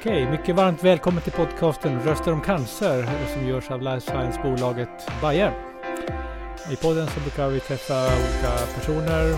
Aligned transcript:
Okej, 0.00 0.30
mycket 0.30 0.56
varmt 0.56 0.84
välkommen 0.84 1.22
till 1.22 1.32
podcasten 1.32 2.00
Röster 2.00 2.32
om 2.32 2.40
cancer 2.40 3.08
som 3.34 3.48
görs 3.48 3.70
av 3.70 3.82
Life 3.82 4.00
Science-bolaget 4.00 5.10
Bayer. 5.22 5.52
I 6.72 6.76
podden 6.76 7.06
så 7.06 7.20
brukar 7.20 7.48
vi 7.48 7.60
träffa 7.60 7.94
olika 7.94 8.52
personer, 8.74 9.36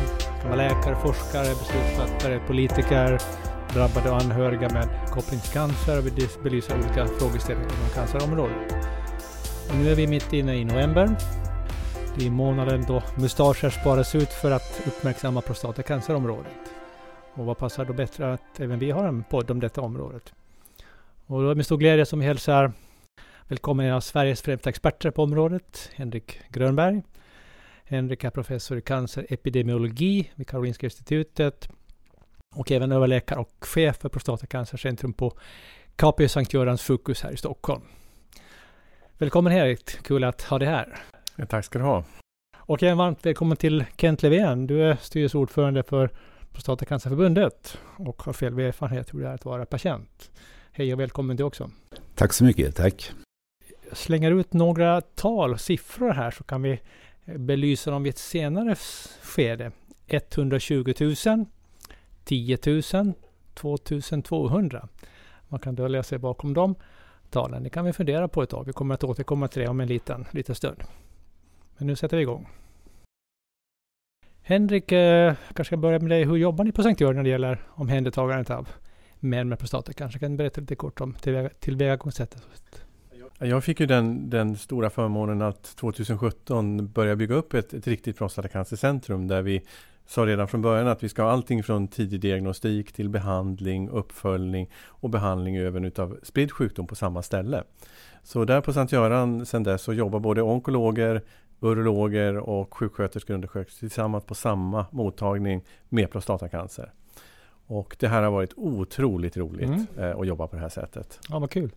läkare, 0.57 0.97
forskare, 0.97 1.45
beslutsfattare, 1.45 2.41
politiker, 2.47 3.19
drabbade 3.73 4.11
och 4.11 4.17
anhöriga 4.17 4.69
med 4.69 4.89
koppling 5.11 5.41
till 5.41 5.53
cancer 5.53 5.99
och 5.99 6.07
vi 6.07 6.29
belyser 6.43 6.75
olika 6.75 7.07
frågeställningar 7.07 7.73
inom 7.73 7.89
cancerområdet. 7.95 8.73
Och 9.71 9.77
nu 9.77 9.91
är 9.91 9.95
vi 9.95 10.07
mitt 10.07 10.33
inne 10.33 10.55
i 10.55 10.65
november. 10.65 11.17
Det 12.17 12.27
är 12.27 12.31
månaden 12.31 12.85
då 12.89 13.03
mustascher 13.19 13.71
sparas 13.71 14.15
ut 14.15 14.33
för 14.33 14.51
att 14.51 14.83
uppmärksamma 14.87 15.41
prostatacancerområdet. 15.41 16.53
Och 17.35 17.45
vad 17.45 17.59
passar 17.59 17.85
då 17.85 17.93
bättre 17.93 18.33
att 18.33 18.61
även 18.61 18.79
vi 18.79 18.91
har 18.91 19.05
en 19.05 19.25
podd 19.25 19.51
om 19.51 19.61
detta 19.61 19.81
området? 19.81 20.33
Och 21.27 21.43
då 21.43 21.51
är 21.51 21.55
med 21.55 21.65
stor 21.65 21.79
glädje 21.79 22.07
som 22.07 22.19
vi 22.19 22.27
hälsar 22.27 22.73
välkommen 23.49 23.87
en 23.87 23.93
av 23.93 24.01
Sveriges 24.01 24.43
främsta 24.43 24.71
experter 24.71 25.11
på 25.11 25.23
området, 25.23 25.91
Henrik 25.95 26.41
Grönberg. 26.49 27.03
Henrik 27.85 28.25
är 28.25 28.31
professor 28.31 28.79
i 28.79 28.81
cancerepidemiologi 28.81 30.31
vid 30.35 30.49
Karolinska 30.49 30.87
institutet 30.87 31.69
och 32.55 32.73
även 32.73 32.93
överläkare 32.93 33.39
och 33.39 33.53
chef 33.61 33.97
för 33.97 34.09
Prostatacancercentrum 34.09 35.13
på 35.13 35.39
KP 35.97 36.29
Sankt 36.29 36.53
Görans 36.53 36.83
sjukhus 36.83 37.23
här 37.23 37.31
i 37.31 37.37
Stockholm. 37.37 37.83
Välkommen 39.19 39.53
Henrik, 39.53 40.03
kul 40.03 40.25
att 40.25 40.43
ha 40.43 40.59
dig 40.59 40.69
här. 40.69 40.99
Ja, 41.37 41.47
tack 41.47 41.65
ska 41.65 41.79
du 41.79 41.85
ha. 41.85 42.05
Och 42.57 42.83
även 42.83 42.99
varmt 42.99 43.27
välkommen 43.27 43.57
till 43.57 43.85
Kent 43.97 44.23
Levén. 44.23 44.67
Du 44.67 44.83
är 44.85 44.97
styrelseordförande 44.97 45.83
för 45.83 46.11
Prostatacancerförbundet 46.53 47.79
och 47.97 48.23
har 48.23 48.33
fel 48.33 48.59
erfarenhet 48.59 49.15
hur 49.15 49.21
det 49.21 49.29
är 49.29 49.35
att 49.35 49.45
vara 49.45 49.67
patient. 49.67 50.31
Hej 50.75 50.93
och 50.93 51.01
välkommen 51.01 51.37
du 51.37 51.43
också. 51.43 51.71
Tack 52.15 52.33
så 52.33 52.45
mycket, 52.45 52.77
tack. 52.77 53.13
Jag 53.89 53.97
slänger 53.97 54.31
ut 54.31 54.53
några 54.53 55.01
tal, 55.01 55.59
siffror 55.59 56.11
här 56.11 56.31
så 56.31 56.45
kan 56.45 56.63
vi 56.63 56.81
belysa 57.25 57.91
dem 57.91 58.07
i 58.07 58.09
ett 58.09 58.19
senare 58.19 58.77
skede. 59.23 59.73
120 60.07 60.95
000, 61.27 61.47
10 62.25 62.59
000, 62.67 63.15
2200. 63.55 64.89
Man 65.49 65.61
kan 65.61 65.75
dölja 65.75 66.03
sig 66.03 66.19
bakom 66.19 66.55
de 66.55 66.75
talen. 67.31 67.63
Det 67.63 67.71
kan 67.71 67.85
vi 67.85 67.93
fundera 67.93 68.29
på 68.29 68.43
ett 68.43 68.51
tag. 68.51 68.67
Vi 68.67 68.73
kommer 68.73 68.95
att 68.95 69.05
återkomma 69.05 69.49
till 69.49 69.63
det 69.63 69.69
om 69.69 69.81
en 69.81 69.89
liten, 69.89 70.27
liten 70.31 70.55
stund. 70.55 70.83
Men 71.79 71.87
nu 71.87 71.97
sätter 71.97 72.17
vi 72.17 72.23
igång. 72.23 72.49
Henrik, 74.43 74.93
eh, 74.93 75.35
kanske 75.55 75.65
ska 75.65 75.77
börja 75.77 75.99
med 75.99 76.11
dig. 76.11 76.25
Hur 76.25 76.37
jobbar 76.37 76.65
ni 76.65 76.73
på 76.73 76.83
Sankt 76.83 77.01
Jörgen 77.01 77.17
när 77.17 77.23
det 77.25 77.31
gäller 77.31 77.63
omhändertagandet 77.69 78.51
av 78.51 78.69
mer 79.23 79.45
med 79.45 79.59
prostata? 79.59 79.93
Kanske 79.93 80.19
kan 80.19 80.37
berätta 80.37 80.61
lite 80.61 80.75
kort 80.75 81.01
om 81.01 81.15
tillvägagångssättet? 81.61 82.43
Jag 83.39 83.65
fick 83.65 83.81
ju 83.81 83.87
den, 83.87 84.31
den 84.31 84.57
stora 84.57 84.91
förmånen 84.91 85.43
att 85.43 85.63
2017 85.77 86.93
börja 86.93 87.17
bygga 87.17 87.35
upp 87.35 87.55
ett, 87.55 87.75
ett 87.75 87.87
riktigt 87.87 88.19
prostatacancercentrum 88.19 89.29
där 89.29 89.43
vi 89.43 89.63
sa 90.07 90.27
redan 90.27 90.49
från 90.49 90.63
början 90.63 90.87
att 90.87 91.03
vi 91.03 91.09
ska 91.09 91.23
ha 91.23 91.31
allting 91.31 91.63
från 91.63 91.89
tidig 91.89 92.21
diagnostik 92.21 92.93
till 92.93 93.09
behandling, 93.09 93.89
uppföljning 93.89 94.71
och 94.87 95.11
behandling 95.11 95.57
även 95.57 95.85
utav 95.85 96.19
spridd 96.23 96.53
sjukdom 96.53 96.87
på 96.87 96.95
samma 96.95 97.23
ställe. 97.23 97.63
Så 98.23 98.45
där 98.45 98.61
på 98.61 98.73
Sankt 98.73 98.93
Göran 98.93 99.47
sedan 99.47 99.63
dess 99.63 99.83
så 99.83 99.93
jobbar 99.93 100.21
både 100.21 100.43
onkologer, 100.43 101.23
urologer 101.61 102.37
och 102.37 102.75
sjuksköterskor 102.75 103.35
och 103.35 103.37
undersköterskor 103.37 103.79
tillsammans 103.79 104.25
på 104.25 104.35
samma 104.35 104.87
mottagning 104.91 105.65
med 105.89 106.11
prostatacancer. 106.11 106.93
Och 107.67 107.97
det 107.99 108.09
här 108.09 108.23
har 108.23 108.31
varit 108.31 108.53
otroligt 108.57 109.37
roligt 109.37 109.69
mm. 109.69 109.87
eh, 109.99 110.19
att 110.19 110.27
jobba 110.27 110.47
på 110.47 110.57
det 110.57 110.63
här 110.63 110.69
sättet. 110.69 111.19
Ja, 111.29 111.39
vad 111.39 111.51
kul. 111.51 111.73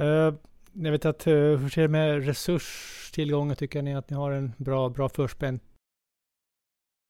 Uh, 0.00 0.34
jag 0.72 0.92
vet 0.92 1.04
att, 1.04 1.26
uh, 1.26 1.56
hur 1.56 1.68
ser 1.68 1.82
det 1.82 1.88
med 1.88 2.26
resurstillgången? 2.26 3.56
Tycker 3.56 3.82
ni 3.82 3.94
att 3.94 4.10
ni 4.10 4.16
har 4.16 4.30
en 4.30 4.52
bra, 4.56 4.88
bra 4.88 5.08
förspänn? 5.08 5.60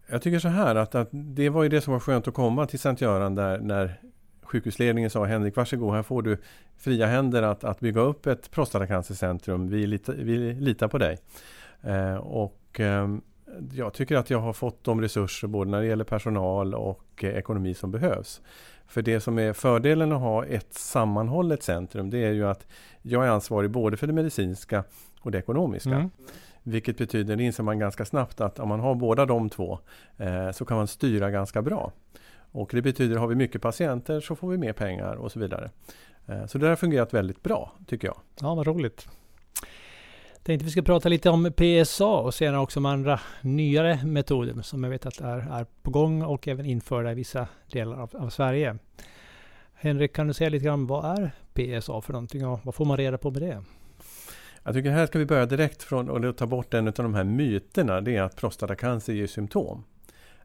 Jag 0.07 0.23
tycker 0.23 0.39
så 0.39 0.49
här 0.49 0.75
att, 0.75 0.95
att 0.95 1.09
det 1.13 1.49
var 1.49 1.63
ju 1.63 1.69
det 1.69 1.81
som 1.81 1.93
var 1.93 2.01
skönt 2.01 2.29
att 2.29 2.35
komma 2.35 2.67
till 2.67 2.79
Sankt 2.79 3.01
Göran 3.01 3.35
där 3.35 3.59
när 3.59 4.01
sjukhusledningen 4.43 5.11
sa 5.11 5.25
Henrik, 5.25 5.57
varsågod, 5.57 5.95
här 5.95 6.03
får 6.03 6.23
du 6.23 6.39
fria 6.77 7.07
händer 7.07 7.43
att, 7.43 7.65
att 7.65 7.81
bygga 7.81 8.01
upp 8.01 8.27
ett 8.27 8.51
prostatacancercentrum. 8.51 9.69
Vi, 9.69 9.87
lita, 9.87 10.13
vi 10.13 10.53
litar 10.53 10.89
på 10.89 10.99
dig. 10.99 11.19
Eh, 11.83 12.17
och 12.17 12.81
eh, 12.81 13.09
jag 13.73 13.95
tycker 13.95 14.17
att 14.17 14.31
jag 14.31 14.39
har 14.39 14.53
fått 14.53 14.84
de 14.84 15.01
resurser 15.01 15.49
både 15.49 15.71
när 15.71 15.81
det 15.81 15.87
gäller 15.87 16.05
personal 16.05 16.75
och 16.75 17.25
eh, 17.25 17.31
ekonomi 17.31 17.75
som 17.75 17.91
behövs. 17.91 18.41
För 18.87 19.03
det 19.03 19.21
som 19.21 19.39
är 19.39 19.53
fördelen 19.53 20.12
att 20.12 20.21
ha 20.21 20.45
ett 20.45 20.75
sammanhållet 20.75 21.62
centrum 21.62 22.11
det 22.11 22.19
är 22.19 22.33
ju 22.33 22.47
att 22.47 22.67
jag 23.03 23.27
är 23.27 23.29
ansvarig 23.29 23.71
både 23.71 23.97
för 23.97 24.07
det 24.07 24.12
medicinska 24.12 24.84
och 25.21 25.31
det 25.31 25.39
ekonomiska. 25.39 25.95
Mm. 25.95 26.11
Vilket 26.62 26.99
betyder, 26.99 27.37
det 27.37 27.45
inser 27.45 27.62
man 27.62 27.79
ganska 27.79 28.05
snabbt, 28.05 28.41
att 28.41 28.59
om 28.59 28.69
man 28.69 28.81
har 28.81 28.95
båda 28.95 29.27
de 29.27 29.51
två 29.51 29.78
eh, 30.17 30.51
så 30.51 30.65
kan 30.65 30.77
man 30.77 30.87
styra 30.87 31.31
ganska 31.31 31.63
bra. 31.63 31.93
Och 32.53 32.71
det 32.73 32.83
betyder, 32.83 33.17
har 33.17 33.27
vi 33.27 33.34
mycket 33.34 33.63
patienter 33.63 34.21
så 34.21 34.37
får 34.37 34.49
vi 34.49 34.59
mer 34.59 34.73
pengar 34.73 35.15
och 35.15 35.33
så 35.33 35.39
vidare. 35.39 35.71
Eh, 36.27 36.47
så 36.47 36.59
det 36.59 36.69
har 36.69 36.77
fungerat 36.77 37.15
väldigt 37.15 37.43
bra, 37.43 37.73
tycker 37.87 38.09
jag. 38.09 38.17
Ja, 38.41 38.55
vad 38.55 38.67
roligt. 38.67 39.09
Tänkte 40.47 40.65
vi 40.65 40.71
ska 40.71 40.83
prata 40.83 41.09
lite 41.09 41.31
om 41.31 41.53
PSA 41.57 42.07
och 42.07 42.34
senare 42.34 42.61
också 42.61 42.81
om 42.81 42.87
andra 42.87 43.21
nyare 43.43 44.01
metoder 44.05 44.62
som 44.62 44.84
jag 44.84 44.91
vet 44.91 45.07
att 45.07 45.21
är, 45.21 45.39
är 45.39 45.67
på 45.83 45.91
gång 45.91 46.23
och 46.23 46.49
även 46.49 46.67
införda 46.67 47.12
i 47.12 47.15
vissa 47.15 47.49
delar 47.73 47.97
av, 47.97 48.17
av 48.17 48.31
Sverige. 48.31 48.77
Henrik, 49.75 50.12
kan 50.12 50.27
du 50.27 50.34
säga 50.34 50.51
lite 50.51 50.65
grann 50.65 50.87
vad 50.87 51.19
är 51.19 51.31
PSA 51.55 52.01
för 52.01 52.12
någonting 52.12 52.47
och 52.47 52.61
vad 52.62 52.75
får 52.75 52.84
man 52.84 52.97
reda 52.97 53.19
på 53.19 53.31
med 53.31 53.43
det? 53.43 53.62
Jag 54.62 54.75
tycker 54.75 54.91
här 54.91 55.07
ska 55.07 55.19
vi 55.19 55.27
börja 55.27 55.47
direkt 55.47 55.83
från 55.83 56.11
och 56.11 56.37
ta 56.37 56.47
bort 56.47 56.75
en 56.75 56.89
av 56.89 56.95
de 56.95 57.15
här 57.15 57.25
myterna. 57.25 58.01
Det 58.01 58.17
är 58.17 58.23
att 58.23 58.37
prostatacancer 58.37 59.13
ger 59.13 59.27
symptom. 59.27 59.84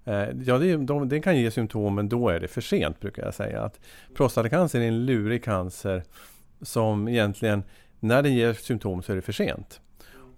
Eh, 0.03 0.29
ja, 0.45 0.57
det, 0.57 0.77
de, 0.77 1.09
det, 1.09 1.19
kan 1.19 1.37
ge 1.37 1.51
symptom 1.51 1.95
men 1.95 2.09
då 2.09 2.29
är 2.29 2.39
det 2.39 2.47
för 2.47 2.61
sent 2.61 2.99
brukar 2.99 3.23
jag 3.25 3.33
säga. 3.33 3.61
Att 3.61 3.79
prostatacancer 4.15 4.79
är 4.79 4.87
en 4.87 5.05
lurig 5.05 5.43
cancer 5.43 6.03
som 6.61 7.07
egentligen, 7.07 7.63
när 7.99 8.23
den 8.23 8.33
ger 8.33 8.53
symptom 8.53 9.03
så 9.03 9.11
är 9.11 9.15
det 9.15 9.21
för 9.21 9.33
sent. 9.33 9.81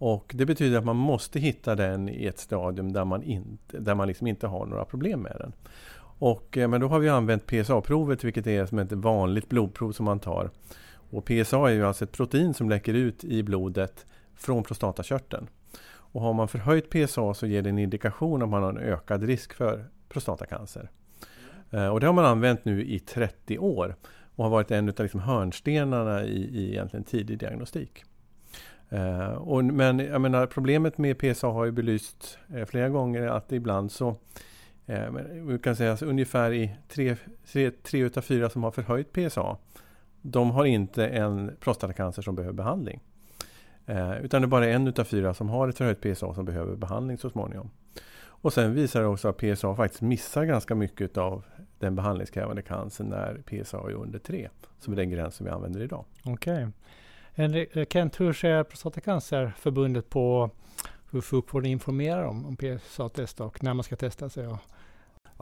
Och 0.05 0.31
det 0.35 0.45
betyder 0.45 0.77
att 0.77 0.85
man 0.85 0.95
måste 0.95 1.39
hitta 1.39 1.75
den 1.75 2.09
i 2.09 2.25
ett 2.25 2.39
stadium 2.39 2.93
där 2.93 3.05
man 3.05 3.23
inte, 3.23 3.79
där 3.79 3.95
man 3.95 4.07
liksom 4.07 4.27
inte 4.27 4.47
har 4.47 4.65
några 4.65 4.85
problem 4.85 5.21
med 5.21 5.35
den. 5.39 5.53
Och, 6.19 6.57
eh, 6.57 6.67
men 6.67 6.81
då 6.81 6.87
har 6.87 6.99
vi 6.99 7.09
använt 7.09 7.47
PSA-provet 7.47 8.23
vilket 8.23 8.47
är 8.47 8.65
som 8.65 8.79
ett 8.79 8.91
vanligt 8.91 9.49
blodprov 9.49 9.91
som 9.91 10.05
man 10.05 10.19
tar. 10.19 10.49
Och 10.85 11.25
PSA 11.25 11.69
är 11.69 11.73
ju 11.73 11.85
alltså 11.85 12.03
ett 12.03 12.11
protein 12.11 12.53
som 12.53 12.69
läcker 12.69 12.93
ut 12.93 13.23
i 13.23 13.43
blodet 13.43 14.05
från 14.35 14.63
prostatakörteln. 14.63 15.47
Och 15.85 16.21
har 16.21 16.33
man 16.33 16.47
förhöjt 16.47 16.89
PSA 16.89 17.33
så 17.33 17.47
ger 17.47 17.61
det 17.61 17.69
en 17.69 17.79
indikation 17.79 18.41
om 18.41 18.49
man 18.49 18.63
har 18.63 18.69
en 18.69 18.77
ökad 18.77 19.23
risk 19.23 19.53
för 19.53 19.85
prostatacancer. 20.09 20.89
Eh, 21.71 21.87
och 21.87 21.99
det 21.99 22.05
har 22.05 22.13
man 22.13 22.25
använt 22.25 22.65
nu 22.65 22.85
i 22.85 22.99
30 22.99 23.57
år 23.57 23.95
och 24.35 24.43
har 24.43 24.51
varit 24.51 24.71
en 24.71 24.89
av 24.89 24.95
liksom 24.99 25.19
hörnstenarna 25.19 26.23
i, 26.23 26.37
i 26.37 26.69
egentligen 26.69 27.03
tidig 27.03 27.39
diagnostik. 27.39 28.03
Eh, 28.93 29.33
och, 29.33 29.63
men 29.63 29.99
jag 29.99 30.21
menar, 30.21 30.45
problemet 30.45 30.97
med 30.97 31.17
PSA 31.17 31.47
har 31.47 31.65
ju 31.65 31.71
belyst 31.71 32.37
eh, 32.55 32.65
flera 32.65 32.89
gånger 32.89 33.27
att 33.27 33.51
ibland 33.51 33.91
så 33.91 34.15
eh, 34.85 35.11
vi 35.31 35.59
kan 35.59 35.75
säga 35.75 35.91
alltså, 35.91 36.05
ungefär 36.05 36.53
i 36.53 36.75
tre, 36.87 37.15
tre, 37.51 37.71
tre 37.71 37.99
utav 37.99 38.21
fyra 38.21 38.49
som 38.49 38.63
har 38.63 38.71
förhöjt 38.71 39.13
PSA 39.13 39.57
de 40.25 40.51
har 40.51 40.65
inte 40.65 41.07
en 41.07 41.51
prostatacancer 41.59 42.21
som 42.21 42.35
behöver 42.35 42.53
behandling. 42.53 42.99
Eh, 43.85 44.17
utan 44.17 44.41
det 44.41 44.45
är 44.45 44.49
bara 44.49 44.69
en 44.69 44.87
utav 44.87 45.03
fyra 45.03 45.33
som 45.33 45.49
har 45.49 45.67
ett 45.67 45.77
förhöjt 45.77 46.01
PSA 46.01 46.33
som 46.33 46.45
behöver 46.45 46.75
behandling 46.75 47.17
så 47.17 47.29
småningom. 47.29 47.69
Och 48.25 48.53
sen 48.53 48.73
visar 48.73 49.01
det 49.01 49.07
också 49.07 49.27
att 49.27 49.37
PSA 49.37 49.75
faktiskt 49.75 50.01
missar 50.01 50.45
ganska 50.45 50.75
mycket 50.75 51.17
av 51.17 51.43
den 51.79 51.95
behandlingskrävande 51.95 52.61
cancern 52.61 53.07
när 53.07 53.41
PSA 53.45 53.77
är 53.77 53.93
under 53.93 54.19
3. 54.19 54.49
Som 54.79 54.93
är 54.93 54.97
den 54.97 55.09
gräns 55.09 55.35
som 55.35 55.45
vi 55.45 55.51
använder 55.51 55.81
idag. 55.81 56.05
Okej. 56.23 56.53
Okay. 56.53 56.67
Eh, 57.35 57.85
Kent, 57.89 58.19
hur 58.19 58.33
ser 58.33 58.63
Prostatacancerförbundet 58.63 60.09
på 60.09 60.49
hur 61.11 61.21
sjukvården 61.21 61.71
informerar 61.71 62.23
om, 62.23 62.45
om 62.45 62.57
PSA-test 62.57 63.41
och 63.41 63.63
när 63.63 63.73
man 63.73 63.83
ska 63.83 63.95
testa 63.95 64.29
sig? 64.29 64.47
Och 64.47 64.57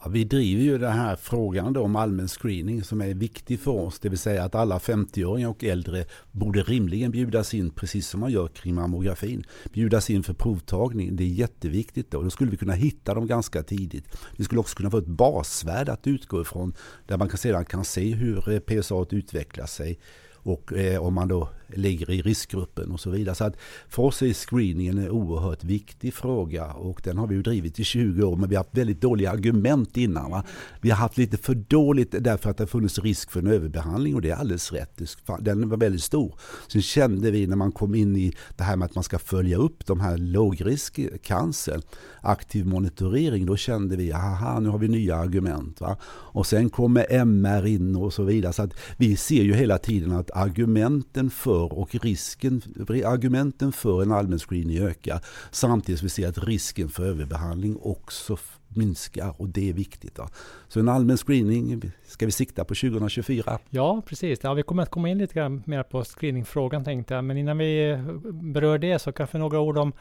Ja, 0.04 0.10
vi 0.10 0.24
driver 0.24 0.64
ju 0.64 0.78
den 0.78 0.92
här 0.92 1.16
frågan 1.16 1.78
om 1.78 1.96
allmän 1.96 2.28
screening 2.28 2.84
som 2.84 3.02
är 3.02 3.14
viktig 3.14 3.60
för 3.60 3.72
oss. 3.72 4.00
Det 4.00 4.10
vill 4.10 4.20
säga 4.20 4.44
att 4.44 4.56
alla 4.56 4.78
50-åringar 4.78 5.50
och 5.50 5.64
äldre 5.64 6.06
borde 6.32 6.64
rimligen 6.64 7.12
bjudas 7.12 7.54
in, 7.54 7.70
precis 7.70 8.08
som 8.08 8.20
man 8.20 8.32
gör 8.32 8.48
kring 8.48 8.76
mammografin, 8.76 9.44
bjudas 9.74 10.10
in 10.10 10.24
för 10.24 10.34
provtagning. 10.34 11.16
Det 11.16 11.24
är 11.24 11.28
jätteviktigt 11.28 12.12
då. 12.12 12.22
Då 12.22 12.30
skulle 12.30 12.52
vi 12.52 12.58
kunna 12.58 12.74
hitta 12.74 13.14
dem 13.14 13.28
ganska 13.28 13.64
tidigt. 13.64 14.06
Vi 14.38 14.44
skulle 14.44 14.60
också 14.60 14.76
kunna 14.76 14.92
få 14.92 14.98
ett 14.98 15.06
basvärde 15.06 15.92
att 15.92 16.08
utgå 16.08 16.42
ifrån 16.42 16.74
där 17.08 17.18
man 17.18 17.30
sedan 17.30 17.66
kan 17.66 17.86
se 17.86 18.14
hur 18.14 18.50
eh, 18.50 18.60
PSA 18.60 19.06
utvecklar 19.10 19.66
sig 19.66 20.00
och 20.44 20.74
eh, 20.74 21.02
om 21.02 21.14
man 21.14 21.28
då 21.28 21.50
ligger 21.76 22.10
i 22.12 22.22
riskgruppen 22.22 22.92
och 22.92 23.00
så 23.00 23.10
vidare. 23.10 23.36
Så 23.36 23.44
att 23.44 23.58
för 23.90 24.04
oss 24.04 24.22
är 24.22 24.34
screeningen 24.34 24.98
en 24.98 25.10
oerhört 25.10 25.64
viktig 25.64 26.14
fråga 26.14 26.74
och 26.74 27.02
den 27.04 27.18
har 27.18 27.28
vi 27.28 27.36
ju 27.36 27.42
drivit 27.42 27.80
i 27.80 27.84
20 27.84 28.24
år 28.24 28.36
men 28.36 28.50
vi 28.50 28.56
har 28.56 28.64
haft 28.64 28.78
väldigt 28.78 29.02
dåliga 29.02 29.32
argument 29.32 29.98
innan. 29.98 30.32
Va? 30.32 30.44
Vi 30.82 30.90
har 30.90 30.98
haft 30.98 31.18
lite 31.18 31.38
för 31.38 31.56
dåligt 31.56 32.16
därför 32.20 32.50
att 32.50 32.58
det 32.58 32.64
har 32.64 32.68
funnits 32.68 33.00
risk 33.00 33.32
för 33.32 33.40
en 33.40 33.48
överbehandling 33.48 34.16
och 34.16 34.22
det 34.22 34.30
är 34.30 34.36
alldeles 34.36 34.72
rätt. 34.72 35.02
Den 35.40 35.70
var 35.70 35.78
väldigt 35.78 36.04
stor. 36.04 36.36
Sen 36.68 36.82
kände 36.82 37.32
vi 37.32 37.48
när 37.48 37.56
man 37.56 37.72
kom 37.72 37.96
in 37.96 38.16
i 38.16 38.34
det 38.58 38.64
här 38.64 38.76
med 38.76 38.86
att 38.86 38.96
man 38.96 39.04
ska 39.04 39.20
följa 39.20 39.58
upp 39.58 39.86
de 39.86 40.00
här 40.00 40.18
lågriskcancer, 40.18 41.82
aktiv 42.22 42.66
monitorering, 42.66 43.46
då 43.46 43.58
kände 43.58 43.96
vi 43.96 44.14
aha 44.14 44.60
nu 44.60 44.70
har 44.70 44.78
vi 44.78 44.88
nya 44.88 45.16
argument. 45.16 45.82
Va? 45.82 45.98
Och 46.04 46.48
sen 46.48 46.70
kommer 46.70 47.06
MR 47.10 47.66
in 47.66 47.96
och 47.96 48.14
så 48.14 48.24
vidare. 48.24 48.54
Så 48.54 48.64
att 48.64 48.74
vi 48.98 49.16
ser 49.16 49.44
ju 49.44 49.54
hela 49.54 49.78
tiden 49.78 50.12
att 50.12 50.31
argumenten 50.34 51.30
för 51.30 51.74
och 51.74 51.96
risken, 51.96 52.62
argumenten 53.06 53.72
för 53.72 54.02
en 54.02 54.12
allmän 54.12 54.40
screening 54.40 54.80
ökar. 54.80 55.26
Samtidigt 55.52 56.00
som 56.00 56.06
vi 56.06 56.10
ser 56.10 56.28
att 56.28 56.38
risken 56.38 56.90
för 56.90 57.06
överbehandling 57.06 57.78
också 57.82 58.38
minskar 58.68 59.34
och 59.38 59.50
det 59.50 59.70
är 59.70 59.74
viktigt. 59.74 60.16
Då. 60.16 60.28
Så 60.68 60.80
en 60.80 60.90
allmän 60.90 61.18
screening 61.18 61.82
ska 62.04 62.26
vi 62.26 62.32
sikta 62.32 62.64
på 62.64 62.76
2024. 62.76 63.60
Ja, 63.70 64.02
precis. 64.06 64.40
Ja, 64.44 64.54
vi 64.54 64.64
kommer 64.64 64.84
att 64.84 64.90
komma 64.90 65.10
in 65.10 65.18
lite 65.18 65.34
grann 65.34 65.64
mer 65.66 65.84
på 65.84 66.04
screeningfrågan 66.04 66.84
tänkte 66.84 67.14
jag. 67.14 67.24
Men 67.24 67.38
innan 67.38 67.58
vi 67.58 67.90
eh, 67.90 68.02
berör 68.32 68.78
det 68.78 69.00
så 69.00 69.12
kanske 69.12 69.38
några 69.38 69.60
ord 69.60 69.78
om 69.78 69.94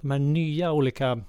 de 0.00 0.10
här 0.10 0.18
nya 0.18 0.72
olika 0.72 1.20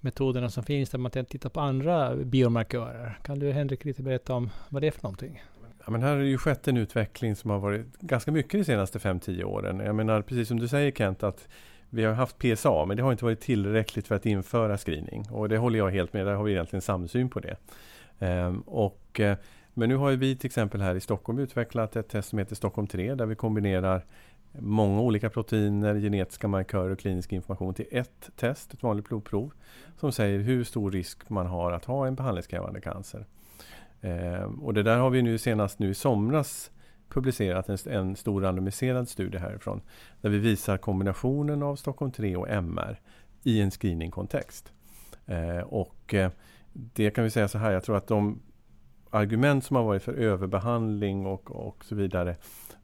metoderna 0.00 0.50
som 0.50 0.64
finns 0.64 0.90
där 0.90 0.98
man 0.98 1.10
tittar 1.10 1.48
på 1.48 1.60
andra 1.60 2.16
biomarkörer. 2.16 3.18
Kan 3.24 3.38
du 3.38 3.52
Henrik 3.52 3.84
lite 3.84 4.02
berätta 4.02 4.34
om 4.34 4.50
vad 4.68 4.82
det 4.82 4.86
är 4.86 4.90
för 4.90 5.02
någonting? 5.02 5.42
Ja, 5.88 5.92
men 5.92 6.02
här 6.02 6.10
har 6.10 6.18
det 6.18 6.28
ju 6.28 6.38
skett 6.38 6.68
en 6.68 6.76
utveckling 6.76 7.36
som 7.36 7.50
har 7.50 7.58
varit 7.58 7.98
ganska 8.00 8.32
mycket 8.32 8.52
de 8.60 8.64
senaste 8.64 8.98
5-10 8.98 9.44
åren. 9.44 9.80
Jag 9.80 9.94
menar 9.94 10.22
precis 10.22 10.48
som 10.48 10.60
du 10.60 10.68
säger 10.68 10.90
Kent 10.90 11.22
att 11.22 11.48
vi 11.90 12.04
har 12.04 12.12
haft 12.12 12.38
PSA 12.38 12.84
men 12.84 12.96
det 12.96 13.02
har 13.02 13.12
inte 13.12 13.24
varit 13.24 13.40
tillräckligt 13.40 14.06
för 14.06 14.14
att 14.14 14.26
införa 14.26 14.78
screening. 14.78 15.24
Och 15.30 15.48
det 15.48 15.58
håller 15.58 15.78
jag 15.78 15.90
helt 15.90 16.12
med, 16.12 16.26
där 16.26 16.34
har 16.34 16.44
vi 16.44 16.52
egentligen 16.52 16.82
samsyn 16.82 17.28
på 17.30 17.40
det. 17.40 17.56
Ehm, 18.18 18.60
och, 18.60 19.20
eh, 19.20 19.36
men 19.74 19.88
nu 19.88 19.96
har 19.96 20.12
vi 20.12 20.36
till 20.36 20.46
exempel 20.46 20.80
här 20.80 20.94
i 20.94 21.00
Stockholm 21.00 21.38
utvecklat 21.38 21.96
ett 21.96 22.08
test 22.08 22.28
som 22.28 22.38
heter 22.38 22.54
Stockholm 22.54 22.86
3 22.86 23.14
där 23.14 23.26
vi 23.26 23.34
kombinerar 23.34 24.04
många 24.52 25.00
olika 25.00 25.30
proteiner, 25.30 25.94
genetiska 26.00 26.48
markörer 26.48 26.90
och 26.90 26.98
klinisk 26.98 27.32
information 27.32 27.74
till 27.74 27.86
ett 27.90 28.30
test, 28.36 28.74
ett 28.74 28.82
vanligt 28.82 29.08
blodprov, 29.08 29.52
som 29.96 30.12
säger 30.12 30.38
hur 30.38 30.64
stor 30.64 30.90
risk 30.90 31.28
man 31.30 31.46
har 31.46 31.72
att 31.72 31.84
ha 31.84 32.06
en 32.06 32.14
behandlingskrävande 32.14 32.80
cancer. 32.80 33.26
Eh, 34.00 34.42
och 34.42 34.74
det 34.74 34.82
där 34.82 34.98
har 34.98 35.10
vi 35.10 35.22
nu 35.22 35.38
senast 35.38 35.78
nu 35.78 35.90
i 35.90 35.94
somras 35.94 36.70
publicerat 37.08 37.68
en, 37.68 37.78
en 37.92 38.16
stor 38.16 38.40
randomiserad 38.40 39.08
studie 39.08 39.38
härifrån, 39.38 39.80
där 40.20 40.30
vi 40.30 40.38
visar 40.38 40.76
kombinationen 40.76 41.62
av 41.62 41.76
Stockholm 41.76 42.12
3 42.12 42.36
och 42.36 42.48
MR 42.48 43.00
i 43.42 43.60
en 43.60 43.70
screeningkontext. 43.70 44.72
Eh, 45.26 45.58
och 45.58 46.14
eh, 46.14 46.30
det 46.72 47.10
kan 47.10 47.24
vi 47.24 47.30
säga 47.30 47.48
så 47.48 47.58
här, 47.58 47.72
jag 47.72 47.84
tror 47.84 47.96
att 47.96 48.06
de 48.06 48.42
argument 49.10 49.64
som 49.64 49.76
har 49.76 49.84
varit 49.84 50.02
för 50.02 50.12
överbehandling 50.12 51.26
och, 51.26 51.50
och 51.50 51.84
så 51.84 51.94
vidare 51.94 52.36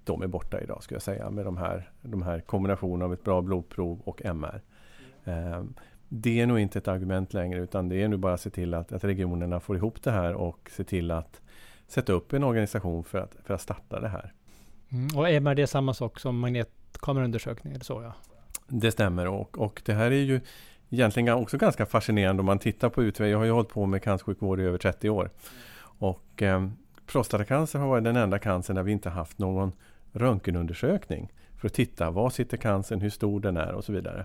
de 0.04 0.22
är 0.22 0.26
borta 0.26 0.60
idag 0.60 0.82
skulle 0.82 0.96
jag 0.96 1.02
säga 1.02 1.30
med 1.30 1.44
de 1.44 1.56
här, 1.56 1.90
de 2.02 2.22
här 2.22 2.40
kombinationerna 2.40 3.04
av 3.04 3.12
ett 3.12 3.24
bra 3.24 3.42
blodprov 3.42 4.00
och 4.04 4.24
MR. 4.24 4.62
Eh, 5.24 5.62
det 6.16 6.40
är 6.40 6.46
nog 6.46 6.58
inte 6.58 6.78
ett 6.78 6.88
argument 6.88 7.34
längre 7.34 7.60
utan 7.60 7.88
det 7.88 8.02
är 8.02 8.08
nu 8.08 8.16
bara 8.16 8.34
att 8.34 8.40
se 8.40 8.50
till 8.50 8.74
att, 8.74 8.92
att 8.92 9.04
regionerna 9.04 9.60
får 9.60 9.76
ihop 9.76 10.02
det 10.02 10.10
här 10.10 10.34
och 10.34 10.70
se 10.72 10.84
till 10.84 11.10
att 11.10 11.40
sätta 11.86 12.12
upp 12.12 12.32
en 12.32 12.44
organisation 12.44 13.04
för 13.04 13.18
att, 13.18 13.36
för 13.44 13.54
att 13.54 13.60
starta 13.60 14.00
det 14.00 14.08
här. 14.08 14.32
Mm, 14.92 15.18
och 15.18 15.28
MR 15.28 15.54
det 15.54 15.62
är 15.62 15.66
samma 15.66 15.94
sak 15.94 16.20
som 16.20 16.38
magnetkameraundersökning, 16.38 17.80
så 17.80 18.02
ja? 18.02 18.14
Det 18.68 18.92
stämmer 18.92 19.26
och, 19.26 19.58
och 19.58 19.82
det 19.84 19.92
här 19.92 20.10
är 20.10 20.22
ju 20.22 20.40
egentligen 20.90 21.34
också 21.34 21.58
ganska 21.58 21.86
fascinerande 21.86 22.40
om 22.40 22.46
man 22.46 22.58
tittar 22.58 22.88
på 22.88 23.02
utvecklingen. 23.02 23.32
Jag 23.32 23.38
har 23.38 23.44
ju 23.44 23.50
hållit 23.50 23.68
på 23.68 23.86
med 23.86 24.02
cancersjukvård 24.02 24.60
i 24.60 24.62
över 24.62 24.78
30 24.78 25.10
år. 25.10 25.30
Och 25.80 26.42
eh, 26.42 26.68
prostatacancer 27.06 27.78
har 27.78 27.86
varit 27.86 28.04
den 28.04 28.16
enda 28.16 28.38
cancern 28.38 28.76
där 28.76 28.82
vi 28.82 28.92
inte 28.92 29.10
haft 29.10 29.38
någon 29.38 29.72
röntgenundersökning 30.12 31.32
för 31.56 31.66
att 31.68 31.74
titta 31.74 32.10
var 32.10 32.30
sitter 32.30 32.56
cancern, 32.56 33.00
hur 33.00 33.10
stor 33.10 33.40
den 33.40 33.56
är 33.56 33.72
och 33.72 33.84
så 33.84 33.92
vidare. 33.92 34.24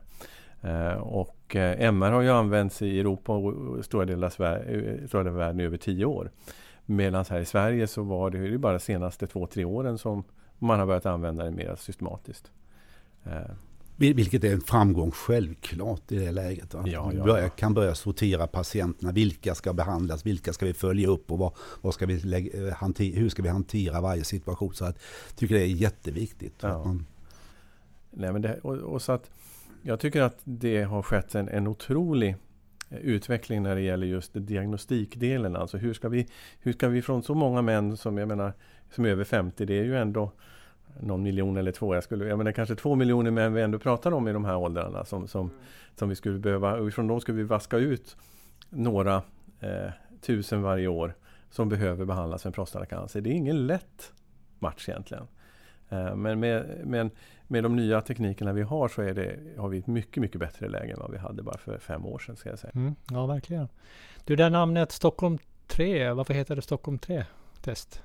Eh, 0.61 0.93
och 0.93 1.55
eh, 1.55 1.81
MR 1.81 2.11
har 2.11 2.21
ju 2.21 2.29
använts 2.29 2.81
i 2.81 2.99
Europa 2.99 3.33
och 3.33 3.85
stora 3.85 4.05
delar 4.05 4.27
av, 4.27 4.31
Sverige, 4.31 5.07
stora 5.07 5.23
delar 5.23 5.31
av 5.31 5.39
världen 5.39 5.59
i 5.59 5.63
över 5.63 5.77
tio 5.77 6.05
år. 6.05 6.31
Medan 6.85 7.25
här 7.29 7.39
i 7.39 7.45
Sverige 7.45 7.87
så 7.87 8.03
var 8.03 8.29
det, 8.29 8.49
det 8.49 8.57
bara 8.57 8.73
de 8.73 8.79
senaste 8.79 9.27
två, 9.27 9.47
tre 9.47 9.65
åren 9.65 9.97
som 9.97 10.23
man 10.57 10.79
har 10.79 10.85
börjat 10.85 11.05
använda 11.05 11.43
det 11.43 11.51
mer 11.51 11.75
systematiskt. 11.75 12.51
Eh, 13.23 13.51
vilket 13.99 14.43
är 14.43 14.53
en 14.53 14.61
framgång 14.61 15.11
självklart 15.11 16.11
i 16.11 16.15
det 16.15 16.31
läget. 16.31 16.73
Ja, 16.73 17.11
ja, 17.13 17.35
vi 17.35 17.49
kan 17.55 17.73
börja 17.73 17.95
sortera 17.95 18.47
patienterna. 18.47 19.11
Vilka 19.11 19.55
ska 19.55 19.73
behandlas? 19.73 20.25
Vilka 20.25 20.53
ska 20.53 20.65
vi 20.65 20.73
följa 20.73 21.07
upp? 21.07 21.31
Och 21.31 21.39
vad, 21.39 21.53
vad 21.81 21.93
ska 21.93 22.05
vi 22.05 22.19
lägga, 22.19 22.67
eh, 22.67 22.73
hanter, 22.73 23.03
hur 23.03 23.29
ska 23.29 23.41
vi 23.41 23.49
hantera 23.49 24.01
varje 24.01 24.23
situation? 24.23 24.73
Så 24.73 24.85
att, 24.85 24.99
jag 25.27 25.35
tycker 25.35 25.55
det 25.55 25.61
är 25.61 25.67
jätteviktigt. 25.67 26.55
Ja. 26.61 26.83
Man... 26.83 27.05
Nej, 28.11 28.33
men 28.33 28.41
det, 28.41 28.59
och, 28.63 28.77
och, 28.77 29.01
så 29.01 29.11
att, 29.11 29.29
jag 29.83 29.99
tycker 29.99 30.21
att 30.21 30.39
det 30.43 30.83
har 30.83 31.01
skett 31.01 31.35
en, 31.35 31.49
en 31.49 31.67
otrolig 31.67 32.35
eh, 32.89 32.97
utveckling 32.97 33.63
när 33.63 33.75
det 33.75 33.81
gäller 33.81 34.07
just 34.07 34.31
diagnostikdelen. 34.33 35.55
Alltså 35.55 35.77
hur 35.77 35.93
ska 35.93 36.09
vi, 36.09 36.27
hur 36.59 36.73
ska 36.73 36.87
vi 36.87 37.01
från 37.01 37.23
så 37.23 37.33
många 37.35 37.61
män 37.61 37.97
som 37.97 38.17
jag 38.17 38.27
menar 38.27 38.53
som 38.91 39.05
är 39.05 39.09
över 39.09 39.23
50, 39.23 39.65
det 39.65 39.79
är 39.79 39.83
ju 39.83 39.97
ändå 39.97 40.31
någon 40.99 41.23
miljon 41.23 41.57
eller 41.57 41.71
två. 41.71 41.95
Jag, 41.95 42.03
skulle, 42.03 42.25
jag 42.25 42.37
menar 42.37 42.51
kanske 42.51 42.75
två 42.75 42.95
miljoner 42.95 43.31
män 43.31 43.53
vi 43.53 43.61
ändå 43.61 43.79
pratar 43.79 44.11
om 44.11 44.27
i 44.27 44.33
de 44.33 44.45
här 44.45 44.57
åldrarna 44.57 45.05
som, 45.05 45.27
som, 45.27 45.47
mm. 45.47 45.61
som 45.95 46.09
vi 46.09 46.15
skulle 46.15 46.39
behöva, 46.39 46.75
och 46.75 46.93
från 46.93 47.07
dem 47.07 47.21
skulle 47.21 47.37
vi 47.37 47.43
vaska 47.43 47.77
ut 47.77 48.17
några 48.69 49.15
eh, 49.59 49.91
tusen 50.21 50.61
varje 50.61 50.87
år 50.87 51.13
som 51.49 51.69
behöver 51.69 52.05
behandlas 52.05 52.43
för 52.43 52.51
prostatacancer. 52.51 53.21
Det 53.21 53.29
är 53.29 53.33
ingen 53.33 53.67
lätt 53.67 54.13
match 54.59 54.89
egentligen. 54.89 55.27
Eh, 55.89 56.15
men 56.15 56.39
med, 56.39 56.81
med, 56.85 57.09
med 57.51 57.63
de 57.63 57.75
nya 57.75 58.01
teknikerna 58.01 58.53
vi 58.53 58.61
har 58.61 58.87
så 58.87 59.01
är 59.01 59.13
det, 59.13 59.39
har 59.57 59.69
vi 59.69 59.77
ett 59.77 59.87
mycket, 59.87 60.21
mycket 60.21 60.39
bättre 60.39 60.69
läge 60.69 60.93
än 60.93 60.99
vad 60.99 61.11
vi 61.11 61.17
hade 61.17 61.43
bara 61.43 61.57
för 61.57 61.77
fem 61.77 62.05
år 62.05 62.19
sedan. 62.19 62.35
Ska 62.35 62.49
jag 62.49 62.59
säga. 62.59 62.71
Mm, 62.75 62.95
ja, 63.11 63.25
verkligen. 63.25 63.67
Du, 64.25 64.35
det 64.35 64.49
namnet 64.49 64.91
Stockholm 64.91 65.37
3, 65.67 66.11
varför 66.11 66.33
heter 66.33 66.55
det 66.55 66.61
Stockholm 66.61 66.97
3-test? 66.97 68.03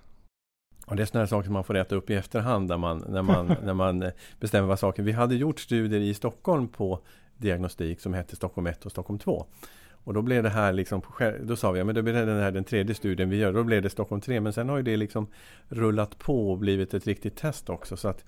Och 0.87 0.97
det 0.97 1.03
är 1.03 1.07
sådana 1.07 1.27
saker 1.27 1.45
som 1.45 1.53
man 1.53 1.65
får 1.65 1.75
rätta 1.75 1.95
upp 1.95 2.11
i 2.11 2.15
efterhand 2.15 2.69
när 2.69 2.77
man, 2.77 3.05
när 3.09 3.23
man, 3.23 3.47
när 3.63 3.75
man 3.75 4.03
eh, 4.03 4.11
bestämmer 4.41 4.69
vad 4.69 4.79
saker... 4.79 5.03
Vi 5.03 5.13
hade 5.13 5.35
gjort 5.35 5.61
studier 5.61 6.01
i 6.01 6.15
Stockholm 6.15 6.69
på 6.69 7.01
diagnostik 7.37 8.01
som 8.01 8.15
hette 8.15 8.37
Stockholm 8.37 8.67
1 8.67 8.87
och 8.87 8.91
Stockholm 8.91 9.19
2. 9.19 9.47
Och 9.91 10.15
då 10.15 10.23
blev 10.23 10.43
det 10.43 10.51
här 10.51 10.73
liksom, 10.73 11.03
då 11.43 11.57
sa 11.57 11.73
vi, 11.73 11.79
ja 11.79 11.85
men 11.85 11.95
då 11.95 12.03
blir 12.03 12.13
det 12.13 12.25
den 12.25 12.41
här 12.41 12.51
den 12.51 12.65
tredje 12.65 12.95
studien 12.95 13.31
vi 13.31 13.37
gör, 13.37 13.53
då 13.53 13.65
blev 13.65 13.83
det 13.83 13.91
Stockholm 13.91 14.21
3. 14.21 14.41
Men 14.41 14.53
sen 14.53 14.69
har 14.69 14.77
ju 14.77 14.83
det 14.83 14.97
liksom 14.97 15.27
rullat 15.69 16.19
på 16.19 16.51
och 16.51 16.59
blivit 16.59 16.95
ett 16.95 17.07
riktigt 17.07 17.37
test 17.37 17.71
också. 17.71 17.97
Så 17.97 18.09
att 18.09 18.25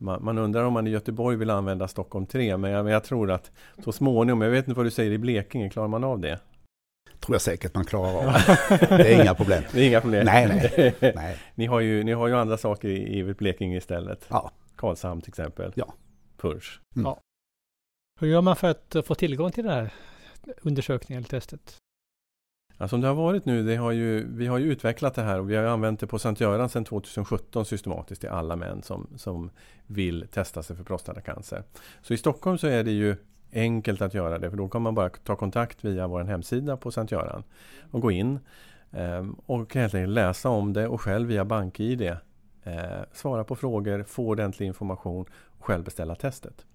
man, 0.00 0.24
man 0.24 0.38
undrar 0.38 0.64
om 0.64 0.72
man 0.72 0.86
i 0.86 0.90
Göteborg 0.90 1.36
vill 1.36 1.50
använda 1.50 1.88
Stockholm 1.88 2.26
3. 2.26 2.56
Men 2.56 2.70
jag, 2.70 2.84
men 2.84 2.92
jag 2.92 3.04
tror 3.04 3.30
att 3.30 3.50
så 3.84 3.92
småningom, 3.92 4.40
jag 4.40 4.50
vet 4.50 4.68
inte 4.68 4.76
vad 4.76 4.86
du 4.86 4.90
säger 4.90 5.10
i 5.10 5.18
Blekinge, 5.18 5.70
klarar 5.70 5.88
man 5.88 6.04
av 6.04 6.20
det? 6.20 6.38
tror 7.20 7.34
jag 7.34 7.42
säkert 7.42 7.74
man 7.74 7.84
klarar 7.84 8.16
av. 8.16 8.24
det 8.98 9.14
är 9.14 9.22
inga 9.22 9.34
problem. 9.34 9.62
Det 9.72 9.80
är 9.80 9.88
inga 9.88 10.00
problem. 10.00 10.26
Nej, 10.26 10.48
nej. 10.48 10.94
nej. 11.14 11.38
ni, 11.54 11.66
har 11.66 11.80
ju, 11.80 12.04
ni 12.04 12.12
har 12.12 12.28
ju 12.28 12.34
andra 12.36 12.58
saker 12.58 12.88
i, 12.88 13.18
i 13.18 13.34
Blekinge 13.34 13.76
istället. 13.76 14.26
Ja. 14.28 14.50
Karlshamn 14.76 15.20
till 15.20 15.30
exempel. 15.30 15.72
Ja. 15.76 15.94
Purs. 16.36 16.80
Mm. 16.96 17.06
Ja. 17.06 17.20
Hur 18.20 18.28
gör 18.28 18.40
man 18.40 18.56
för 18.56 18.68
att 18.68 18.96
få 19.06 19.14
tillgång 19.14 19.52
till 19.52 19.64
den 19.64 19.72
här 19.72 19.92
undersökningen 20.62 21.18
eller 21.18 21.28
testet? 21.28 21.76
Ja, 22.82 22.88
som 22.88 23.00
det 23.00 23.06
har 23.06 23.14
varit 23.14 23.44
nu, 23.44 23.62
det 23.62 23.76
har 23.76 23.92
ju, 23.92 24.26
vi 24.36 24.46
har 24.46 24.58
ju 24.58 24.72
utvecklat 24.72 25.14
det 25.14 25.22
här 25.22 25.38
och 25.40 25.50
vi 25.50 25.56
har 25.56 25.64
använt 25.64 26.00
det 26.00 26.06
på 26.06 26.18
Sankt 26.18 26.40
Göran 26.40 26.68
sedan 26.68 26.84
2017 26.84 27.64
systematiskt 27.64 28.20
till 28.20 28.30
alla 28.30 28.56
män 28.56 28.82
som, 28.82 29.06
som 29.16 29.50
vill 29.86 30.26
testa 30.32 30.62
sig 30.62 30.76
för 30.76 30.84
prostatacancer. 30.84 31.62
Så 32.02 32.14
i 32.14 32.16
Stockholm 32.16 32.58
så 32.58 32.66
är 32.66 32.84
det 32.84 32.90
ju 32.90 33.16
enkelt 33.52 34.02
att 34.02 34.14
göra 34.14 34.38
det 34.38 34.50
för 34.50 34.56
då 34.56 34.68
kan 34.68 34.82
man 34.82 34.94
bara 34.94 35.08
ta 35.08 35.36
kontakt 35.36 35.84
via 35.84 36.06
vår 36.06 36.24
hemsida 36.24 36.76
på 36.76 36.90
Sankt 36.90 37.12
Göran 37.12 37.42
och 37.90 38.00
gå 38.00 38.10
in 38.10 38.38
ehm, 38.90 39.36
och 39.46 39.74
helt 39.74 39.94
enkelt 39.94 40.14
läsa 40.14 40.48
om 40.48 40.72
det 40.72 40.88
och 40.88 41.00
själv 41.00 41.28
via 41.28 41.44
BankID 41.44 42.02
eh, 42.02 42.16
svara 43.12 43.44
på 43.44 43.56
frågor, 43.56 44.02
få 44.02 44.28
ordentlig 44.28 44.66
information 44.66 45.24
och 45.32 45.64
själv 45.64 45.84
beställa 45.84 46.14
testet. 46.14 46.66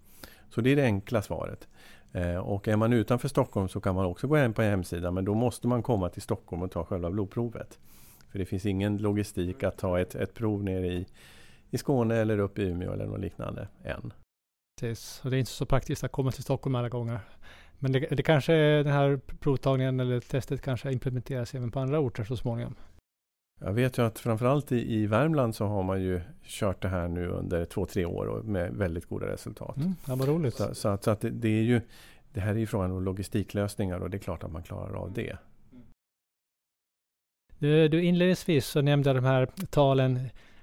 Så 0.50 0.60
det 0.60 0.70
är 0.70 0.76
det 0.76 0.84
enkla 0.84 1.22
svaret. 1.22 1.68
Eh, 2.16 2.36
och 2.36 2.68
är 2.68 2.76
man 2.76 2.92
utanför 2.92 3.28
Stockholm 3.28 3.68
så 3.68 3.80
kan 3.80 3.94
man 3.94 4.06
också 4.06 4.26
gå 4.26 4.38
in 4.38 4.52
på 4.52 4.62
hemsidan 4.62 5.14
men 5.14 5.24
då 5.24 5.34
måste 5.34 5.68
man 5.68 5.82
komma 5.82 6.08
till 6.08 6.22
Stockholm 6.22 6.62
och 6.62 6.70
ta 6.70 6.84
själva 6.84 7.10
blodprovet. 7.10 7.78
För 8.30 8.38
det 8.38 8.44
finns 8.44 8.66
ingen 8.66 8.96
logistik 8.96 9.62
att 9.62 9.78
ta 9.78 10.00
ett, 10.00 10.14
ett 10.14 10.34
prov 10.34 10.64
nere 10.64 10.86
i, 10.86 11.06
i 11.70 11.78
Skåne 11.78 12.16
eller 12.16 12.38
upp 12.38 12.58
i 12.58 12.62
Umeå 12.62 12.92
eller 12.92 13.06
något 13.06 13.20
liknande 13.20 13.68
än. 13.84 14.12
Precis, 14.80 15.20
och 15.24 15.30
det 15.30 15.36
är 15.36 15.38
inte 15.38 15.50
så 15.50 15.66
praktiskt 15.66 16.04
att 16.04 16.12
komma 16.12 16.30
till 16.30 16.42
Stockholm 16.42 16.74
alla 16.74 16.88
gånger. 16.88 17.20
Men 17.78 17.92
det, 17.92 17.98
det 17.98 18.22
kanske, 18.22 18.52
den 18.54 18.92
här 18.92 19.20
provtagningen 19.40 20.00
eller 20.00 20.20
testet 20.20 20.62
kanske 20.62 20.92
implementeras 20.92 21.54
även 21.54 21.70
på 21.70 21.80
andra 21.80 21.98
orter 21.98 22.24
så 22.24 22.36
småningom. 22.36 22.74
Jag 23.60 23.72
vet 23.72 23.98
ju 23.98 24.02
att 24.02 24.18
framförallt 24.18 24.72
i, 24.72 24.94
i 24.94 25.06
Värmland 25.06 25.54
så 25.54 25.66
har 25.66 25.82
man 25.82 26.02
ju 26.02 26.20
kört 26.44 26.82
det 26.82 26.88
här 26.88 27.08
nu 27.08 27.28
under 27.28 27.64
två, 27.64 27.86
tre 27.86 28.04
år 28.04 28.26
och 28.26 28.44
med 28.44 28.74
väldigt 28.74 29.06
goda 29.06 29.26
resultat. 29.26 29.76
Mm, 29.76 29.94
ja, 30.06 30.14
vad 30.16 30.28
roligt. 30.28 30.54
Så, 30.54 30.74
så, 30.74 30.88
att, 30.88 31.04
så 31.04 31.10
att 31.10 31.20
det, 31.20 31.30
det, 31.30 31.48
är 31.48 31.62
ju, 31.62 31.80
det 32.32 32.40
här 32.40 32.50
är 32.50 32.58
ju 32.58 32.66
frågan 32.66 32.90
om 32.90 33.02
logistiklösningar 33.02 33.98
och 33.98 34.10
det 34.10 34.16
är 34.16 34.18
klart 34.18 34.44
att 34.44 34.52
man 34.52 34.62
klarar 34.62 34.94
av 34.94 35.12
det. 35.12 35.36
Du, 37.58 37.88
du 37.88 38.04
inledningsvis 38.04 38.66
så 38.66 38.82
nämnde 38.82 39.12
de 39.12 39.24
här 39.24 39.48
talen 39.70 40.20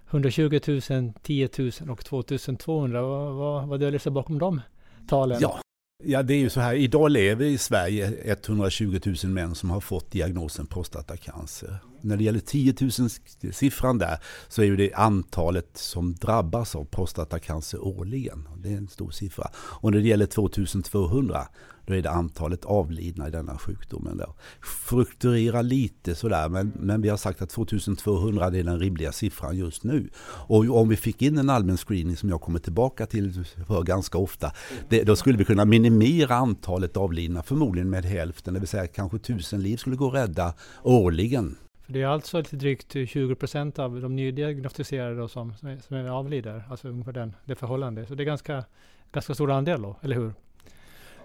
120 0.10 0.60
000, 0.90 1.14
10 1.22 1.50
000 1.58 1.72
och 1.90 2.06
2200. 2.06 3.02
Vad, 3.02 3.34
vad, 3.34 3.68
vad 3.68 3.80
döljer 3.80 4.00
sig 4.00 4.12
bakom 4.12 4.40
de 4.40 4.62
talen? 5.08 5.38
Ja, 5.42 5.60
Ja, 6.06 6.24
det 6.24 6.34
är 6.34 6.38
ju 6.38 6.50
så 6.50 6.60
här. 6.60 6.74
Idag 6.74 7.12
lever 7.12 7.46
i 7.46 7.58
Sverige 7.58 8.14
120 8.24 9.00
000 9.06 9.16
män 9.32 9.56
som 9.56 9.70
har 9.70 9.80
fått 9.80 10.12
diagnosen 10.12 10.66
prostatacancer. 10.66 11.78
När 12.02 12.18
det 12.18 12.24
gäller 12.24 12.40
10 12.40 12.72
000-siffran 12.72 14.00
där 14.00 14.18
så 14.48 14.62
är 14.62 14.66
ju 14.66 14.76
det 14.76 14.94
antalet 14.94 15.70
som 15.78 16.16
drabbas 16.16 16.76
av 16.76 16.86
prostatacancer 16.86 17.86
årligen. 17.88 18.48
Det 18.58 18.70
är 18.74 18.78
en 18.78 18.88
stor 18.88 19.12
siffra. 19.12 19.52
Och 19.56 19.92
när 19.92 20.00
det 20.00 20.08
gäller 20.08 20.26
2200 20.26 21.48
då 21.86 21.94
är 21.94 22.02
det 22.02 22.10
antalet 22.10 22.66
avlidna 22.66 23.28
i 23.28 23.32
denna 23.32 23.58
sjukdomen. 23.58 24.18
Då. 24.18 24.36
Fluktuerar 24.62 25.64
lite 25.64 26.16
sådär, 26.16 26.50
men, 26.50 26.72
men 26.76 27.02
vi 27.02 27.10
har 27.10 27.18
sagt 27.18 27.42
att 27.42 27.50
2200 27.50 28.46
är 28.46 28.64
den 28.64 28.80
rimliga 28.80 29.12
siffran 29.12 29.58
just 29.58 29.84
nu. 29.84 30.10
Och 30.48 30.80
om 30.80 30.90
vi 30.90 30.96
fick 30.96 31.22
in 31.22 31.38
en 31.38 31.50
allmän 31.50 31.78
screening 31.78 32.18
som 32.18 32.30
jag 32.30 32.42
kommer 32.42 32.60
tillbaka 32.60 33.06
till 33.06 33.46
för 33.68 33.84
ganska 33.84 34.18
ofta, 34.18 34.52
det, 34.90 35.04
då 35.04 35.16
skulle 35.16 35.38
vi 35.38 35.46
kunna 35.46 35.66
minimera 35.66 36.36
antalet 36.36 36.98
avlidna 36.98 37.44
förmodligen 37.44 37.90
med 37.90 38.06
hälften, 38.06 38.54
det 38.54 38.60
vill 38.60 38.70
säga 38.70 38.88
kanske 38.88 39.20
tusen 39.20 39.62
liv 39.62 39.78
skulle 39.78 39.96
gå 39.96 40.08
att 40.08 40.14
rädda 40.14 40.54
årligen. 40.84 41.56
För 41.86 41.94
det 41.94 42.02
är 42.02 42.08
alltså 42.08 42.38
lite 42.38 42.56
drygt 42.56 42.92
20 42.92 43.36
procent 43.36 43.80
av 43.80 44.02
de 44.02 44.16
nydiagnostiserade 44.16 45.30
som, 45.30 45.54
som, 45.54 45.68
är, 45.68 45.78
som 45.78 45.96
är 45.96 46.10
avlider, 46.10 46.64
alltså 46.70 46.88
ungefär 46.88 47.12
den, 47.12 47.36
det 47.46 47.56
förhållandet. 47.56 48.08
Så 48.08 48.16
det 48.16 48.24
är 48.24 48.26
ganska, 48.26 48.64
ganska 49.12 49.34
stor 49.34 49.52
andel 49.52 49.82
då, 49.82 50.00
eller 50.02 50.16
hur? 50.16 50.34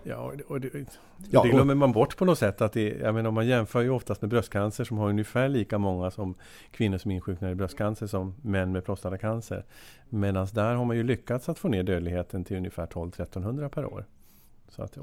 Ja, 0.08 0.32
och 0.46 0.60
det, 0.60 0.68
ja, 1.30 1.42
det 1.42 1.48
glömmer 1.48 1.74
man 1.74 1.92
bort 1.92 2.16
på 2.16 2.24
något 2.24 2.38
sätt. 2.38 2.60
Att 2.60 2.72
det, 2.72 2.88
jag 2.88 3.14
menar, 3.14 3.30
man 3.30 3.46
jämför 3.46 3.80
ju 3.80 3.90
oftast 3.90 4.22
med 4.22 4.30
bröstcancer 4.30 4.84
som 4.84 4.98
har 4.98 5.08
ungefär 5.08 5.48
lika 5.48 5.78
många 5.78 6.10
som 6.10 6.34
kvinnor 6.70 6.98
som 6.98 7.10
insjuknar 7.10 7.50
i 7.50 7.54
bröstcancer 7.54 8.06
som 8.06 8.34
män 8.42 8.72
med 8.72 8.84
prostatacancer. 8.84 9.64
Medan 10.08 10.46
där 10.52 10.74
har 10.74 10.84
man 10.84 10.96
ju 10.96 11.02
lyckats 11.02 11.48
att 11.48 11.58
få 11.58 11.68
ner 11.68 11.82
dödligheten 11.82 12.44
till 12.44 12.56
ungefär 12.56 12.86
12-1300 12.86 13.68
per 13.68 13.84
år. 13.84 14.04
Så 14.68 14.82
att, 14.82 14.98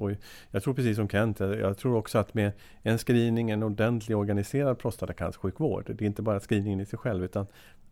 jag 0.51 0.63
tror 0.63 0.73
precis 0.73 0.95
som 0.95 1.09
Kent, 1.09 1.39
jag 1.39 1.77
tror 1.77 1.95
också 1.95 2.17
att 2.17 2.33
med 2.33 2.51
en 2.81 2.97
screening, 2.97 3.49
en 3.49 3.63
ordentlig 3.63 4.17
organiserad 4.17 4.79
prostatacancersjukvård, 4.79 5.85
det 5.85 6.05
är 6.05 6.07
inte 6.07 6.21
bara 6.21 6.39
screeningen 6.39 6.79
i 6.79 6.85
sig 6.85 6.99
själv 6.99 7.23
utan 7.23 7.47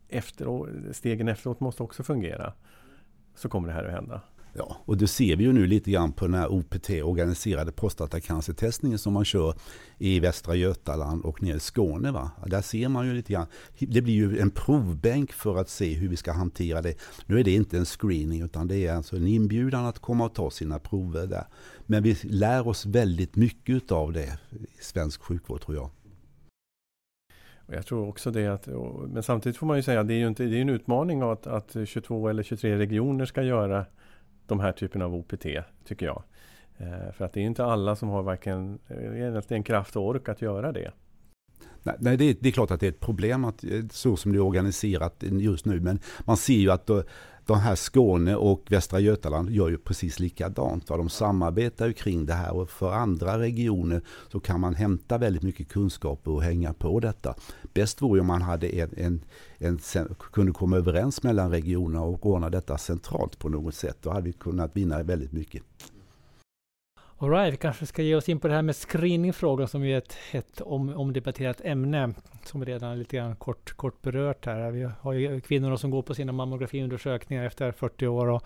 efter, 0.09 0.67
stegen 0.93 1.27
efteråt 1.27 1.59
måste 1.59 1.83
också 1.83 2.03
fungera. 2.03 2.53
Så 3.35 3.49
kommer 3.49 3.67
det 3.67 3.73
här 3.73 3.85
att 3.85 3.91
hända. 3.91 4.21
Ja, 4.55 4.77
och 4.85 4.97
det 4.97 5.07
ser 5.07 5.35
vi 5.35 5.43
ju 5.43 5.53
nu 5.53 5.67
lite 5.67 5.91
grann 5.91 6.11
på 6.11 6.25
den 6.25 6.33
här 6.33 6.51
OPT, 6.51 6.89
organiserade 6.89 7.71
prostatacancertestningen 7.71 8.99
som 8.99 9.13
man 9.13 9.25
kör 9.25 9.55
i 9.97 10.19
Västra 10.19 10.55
Götaland 10.55 11.25
och 11.25 11.43
nere 11.43 11.55
i 11.55 11.59
Skåne. 11.59 12.11
Va? 12.11 12.31
Där 12.45 12.61
ser 12.61 12.89
man 12.89 13.07
ju 13.07 13.13
lite 13.13 13.33
grann, 13.33 13.47
det 13.79 14.01
blir 14.01 14.13
ju 14.13 14.39
en 14.39 14.51
provbänk 14.51 15.31
för 15.31 15.57
att 15.57 15.69
se 15.69 15.93
hur 15.93 16.09
vi 16.09 16.15
ska 16.15 16.31
hantera 16.31 16.81
det. 16.81 16.95
Nu 17.25 17.39
är 17.39 17.43
det 17.43 17.51
inte 17.51 17.77
en 17.77 17.85
screening 17.85 18.41
utan 18.41 18.67
det 18.67 18.87
är 18.87 18.93
alltså 18.93 19.15
en 19.15 19.27
inbjudan 19.27 19.85
att 19.85 19.99
komma 19.99 20.25
och 20.25 20.35
ta 20.35 20.51
sina 20.51 20.79
prover 20.79 21.27
där. 21.27 21.45
Men 21.85 22.03
vi 22.03 22.17
lär 22.23 22.67
oss 22.67 22.85
väldigt 22.85 23.35
mycket 23.35 23.91
av 23.91 24.13
det 24.13 24.39
i 24.51 24.83
svensk 24.83 25.21
sjukvård 25.21 25.61
tror 25.61 25.77
jag. 25.77 25.89
Jag 27.67 27.85
tror 27.85 28.07
också 28.07 28.31
det. 28.31 28.47
Att, 28.47 28.67
men 29.07 29.23
samtidigt 29.23 29.57
får 29.57 29.67
man 29.67 29.77
ju 29.77 29.83
säga 29.83 29.99
att 29.99 30.07
det 30.07 30.13
är 30.13 30.17
ju 30.17 30.27
inte, 30.27 30.43
det 30.43 30.57
är 30.57 30.61
en 30.61 30.69
utmaning 30.69 31.21
att, 31.21 31.47
att 31.47 31.75
22 31.85 32.27
eller 32.27 32.43
23 32.43 32.77
regioner 32.77 33.25
ska 33.25 33.43
göra 33.43 33.85
de 34.47 34.59
här 34.59 34.71
typen 34.71 35.01
av 35.01 35.15
OPT, 35.15 35.45
tycker 35.85 36.05
jag. 36.05 36.23
Eh, 36.77 37.11
för 37.13 37.25
att 37.25 37.33
det 37.33 37.39
är 37.39 37.45
inte 37.45 37.65
alla 37.65 37.95
som 37.95 38.09
har 38.09 38.23
varken 38.23 38.79
eh, 38.87 39.21
egentligen 39.21 39.63
kraft 39.63 39.95
och 39.95 40.07
ork 40.07 40.29
att 40.29 40.41
göra 40.41 40.71
det. 40.71 40.91
Nej, 41.83 42.17
det 42.17 42.25
är, 42.25 42.35
det 42.39 42.49
är 42.49 42.51
klart 42.51 42.71
att 42.71 42.79
det 42.79 42.87
är 42.87 42.91
ett 42.91 42.99
problem 42.99 43.45
att, 43.45 43.63
eh, 43.63 43.83
så 43.91 44.17
som 44.17 44.31
det 44.31 44.37
är 44.37 44.41
organiserat 44.41 45.15
just 45.19 45.65
nu. 45.65 45.79
Men 45.79 45.99
man 46.25 46.37
ser 46.37 46.53
ju 46.53 46.71
att 46.71 46.85
då, 46.85 47.03
de 47.45 47.59
här 47.59 47.75
Skåne 47.75 48.35
och 48.35 48.71
Västra 48.71 48.99
Götaland 48.99 49.49
gör 49.49 49.69
ju 49.69 49.77
precis 49.77 50.19
likadant. 50.19 50.89
Va? 50.89 50.97
De 50.97 51.09
samarbetar 51.09 51.87
ju 51.87 51.93
kring 51.93 52.25
det 52.25 52.33
här 52.33 52.53
och 52.53 52.69
för 52.69 52.93
andra 52.93 53.39
regioner 53.39 54.01
så 54.31 54.39
kan 54.39 54.59
man 54.59 54.75
hämta 54.75 55.17
väldigt 55.17 55.43
mycket 55.43 55.69
kunskaper 55.69 56.31
och 56.31 56.43
hänga 56.43 56.73
på 56.73 56.99
detta. 56.99 57.35
Bäst 57.73 58.01
vore 58.01 58.21
om 58.21 58.27
man 58.27 58.41
hade 58.41 58.67
en, 58.79 58.89
en, 58.97 59.21
en, 59.57 59.79
kunde 60.31 60.51
komma 60.51 60.77
överens 60.77 61.23
mellan 61.23 61.51
regionerna 61.51 62.03
och 62.03 62.25
ordna 62.25 62.49
detta 62.49 62.77
centralt 62.77 63.39
på 63.39 63.49
något 63.49 63.75
sätt. 63.75 63.97
Då 64.01 64.09
hade 64.09 64.25
vi 64.25 64.33
kunnat 64.33 64.77
vinna 64.77 65.03
väldigt 65.03 65.31
mycket. 65.31 65.63
Alright, 67.17 67.53
vi 67.53 67.57
kanske 67.57 67.85
ska 67.85 68.01
ge 68.01 68.15
oss 68.15 68.29
in 68.29 68.39
på 68.39 68.47
det 68.47 68.53
här 68.53 68.61
med 68.61 68.75
screeningfrågan 68.75 69.67
som 69.67 69.83
är 69.83 69.97
ett, 69.97 70.17
ett 70.31 70.61
om, 70.61 70.95
omdebatterat 70.95 71.61
ämne 71.61 72.13
som 72.45 72.59
vi 72.59 72.65
redan 72.65 72.99
lite 72.99 73.15
grann 73.17 73.35
kort, 73.35 73.73
kort 73.73 74.01
berört 74.01 74.45
här. 74.45 74.71
Vi 74.71 74.89
har 74.99 75.13
ju 75.13 75.41
kvinnorna 75.41 75.77
som 75.77 75.91
går 75.91 76.01
på 76.01 76.15
sina 76.15 76.31
mammografiundersökningar 76.31 77.45
efter 77.45 77.71
40 77.71 78.07
år. 78.07 78.27
Och, 78.27 78.43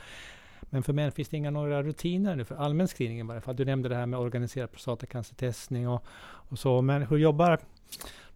men 0.61 0.83
för 0.83 0.93
män 0.93 1.11
finns 1.11 1.29
det 1.29 1.37
inga 1.37 1.51
några 1.51 1.83
rutiner 1.83 2.35
nu 2.35 2.45
för 2.45 2.55
allmän 2.55 2.87
screening 2.87 3.19
i 3.19 3.23
varje 3.23 3.41
fall. 3.41 3.55
Du 3.55 3.65
nämnde 3.65 3.89
det 3.89 3.95
här 3.95 4.05
med 4.05 4.19
organiserad 4.19 4.71
prostatacancertestning 4.71 5.89
och, 5.89 6.05
och 6.23 6.59
så. 6.59 6.81
Men 6.81 7.01
hur 7.01 7.17
jobbar 7.17 7.59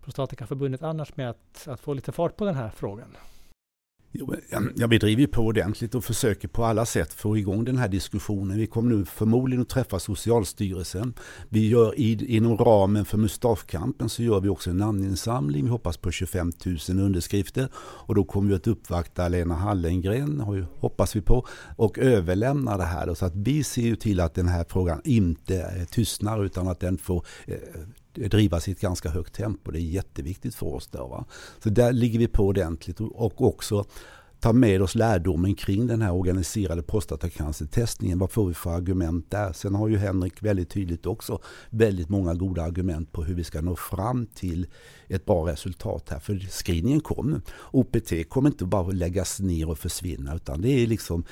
Prostatikaförbundet 0.02 0.84
annars 0.84 1.18
med 1.18 1.30
att, 1.30 1.68
att 1.68 1.80
få 1.80 1.94
lite 1.94 2.12
fart 2.12 2.36
på 2.36 2.46
den 2.46 2.56
här 2.56 2.70
frågan? 2.70 3.18
Ja, 4.76 4.88
vi 4.88 4.98
driver 4.98 5.28
på 5.28 5.42
ordentligt 5.42 5.96
och 5.96 6.04
försöker 6.04 6.48
på 6.48 6.66
alla 6.66 6.86
sätt 6.86 7.14
få 7.14 7.38
igång 7.38 7.66
den 7.66 7.78
här 7.78 7.88
diskussionen. 7.88 8.58
Vi 8.58 8.68
kommer 8.68 8.96
nu 8.96 9.06
förmodligen 9.06 9.62
att 9.62 9.70
träffa 9.70 10.00
Socialstyrelsen. 10.00 11.14
Vi 11.50 11.70
gör 11.70 12.00
i, 12.00 12.36
inom 12.36 12.58
ramen 12.58 13.06
för 13.06 13.18
Mustafkampen 13.18 14.10
så 14.10 14.24
gör 14.24 14.40
vi 14.40 14.50
också 14.50 14.70
en 14.70 14.78
namninsamling. 14.78 15.64
Vi 15.64 15.70
hoppas 15.70 15.98
på 15.98 16.12
25 16.12 16.52
000 16.66 17.00
underskrifter 17.00 17.70
och 17.76 18.16
då 18.16 18.24
kommer 18.24 18.50
vi 18.50 18.56
att 18.56 18.68
uppvakta 18.68 19.28
Lena 19.28 19.56
Hallengren, 19.56 20.40
hoppas 20.80 21.16
vi 21.16 21.22
på, 21.22 21.48
och 21.78 22.00
överlämna 22.00 22.78
det 22.78 22.84
här. 22.84 23.14
Så 23.14 23.26
att 23.26 23.36
vi 23.36 23.64
ser 23.64 23.82
ju 23.82 23.96
till 23.96 24.20
att 24.20 24.34
den 24.34 24.48
här 24.48 24.66
frågan 24.70 25.02
inte 25.04 25.62
eh, 25.62 25.86
tystnar 25.86 26.46
utan 26.46 26.68
att 26.68 26.80
den 26.80 26.98
får 26.98 27.26
eh, 27.46 27.56
drivas 28.14 28.68
i 28.68 28.72
ett 28.72 28.80
ganska 28.82 29.10
högt 29.10 29.36
tempo. 29.36 29.72
Det 29.72 29.80
är 29.80 29.82
jätteviktigt 29.82 30.56
för 30.56 30.68
oss. 30.68 30.88
Då, 30.88 31.08
va? 31.08 31.26
Så 31.64 31.70
där 31.70 31.94
ligger 31.94 32.20
vi 32.20 32.28
på 32.28 32.48
ordentligt 32.48 33.00
och 33.00 33.42
också 33.42 33.86
ta 34.42 34.54
med 34.54 34.82
oss 34.82 34.96
lärdomen 34.96 35.56
kring 35.56 35.88
den 35.88 36.02
här 36.02 36.14
organiserade 36.14 36.84
prostatacancertestningen. 36.84 38.20
Vad 38.20 38.32
får 38.32 38.48
vi 38.48 38.54
för 38.54 38.70
argument 38.70 39.32
där? 39.32 39.54
Sen 39.54 39.76
har 39.76 39.88
ju 39.88 39.98
Henrik 39.98 40.44
väldigt 40.44 40.70
tydligt 40.70 41.06
också 41.06 41.40
väldigt 41.70 42.10
många 42.10 42.34
goda 42.34 42.64
argument 42.64 43.12
på 43.12 43.24
hur 43.24 43.36
vi 43.36 43.44
ska 43.44 43.62
nå 43.62 43.76
fram 43.76 44.26
till 44.26 44.68
ett 45.08 45.26
bra 45.26 45.48
resultat 45.48 46.10
här. 46.10 46.20
För 46.20 46.40
screeningen 46.40 47.02
kommer. 47.02 47.42
OPT 47.72 48.30
kommer 48.30 48.50
inte 48.50 48.66
bara 48.66 48.92
läggas 48.92 49.40
ner 49.40 49.70
och 49.70 49.78
försvinna 49.78 50.36
utan 50.36 50.62
det 50.62 50.70
är 50.70 50.88
liksom 50.88 51.24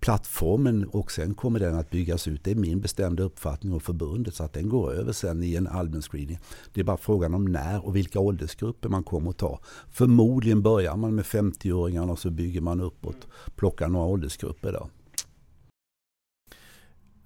plattformen 0.00 0.84
och 0.84 1.12
sen 1.12 1.34
kommer 1.34 1.60
den 1.60 1.74
att 1.74 1.90
byggas 1.90 2.28
ut. 2.28 2.44
Det 2.44 2.50
är 2.50 2.54
min 2.54 2.80
bestämda 2.80 3.22
uppfattning 3.22 3.72
och 3.72 3.82
förbundet 3.82 4.34
så 4.34 4.44
att 4.44 4.52
den 4.52 4.68
går 4.68 4.92
över 4.92 5.12
sen 5.12 5.42
i 5.42 5.54
en 5.54 5.66
allmän 5.66 6.02
screening. 6.02 6.38
Det 6.72 6.80
är 6.80 6.84
bara 6.84 6.96
frågan 6.96 7.34
om 7.34 7.44
när 7.44 7.86
och 7.86 7.96
vilka 7.96 8.20
åldersgrupper 8.20 8.88
man 8.88 9.02
kommer 9.02 9.30
att 9.30 9.38
ta. 9.38 9.60
Förmodligen 9.90 10.62
börjar 10.62 10.96
man 10.96 11.14
med 11.14 11.24
50-åringarna 11.24 12.10
och 12.10 12.18
så 12.18 12.30
bygger 12.30 12.60
man 12.60 12.80
uppåt. 12.80 13.28
Plockar 13.56 13.88
några 13.88 14.06
åldersgrupper 14.06 14.72
då. 14.72 14.88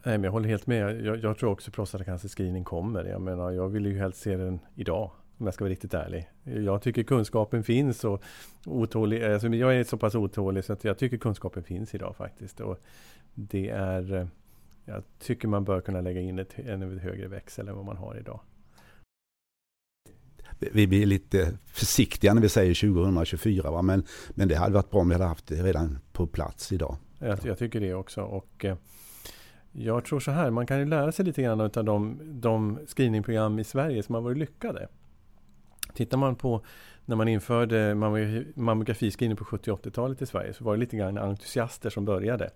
Nej, 0.04 0.18
men 0.18 0.24
jag 0.24 0.32
håller 0.32 0.48
helt 0.48 0.66
med. 0.66 1.00
Jag, 1.00 1.18
jag 1.22 1.38
tror 1.38 1.50
också 1.50 1.70
prostatacancerscreening 1.70 2.64
kommer. 2.64 3.04
Jag 3.04 3.20
menar, 3.20 3.50
jag 3.50 3.68
vill 3.68 3.86
ju 3.86 3.98
helst 3.98 4.20
se 4.20 4.36
den 4.36 4.60
idag 4.74 5.10
om 5.38 5.46
jag 5.46 5.54
ska 5.54 5.64
vara 5.64 5.72
riktigt 5.72 5.94
ärlig. 5.94 6.28
Jag 6.44 6.82
tycker 6.82 7.02
kunskapen 7.02 7.64
finns 7.64 8.04
och 8.04 8.22
otålig, 8.66 9.24
alltså 9.24 9.48
jag 9.48 9.76
är 9.76 9.84
så 9.84 9.96
pass 9.96 10.14
otålig 10.14 10.64
så 10.64 10.72
att 10.72 10.84
jag 10.84 10.98
tycker 10.98 11.16
kunskapen 11.16 11.62
finns 11.62 11.94
idag 11.94 12.16
faktiskt. 12.16 12.60
Och 12.60 12.78
det 13.34 13.68
är, 13.68 14.28
jag 14.84 15.02
tycker 15.18 15.48
man 15.48 15.64
bör 15.64 15.80
kunna 15.80 16.00
lägga 16.00 16.20
in 16.20 16.38
ett, 16.38 16.58
en 16.58 16.98
högre 16.98 17.28
växel 17.28 17.68
än 17.68 17.76
vad 17.76 17.84
man 17.84 17.96
har 17.96 18.16
idag. 18.16 18.40
Vi 20.58 20.86
blir 20.86 21.06
lite 21.06 21.58
försiktiga 21.66 22.34
när 22.34 22.42
vi 22.42 22.48
säger 22.48 22.74
2024, 22.74 23.70
va? 23.70 23.82
Men, 23.82 24.04
men 24.30 24.48
det 24.48 24.54
hade 24.54 24.74
varit 24.74 24.90
bra 24.90 25.00
om 25.00 25.08
vi 25.08 25.14
hade 25.14 25.24
haft 25.24 25.46
det 25.46 25.62
redan 25.62 25.98
på 26.12 26.26
plats 26.26 26.72
idag. 26.72 26.96
Jag, 27.18 27.38
jag 27.44 27.58
tycker 27.58 27.80
det 27.80 27.94
också. 27.94 28.22
Och, 28.22 28.64
eh, 28.64 28.76
jag 29.72 30.04
tror 30.04 30.20
så 30.20 30.30
här, 30.30 30.50
man 30.50 30.66
kan 30.66 30.78
ju 30.78 30.84
lära 30.84 31.12
sig 31.12 31.24
lite 31.24 31.42
grann 31.42 31.60
av 31.60 31.84
de, 31.84 32.20
de 32.40 32.78
screeningprogram 32.86 33.58
i 33.58 33.64
Sverige 33.64 34.02
som 34.02 34.14
har 34.14 34.22
varit 34.22 34.38
lyckade. 34.38 34.88
Tittar 35.94 36.18
man 36.18 36.36
på 36.36 36.60
när 37.04 37.16
man 37.16 37.28
införde 37.28 37.94
mammografiscreening 38.54 39.36
på 39.36 39.44
70 39.44 39.70
80-talet 39.70 40.22
i 40.22 40.26
Sverige 40.26 40.52
så 40.54 40.64
var 40.64 40.72
det 40.72 40.80
lite 40.80 40.96
grann 40.96 41.18
entusiaster 41.18 41.90
som 41.90 42.04
började. 42.04 42.50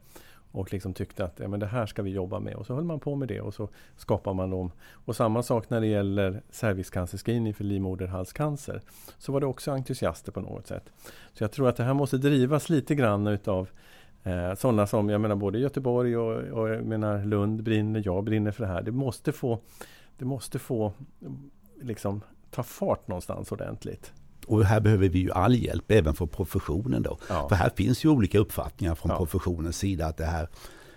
och 0.55 0.73
liksom 0.73 0.95
tyckte 0.95 1.25
att 1.25 1.41
ja, 1.41 1.49
men 1.49 1.61
det 1.61 1.67
här 1.67 1.87
ska 1.87 2.03
vi 2.03 2.11
jobba 2.11 2.41
med. 2.41 2.55
Och 2.55 2.67
så 2.67 2.75
höll 2.75 2.85
man 2.85 3.01
på 3.01 3.15
med 3.17 3.29
det 3.29 3.41
och 3.41 3.55
så 3.55 3.69
skapar 3.97 4.35
man 4.35 4.51
dem. 4.51 4.71
Och 4.93 5.17
samma 5.17 5.43
sak 5.43 5.71
när 5.71 5.81
det 5.81 5.87
gäller 5.87 6.43
cervixcancerscreening 6.51 7.55
för 7.55 7.65
livmoderhalscancer. 7.65 8.81
Så 9.19 9.33
var 9.33 9.41
det 9.41 9.47
också 9.47 9.71
entusiaster 9.71 10.33
på 10.33 10.41
något 10.41 10.67
sätt. 10.67 10.93
Så 11.33 11.45
jag 11.45 11.53
tror 11.53 11.69
att 11.69 11.77
det 11.77 11.85
här 11.85 11.95
måste 11.95 12.19
drivas 12.19 12.69
lite 12.69 12.95
grann 12.95 13.27
utav 13.27 13.69
eh, 14.23 14.55
sådana 14.55 14.87
som, 14.87 15.09
jag 15.09 15.21
menar 15.21 15.37
både 15.37 15.59
Göteborg 15.59 16.17
och, 16.17 16.61
och 16.61 16.69
jag 16.69 16.85
menar 16.85 17.25
Lund 17.25 17.63
brinner, 17.63 18.03
jag 18.05 18.25
brinner 18.25 18.51
för 18.51 18.65
det 18.65 18.71
här. 18.73 18.83
Det 18.83 18.93
måste 18.93 19.33
få, 19.33 19.59
det 20.19 20.25
måste 20.25 20.59
få 20.59 20.93
liksom 21.83 22.21
ta 22.55 22.63
fart 22.63 23.09
någonstans 23.09 23.53
ordentligt. 23.53 24.13
Och 24.47 24.65
här 24.65 24.81
behöver 24.81 25.09
vi 25.09 25.19
ju 25.19 25.31
all 25.31 25.55
hjälp, 25.55 25.91
även 25.91 26.15
från 26.15 26.29
professionen 26.29 27.03
då. 27.03 27.19
Ja. 27.29 27.49
För 27.49 27.57
här 27.57 27.71
finns 27.77 28.05
ju 28.05 28.09
olika 28.09 28.39
uppfattningar 28.39 28.95
från 28.95 29.11
ja. 29.11 29.17
professionens 29.17 29.77
sida 29.77 30.07
att 30.07 30.17
det 30.17 30.25
här 30.25 30.49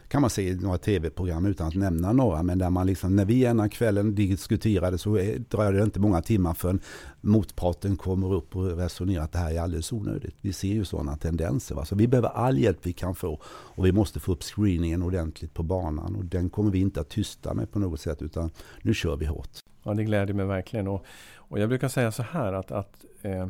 kan 0.08 0.22
man 0.22 0.30
se 0.30 0.50
i 0.50 0.56
några 0.56 0.78
tv-program 0.78 1.46
utan 1.46 1.68
att 1.68 1.76
nämna 1.76 2.14
några, 2.14 2.44
men 2.44 2.58
där 2.58 2.70
man 2.70 2.88
liksom, 2.88 3.16
när 3.16 3.26
vi 3.26 3.44
ena 3.44 3.70
kvällen 3.70 4.16
diskuterade 4.16 4.98
så 4.98 5.10
dröjde 5.50 5.78
det 5.78 5.84
inte 5.84 6.00
många 6.00 6.22
timmar 6.22 6.54
förrän 6.54 6.80
motparten 7.22 7.98
kommer 7.98 8.34
upp 8.34 8.56
och 8.56 8.78
resonerar 8.78 9.24
att 9.24 9.32
det 9.32 9.38
här 9.38 9.54
är 9.54 9.62
alldeles 9.62 9.92
onödigt. 9.92 10.36
Vi 10.42 10.54
ser 10.54 10.68
ju 10.68 10.86
sådana 10.86 11.18
tendenser. 11.18 11.76
Va? 11.76 11.86
Så 11.86 11.96
vi 11.96 12.08
behöver 12.08 12.30
all 12.30 12.58
hjälp 12.58 12.80
vi 12.82 12.94
kan 12.94 13.16
få 13.16 13.42
och 13.48 13.86
vi 13.86 13.92
måste 13.92 14.20
få 14.20 14.32
upp 14.32 14.44
screeningen 14.44 15.04
ordentligt 15.04 15.54
på 15.54 15.64
banan 15.64 16.16
och 16.16 16.26
den 16.26 16.50
kommer 16.50 16.72
vi 16.72 16.80
inte 16.80 17.02
att 17.02 17.10
tysta 17.10 17.54
med 17.54 17.72
på 17.72 17.80
något 17.80 18.02
sätt 18.02 18.22
utan 18.22 18.52
nu 18.82 18.94
kör 18.94 19.16
vi 19.16 19.26
hårt. 19.26 19.60
Ja, 19.86 19.94
det 19.94 20.04
gläder 20.04 20.34
mig 20.34 20.46
verkligen. 20.46 20.88
Och, 20.88 21.06
och 21.36 21.60
jag 21.60 21.70
brukar 21.70 21.88
säga 21.88 22.12
så 22.12 22.24
här 22.24 22.54
att, 22.54 22.72
att 22.72 23.06
eh, 23.22 23.48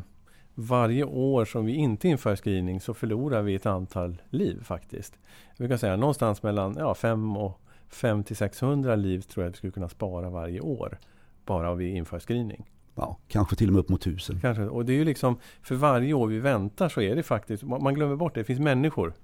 varje 0.54 1.04
år 1.04 1.44
som 1.44 1.66
vi 1.66 1.74
inte 1.74 2.08
inför 2.08 2.36
screening 2.36 2.80
så 2.80 2.94
förlorar 2.94 3.42
vi 3.42 3.54
ett 3.54 3.66
antal 3.66 4.22
liv 4.30 4.62
faktiskt. 4.62 5.18
Jag 5.48 5.58
brukar 5.58 5.76
säga 5.76 5.96
någonstans 5.96 6.42
mellan 6.42 6.76
ja, 6.78 6.94
5 6.94 7.36
och 7.36 7.60
5 7.88 8.24
till 8.24 8.36
600 8.36 8.96
liv 8.96 9.20
tror 9.20 9.44
jag 9.44 9.50
vi 9.50 9.56
skulle 9.56 9.72
kunna 9.72 9.88
spara 9.88 10.30
varje 10.30 10.60
år. 10.60 10.98
Bara 11.44 11.70
om 11.70 11.78
vi 11.78 11.88
inför 11.88 12.18
screening. 12.18 12.70
Ja, 12.94 13.18
kanske 13.28 13.56
till 13.56 13.68
och 13.68 13.72
med 13.72 13.80
upp 13.80 13.88
mot 13.88 14.00
tusen. 14.00 14.40
Kanske, 14.40 14.62
och 14.62 14.84
det 14.84 14.92
är 14.92 14.96
ju 14.96 15.04
liksom, 15.04 15.38
för 15.62 15.74
varje 15.74 16.14
år 16.14 16.26
vi 16.26 16.38
väntar 16.38 16.88
så 16.88 17.00
är 17.00 17.16
det 17.16 17.22
faktiskt, 17.22 17.62
man 17.62 17.94
glömmer 17.94 18.16
bort 18.16 18.34
det, 18.34 18.40
det 18.40 18.44
finns 18.44 18.60
människor. 18.60 19.14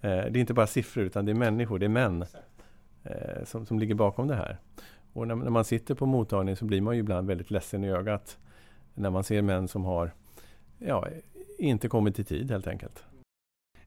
Eh, 0.00 0.10
det 0.10 0.10
är 0.10 0.36
inte 0.36 0.54
bara 0.54 0.66
siffror 0.66 1.04
utan 1.04 1.24
det 1.24 1.32
är 1.32 1.34
människor, 1.34 1.78
det 1.78 1.86
är 1.86 1.90
män 1.90 2.24
eh, 3.04 3.44
som, 3.44 3.66
som 3.66 3.78
ligger 3.78 3.94
bakom 3.94 4.28
det 4.28 4.34
här. 4.34 4.58
Och 5.18 5.28
när, 5.28 5.34
när 5.34 5.50
man 5.50 5.64
sitter 5.64 5.94
på 5.94 6.06
mottagning 6.06 6.56
så 6.56 6.64
blir 6.64 6.80
man 6.80 6.94
ju 6.94 7.00
ibland 7.00 7.28
väldigt 7.28 7.50
ledsen 7.50 7.84
i 7.84 7.90
ögat. 7.90 8.38
När 8.94 9.10
man 9.10 9.24
ser 9.24 9.42
män 9.42 9.68
som 9.68 9.84
har 9.84 10.12
ja, 10.78 11.06
inte 11.58 11.88
kommit 11.88 12.18
i 12.18 12.24
tid 12.24 12.50
helt 12.50 12.66
enkelt. 12.66 13.04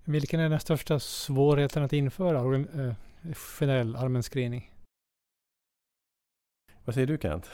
Vilken 0.04 0.40
är 0.40 0.50
den 0.50 0.60
största 0.60 1.00
svårigheten 1.00 1.84
att 1.84 1.94
införa 1.94 2.56
eh, 2.56 2.94
generell 3.36 3.96
allmän 3.96 4.24
screening? 4.24 4.72
Vad 6.86 6.96
säger 6.96 7.08
du 7.08 7.18
Kent? 7.22 7.46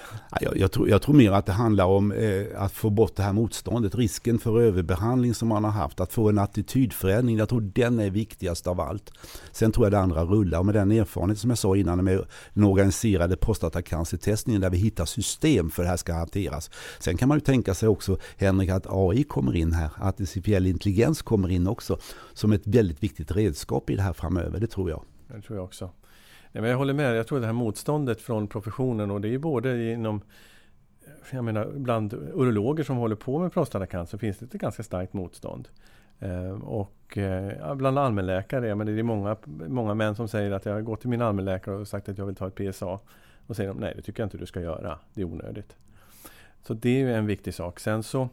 Jag, 0.41 0.57
jag, 0.57 0.72
tror, 0.72 0.89
jag 0.89 1.01
tror 1.01 1.15
mer 1.15 1.31
att 1.31 1.46
det 1.46 1.51
handlar 1.51 1.86
om 1.86 2.12
eh, 2.12 2.46
att 2.55 2.72
få 2.72 2.89
bort 2.89 3.15
det 3.15 3.24
här 3.24 3.34
motståndet, 3.34 3.96
risken 3.96 4.39
för 4.39 4.62
överbehandling 4.62 5.34
som 5.34 5.48
man 5.48 5.63
har 5.63 5.72
haft, 5.72 6.00
att 6.00 6.13
få 6.13 6.29
en 6.29 6.38
attitydförändring. 6.38 7.38
Jag 7.38 7.50
tror 7.50 7.62
den 7.62 8.00
är 8.00 8.10
viktigast 8.10 8.67
av 8.67 8.81
allt. 8.81 9.12
Sen 9.51 9.72
tror 9.72 9.86
jag 9.86 9.93
det 9.93 10.00
andra 10.00 10.24
rullar 10.24 10.60
och 10.60 10.65
med 10.65 10.75
den 10.75 10.91
erfarenhet 10.91 11.39
som 11.39 11.50
jag 11.50 11.57
sa 11.57 11.75
innan 11.75 12.03
med 12.03 12.25
den 12.53 12.63
organiserade 12.63 13.38
prostatacancertestningen 13.38 14.62
där 14.62 14.69
vi 14.69 14.77
hittar 14.77 15.05
system 15.05 15.69
för 15.69 15.84
det 15.84 15.89
här 15.89 15.98
ska 15.98 16.13
hanteras. 16.13 16.72
Sen 17.00 17.17
kan 17.17 17.29
man 17.29 17.38
ju 17.38 17.41
tänka 17.41 17.74
sig 17.74 17.89
också 17.89 18.17
Henrik 18.38 18.69
att 18.69 18.88
AI 18.89 19.24
kommer 19.24 19.55
in 19.55 19.74
här, 19.74 19.89
att 19.96 20.22
artificiell 20.22 20.67
intelligens 20.67 21.22
kommer 21.22 21.50
in 21.50 21.67
också 21.67 21.98
som 22.34 22.51
ett 22.51 22.67
väldigt 22.67 23.03
viktigt 23.03 23.31
redskap 23.31 23.89
i 23.89 23.96
det 23.96 24.01
här 24.01 24.13
framöver, 24.13 24.60
det 24.60 24.67
tror 24.67 24.89
jag. 24.89 25.03
Det 25.27 25.41
tror 25.41 25.57
jag 25.57 25.65
också. 25.65 25.91
Nej, 26.51 26.62
men 26.62 26.70
jag 26.70 26.77
håller 26.77 26.94
med. 26.94 27.16
Jag 27.16 27.27
tror 27.27 27.39
det 27.39 27.46
här 27.46 27.54
motståndet 27.54 28.22
från 28.22 28.48
professionen 28.48 29.12
och 29.12 29.22
det 29.22 29.34
är 29.34 29.38
både 29.38 29.92
inom 29.92 30.22
jag 31.32 31.44
menar, 31.44 31.66
bland 31.66 32.13
urologer 32.13 32.84
som 32.84 32.98
håller 32.98 33.16
på 33.16 33.39
med 33.39 33.54
prostatacancer 33.54 34.18
finns 34.18 34.38
det 34.38 34.46
ett 34.46 34.51
ganska 34.62 34.84
starkt 34.84 35.13
motstånd. 35.13 35.70
Ehm, 36.20 36.62
och 36.62 37.18
eh, 37.18 37.75
bland 37.75 38.00
allmänläkare, 38.00 38.75
men 38.75 38.88
det 38.88 39.00
är 39.00 39.04
många, 39.04 39.38
många 39.68 39.94
män 39.94 40.16
som 40.16 40.27
säger 40.27 40.51
att 40.51 40.66
jag 40.66 40.74
har 40.74 40.82
gått 40.82 41.01
till 41.01 41.10
min 41.10 41.22
allmänläkare 41.22 41.75
och 41.75 41.88
sagt 41.88 42.10
att 42.10 42.18
jag 42.18 42.25
vill 42.25 42.36
ta 42.36 42.48
ett 42.48 42.56
PSA. 42.56 43.00
Och 43.48 43.56
säger 43.56 43.70
de, 43.70 43.77
nej 43.77 43.94
det 43.96 44.01
tycker 44.01 44.24
jag 44.24 44.25
inte 44.25 44.38
du 44.38 44.46
ska 44.46 44.62
göra, 44.62 45.00
det 45.13 45.22
är 45.22 45.25
onödigt. 45.25 45.75
Så 46.62 46.74
det 46.74 46.90
är 46.90 47.00
ju 47.00 47.14
en 47.14 47.25
viktig 47.25 47.53
sak. 47.53 47.79
Sen 47.79 48.03
så 48.03 48.29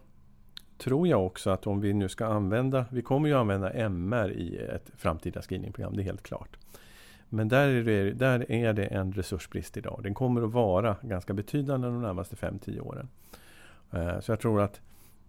tror 0.79 1.09
jag 1.09 1.27
också 1.27 1.51
att 1.51 1.67
om 1.67 1.81
vi 1.81 1.93
nu 1.93 2.09
ska 2.09 2.27
använda, 2.27 2.87
vi 2.91 3.03
kommer 3.03 3.29
ju 3.29 3.35
använda 3.35 3.71
MR 3.71 4.33
i 4.33 4.57
ett 4.57 4.91
framtida 4.97 5.43
screeningprogram, 5.43 5.97
det 5.97 6.03
är 6.03 6.05
helt 6.05 6.23
klart. 6.23 6.57
Men 7.35 7.49
där 7.49 7.69
är, 7.69 7.85
det, 7.85 8.13
där 8.13 8.53
är 8.53 8.73
det 8.73 8.85
en 8.85 9.13
resursbrist 9.13 9.77
idag. 9.77 10.01
Den 10.03 10.15
kommer 10.15 10.43
att 10.43 10.53
vara 10.53 10.97
ganska 11.03 11.33
betydande 11.33 11.89
de 11.89 12.03
närmaste 12.03 12.37
5-10 12.37 12.81
åren. 12.81 13.09
Eh, 13.91 14.21
så 14.21 14.33
jag 14.33 14.41
tror 14.41 14.61
att 14.61 14.81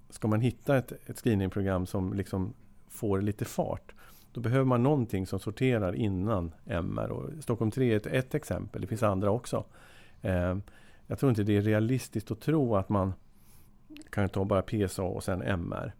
ska 0.09 0.27
man 0.27 0.41
hitta 0.41 0.77
ett, 0.77 0.91
ett 1.05 1.17
screeningprogram 1.17 1.85
som 1.85 2.13
liksom 2.13 2.53
får 2.89 3.21
lite 3.21 3.45
fart 3.45 3.93
då 4.35 4.41
behöver 4.41 4.65
man 4.65 4.83
någonting 4.83 5.27
som 5.27 5.39
sorterar 5.39 5.95
innan 5.95 6.51
MR. 6.65 7.11
Och 7.11 7.43
Stockholm 7.43 7.71
3 7.71 7.93
är 7.93 7.97
ett, 7.97 8.07
ett 8.07 8.35
exempel, 8.35 8.81
det 8.81 8.87
finns 8.87 9.03
andra 9.03 9.31
också. 9.31 9.65
Eh, 10.21 10.57
jag 11.07 11.19
tror 11.19 11.29
inte 11.29 11.43
det 11.43 11.57
är 11.57 11.61
realistiskt 11.61 12.31
att 12.31 12.41
tro 12.41 12.75
att 12.75 12.89
man 12.89 13.13
kan 14.09 14.29
ta 14.29 14.45
bara 14.45 14.61
PSA 14.61 15.03
och 15.03 15.23
sen 15.23 15.41
MR. 15.41 15.93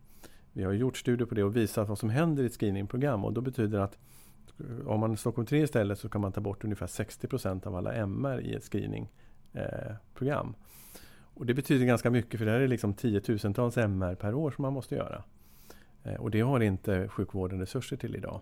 Vi 0.54 0.64
har 0.64 0.74
gjort 0.74 0.98
studier 0.98 1.28
på 1.28 1.36
det 1.36 1.44
och 1.44 1.56
visat 1.56 1.90
vad 1.90 2.00
som 2.00 2.10
händer 2.10 2.44
i 2.44 2.46
ett 2.46 2.54
screeningprogram 2.54 3.26
och 3.26 3.34
då 3.34 3.42
betyder 3.42 3.78
det 3.78 3.84
att 3.84 3.98
om 4.86 5.00
man 5.00 5.18
Stockholm 5.18 5.46
3 5.46 5.60
istället 5.60 6.00
så 6.00 6.10
kan 6.10 6.22
man 6.22 6.32
ta 6.32 6.42
bort 6.42 6.64
ungefär 6.64 6.88
60 6.88 7.28
procent 7.28 7.68
av 7.68 7.76
alla 7.76 7.94
MR 7.94 8.42
i 8.42 8.54
ett 8.54 8.64
screeningprogram. 8.64 10.48
Eh, 10.48 11.00
och 11.34 11.46
det 11.46 11.54
betyder 11.54 11.86
ganska 11.86 12.10
mycket 12.12 12.38
för 12.38 12.46
det 12.46 12.52
här 12.52 12.60
är 12.60 12.68
liksom 12.68 12.94
tiotusentals 12.94 13.78
MR 13.78 14.16
per 14.16 14.34
år 14.34 14.52
som 14.52 14.62
man 14.62 14.74
måste 14.74 14.96
göra. 14.96 15.24
Eh, 16.04 16.16
och 16.16 16.32
det 16.32 16.42
har 16.42 16.60
inte 16.60 17.08
sjukvården 17.08 17.60
resurser 17.60 17.98
till 17.98 18.16
idag. 18.16 18.42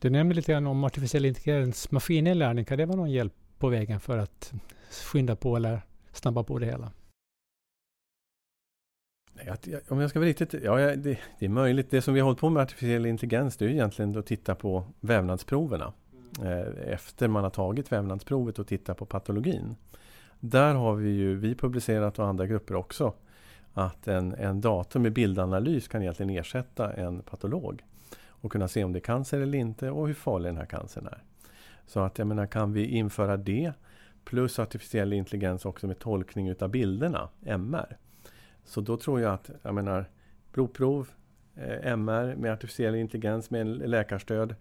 Du 0.00 0.10
nämnde 0.10 0.34
lite 0.34 0.52
grann 0.52 0.66
om 0.66 0.84
artificiell 0.84 1.24
intelligens 1.24 1.90
maskininlärning. 1.90 2.64
Kan 2.64 2.78
det 2.78 2.86
vara 2.86 2.96
någon 2.96 3.10
hjälp 3.10 3.34
på 3.58 3.68
vägen 3.68 4.00
för 4.00 4.18
att 4.18 4.52
skynda 4.90 5.36
på 5.36 5.56
eller 5.56 5.82
snabba 6.12 6.44
på 6.44 6.58
det 6.58 6.66
hela? 6.66 6.92
Om 9.88 10.00
jag 10.00 10.10
ska 10.10 10.18
vara 10.18 10.28
riktigt... 10.28 10.54
Ja, 10.62 10.76
det, 10.76 11.18
det, 11.38 11.44
är 11.44 11.48
möjligt. 11.48 11.90
Det 11.90 12.02
som 12.02 12.14
vi 12.14 12.20
har 12.20 12.24
hållit 12.24 12.40
på 12.40 12.50
med 12.50 12.62
artificiell 12.62 13.06
intelligens 13.06 13.56
det 13.56 13.64
är 13.64 13.68
egentligen 13.68 14.18
att 14.18 14.26
titta 14.26 14.54
på 14.54 14.84
vävnadsproverna. 15.00 15.92
Eh, 16.42 16.92
efter 16.92 17.28
man 17.28 17.42
har 17.42 17.50
tagit 17.50 17.92
vävnadsprovet 17.92 18.58
och 18.58 18.66
titta 18.66 18.94
på 18.94 19.06
patologin. 19.06 19.76
Där 20.40 20.74
har 20.74 20.94
vi 20.94 21.10
ju, 21.10 21.36
vi 21.36 21.54
publicerat 21.54 22.18
och 22.18 22.26
andra 22.26 22.46
grupper 22.46 22.74
också, 22.74 23.14
att 23.74 24.08
en, 24.08 24.34
en 24.34 24.60
dator 24.60 25.00
med 25.00 25.12
bildanalys 25.12 25.88
kan 25.88 26.02
egentligen 26.02 26.30
ersätta 26.30 26.92
en 26.92 27.22
patolog. 27.22 27.82
Och 28.26 28.52
kunna 28.52 28.68
se 28.68 28.84
om 28.84 28.92
det 28.92 28.98
är 28.98 29.00
cancer 29.00 29.40
eller 29.40 29.58
inte 29.58 29.90
och 29.90 30.06
hur 30.06 30.14
farlig 30.14 30.48
den 30.48 30.56
här 30.56 30.66
cancern 30.66 31.06
är. 31.06 31.22
Så 31.86 32.00
att 32.00 32.18
jag 32.18 32.26
menar, 32.26 32.46
kan 32.46 32.72
vi 32.72 32.86
införa 32.86 33.36
det 33.36 33.72
plus 34.24 34.58
artificiell 34.58 35.12
intelligens 35.12 35.64
också 35.64 35.86
med 35.86 35.98
tolkning 35.98 36.48
utav 36.48 36.70
bilderna, 36.70 37.28
MR. 37.46 37.96
Så 38.68 38.80
då 38.80 38.96
tror 38.96 39.20
jag 39.20 39.34
att, 39.34 39.50
jag 39.62 39.74
menar, 39.74 40.10
blodprov, 40.52 41.08
eh, 41.56 41.92
MR 41.92 42.36
med 42.36 42.52
artificiell 42.52 42.94
intelligens 42.94 43.50
med 43.50 43.66
läkarstöd. 43.66 44.54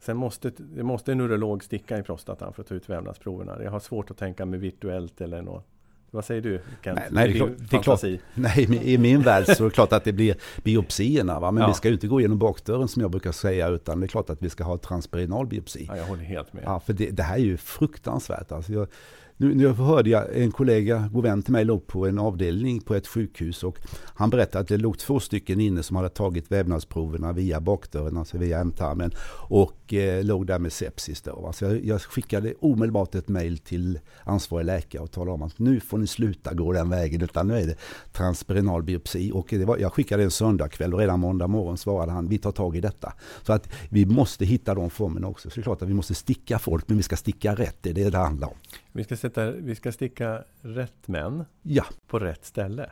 Sen 0.00 0.16
måste, 0.16 0.52
det 0.56 0.82
måste 0.82 1.12
en 1.12 1.20
urolog 1.20 1.64
sticka 1.64 1.98
i 1.98 2.02
prostatan 2.02 2.52
för 2.52 2.62
att 2.62 2.68
ta 2.68 2.74
ut 2.74 2.90
vävnadsproverna. 2.90 3.62
Jag 3.62 3.70
har 3.70 3.80
svårt 3.80 4.10
att 4.10 4.16
tänka 4.16 4.46
mig 4.46 4.58
virtuellt 4.58 5.20
eller 5.20 5.42
något. 5.42 5.66
Vad 6.10 6.24
säger 6.24 6.42
du 6.42 6.60
Kent? 6.84 6.98
Nej, 6.98 7.08
nej, 7.10 7.28
det, 7.28 7.34
är 7.34 7.36
klart, 7.36 7.50
det 7.70 7.76
är 7.76 7.82
klart, 7.82 8.02
nej, 8.34 8.92
i 8.92 8.98
min 8.98 9.22
värld 9.22 9.46
så 9.46 9.64
är 9.64 9.68
det 9.68 9.74
klart 9.74 9.92
att 9.92 10.04
det 10.04 10.12
blir 10.12 10.36
biopsierna. 10.64 11.40
Va? 11.40 11.50
Men 11.50 11.60
ja. 11.60 11.68
vi 11.68 11.74
ska 11.74 11.88
ju 11.88 11.94
inte 11.94 12.06
gå 12.06 12.20
igenom 12.20 12.38
bakdörren 12.38 12.88
som 12.88 13.02
jag 13.02 13.10
brukar 13.10 13.32
säga, 13.32 13.68
utan 13.68 14.00
det 14.00 14.06
är 14.06 14.08
klart 14.08 14.30
att 14.30 14.42
vi 14.42 14.50
ska 14.50 14.64
ha 14.64 14.78
transperinal 14.78 15.46
biopsi. 15.46 15.84
Ja, 15.88 15.96
jag 15.96 16.04
håller 16.04 16.24
helt 16.24 16.52
med. 16.52 16.62
Ja, 16.66 16.80
för 16.80 16.92
det, 16.92 17.10
det 17.10 17.22
här 17.22 17.34
är 17.34 17.42
ju 17.42 17.56
fruktansvärt. 17.56 18.52
Alltså 18.52 18.72
jag, 18.72 18.88
nu, 19.38 19.54
nu 19.54 19.68
hörde 19.68 20.10
jag 20.10 20.42
en 20.42 20.50
kollega, 20.50 21.08
god 21.12 21.22
vän 21.22 21.42
till 21.42 21.52
mig, 21.52 21.64
låg 21.64 21.86
på 21.86 22.06
en 22.06 22.18
avdelning 22.18 22.80
på 22.80 22.94
ett 22.94 23.06
sjukhus 23.06 23.64
och 23.64 23.78
han 24.14 24.30
berättade 24.30 24.62
att 24.62 24.68
det 24.68 24.76
låg 24.76 24.98
två 24.98 25.20
stycken 25.20 25.60
inne 25.60 25.82
som 25.82 25.96
hade 25.96 26.08
tagit 26.08 26.52
vävnadsproverna 26.52 27.32
via 27.32 27.60
bakdörren, 27.60 28.16
alltså 28.16 28.38
via 28.38 28.60
ändtarmen. 28.60 29.10
Och 29.48 29.72
eh, 29.94 30.24
låg 30.24 30.46
där 30.46 30.58
med 30.58 30.72
sepsis. 30.72 31.22
Då. 31.22 31.46
Alltså 31.46 31.66
jag, 31.66 31.84
jag 31.84 32.02
skickade 32.02 32.54
omedelbart 32.60 33.14
ett 33.14 33.28
mail 33.28 33.58
till 33.58 33.98
ansvarig 34.24 34.66
läkare 34.66 35.02
och 35.02 35.10
talade 35.10 35.30
om 35.30 35.42
att 35.42 35.58
nu 35.58 35.80
får 35.80 35.98
ni 35.98 36.06
sluta 36.06 36.54
gå 36.54 36.72
den 36.72 36.90
vägen 36.90 37.22
utan 37.22 37.48
nu 37.48 37.58
är 37.58 37.66
det 37.66 37.76
transperinal 38.12 38.82
biopsi. 38.82 39.30
Och 39.34 39.46
det 39.50 39.64
var, 39.64 39.78
jag 39.78 39.92
skickade 39.92 40.22
en 40.22 40.30
söndagkväll 40.30 40.94
och 40.94 41.00
redan 41.00 41.20
måndag 41.20 41.46
morgon 41.46 41.78
svarade 41.78 42.12
han 42.12 42.28
vi 42.28 42.38
tar 42.38 42.52
tag 42.52 42.76
i 42.76 42.80
detta. 42.80 43.12
Så 43.42 43.52
att 43.52 43.68
vi 43.90 44.06
måste 44.06 44.44
hitta 44.44 44.74
de 44.74 44.90
formerna 44.90 45.28
också. 45.28 45.50
Så 45.50 45.54
det 45.54 45.60
är 45.60 45.62
klart 45.62 45.82
att 45.82 45.88
vi 45.88 45.94
måste 45.94 46.14
sticka 46.14 46.58
folk 46.58 46.88
men 46.88 46.96
vi 46.96 47.02
ska 47.02 47.16
sticka 47.16 47.54
rätt, 47.54 47.76
det 47.80 47.90
är 47.90 47.94
det 47.94 48.10
det 48.10 48.18
handlar 48.18 48.48
om. 48.48 48.56
Vi 48.92 49.04
ska, 49.04 49.16
sätta, 49.16 49.50
vi 49.50 49.74
ska 49.74 49.92
sticka 49.92 50.44
rätt 50.60 51.08
män 51.08 51.44
ja. 51.62 51.84
på 52.06 52.18
rätt 52.18 52.44
ställe. 52.44 52.90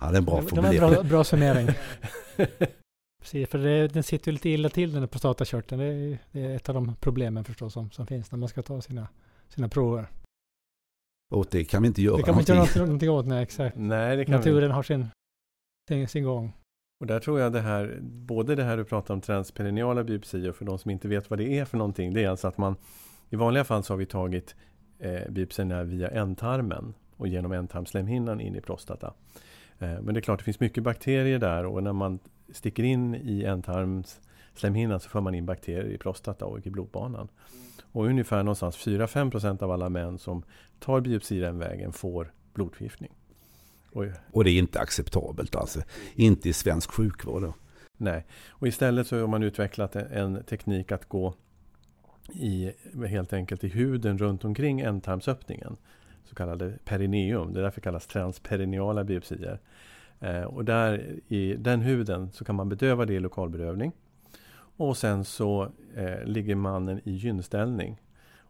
Ja, 0.00 0.06
det 0.06 0.14
är 0.14 0.18
en 0.18 0.24
bra 0.24 0.42
formulering. 0.42 0.74
Det 0.74 0.80
var 0.80 0.88
en 0.88 0.94
bra, 0.94 1.02
bra 1.02 1.24
summering. 1.24 1.68
Precis, 3.26 3.48
för 3.48 3.58
det, 3.58 3.88
den 3.88 4.02
sitter 4.02 4.30
ju 4.30 4.32
lite 4.32 4.50
illa 4.50 4.68
till 4.68 4.92
den 4.92 5.00
här 5.02 5.06
prostatakörteln. 5.06 5.80
Det 5.80 5.86
är, 5.86 6.18
det 6.32 6.40
är 6.40 6.56
ett 6.56 6.68
av 6.68 6.74
de 6.74 6.96
problemen 7.00 7.44
förstås 7.44 7.72
som, 7.72 7.90
som 7.90 8.06
finns 8.06 8.32
när 8.32 8.38
man 8.38 8.48
ska 8.48 8.62
ta 8.62 8.80
sina, 8.80 9.08
sina 9.48 9.68
prover. 9.68 10.06
Och 11.34 11.46
det 11.50 11.64
kan 11.64 11.82
vi 11.82 11.88
inte 11.88 12.02
göra 12.02 12.16
Det 12.16 12.22
kan 12.22 12.34
man 12.34 12.40
inte 12.40 12.52
göra 12.52 12.58
någonting. 12.58 12.82
någonting, 12.82 13.10
åt, 13.10 13.26
nej 13.26 13.42
exakt. 13.42 13.76
Nej, 13.76 14.16
det 14.16 14.24
kan 14.24 14.32
vi 14.32 14.38
Naturen 14.38 14.70
har 14.70 14.82
sin, 14.82 15.06
sin, 15.88 16.08
sin 16.08 16.24
gång. 16.24 16.52
Och 17.00 17.06
där 17.06 17.20
tror 17.20 17.40
jag 17.40 17.52
det 17.52 17.60
här, 17.60 17.98
både 18.02 18.54
det 18.54 18.64
här 18.64 18.76
du 18.76 18.84
pratar 18.84 19.14
om 19.14 19.20
transperineala 19.20 20.04
biopsier, 20.04 20.52
för 20.52 20.64
de 20.64 20.78
som 20.78 20.90
inte 20.90 21.08
vet 21.08 21.30
vad 21.30 21.38
det 21.38 21.58
är 21.58 21.64
för 21.64 21.78
någonting, 21.78 22.14
det 22.14 22.24
är 22.24 22.28
alltså 22.28 22.48
att 22.48 22.58
man 22.58 22.76
i 23.30 23.36
vanliga 23.36 23.64
fall 23.64 23.82
så 23.82 23.92
har 23.92 23.98
vi 23.98 24.06
tagit 24.06 24.56
eh, 24.98 25.30
biopsierna 25.30 25.82
via 25.82 26.08
ändtarmen 26.08 26.94
och 27.16 27.28
genom 27.28 27.52
ändtarmslemhinnan 27.52 28.40
in 28.40 28.56
i 28.56 28.60
prostata. 28.60 29.14
Eh, 29.78 30.00
men 30.00 30.14
det 30.14 30.20
är 30.20 30.22
klart, 30.22 30.38
det 30.38 30.44
finns 30.44 30.60
mycket 30.60 30.82
bakterier 30.82 31.38
där 31.38 31.66
och 31.66 31.82
när 31.82 31.92
man 31.92 32.18
sticker 32.52 32.82
in 32.82 33.14
i 33.14 33.44
ändtarmslemhinnan 33.44 35.00
så 35.00 35.08
får 35.08 35.20
man 35.20 35.34
in 35.34 35.46
bakterier 35.46 35.90
i 35.90 35.98
prostata 35.98 36.46
och 36.46 36.66
i 36.66 36.70
blodbanan. 36.70 37.28
Och 37.92 38.04
ungefär 38.06 38.42
någonstans 38.42 38.76
4-5% 38.76 39.62
av 39.62 39.70
alla 39.70 39.88
män 39.88 40.18
som 40.18 40.42
tar 40.78 41.00
biopsi 41.00 41.38
den 41.40 41.58
vägen 41.58 41.92
får 41.92 42.32
blodförgiftning. 42.54 43.12
Och 43.92 44.04
Och 44.32 44.44
det 44.44 44.50
är 44.50 44.58
inte 44.58 44.80
acceptabelt 44.80 45.54
alltså. 45.54 45.82
Inte 46.14 46.48
i 46.48 46.52
svensk 46.52 46.90
sjukvård. 46.90 47.42
Då. 47.42 47.54
Nej, 47.96 48.26
och 48.48 48.68
istället 48.68 49.06
så 49.06 49.20
har 49.20 49.26
man 49.26 49.42
utvecklat 49.42 49.96
en, 49.96 50.12
en 50.12 50.44
teknik 50.44 50.92
att 50.92 51.08
gå 51.08 51.34
i, 52.32 52.72
helt 53.08 53.32
enkelt 53.32 53.64
i 53.64 53.68
huden 53.68 54.18
runt 54.18 54.44
omkring 54.44 54.80
ändtarmsöppningen. 54.80 55.76
Så 56.24 56.34
kallade 56.34 56.78
perineum. 56.84 57.52
Det 57.52 57.60
är 57.60 57.62
därför 57.62 57.80
kallas 57.80 58.06
transperineala 58.06 59.04
biopsier. 59.04 59.60
Eh, 60.20 60.42
och 60.42 60.64
där 60.64 61.20
i 61.28 61.54
den 61.54 61.80
huden 61.80 62.30
så 62.32 62.44
kan 62.44 62.54
man 62.54 62.68
bedöva 62.68 63.06
det 63.06 63.14
i 63.14 63.20
lokalbedövning. 63.20 63.92
Och 64.76 64.96
sen 64.96 65.24
så 65.24 65.68
eh, 65.96 66.24
ligger 66.24 66.54
mannen 66.54 67.00
i 67.04 67.12
gynställning. 67.12 68.02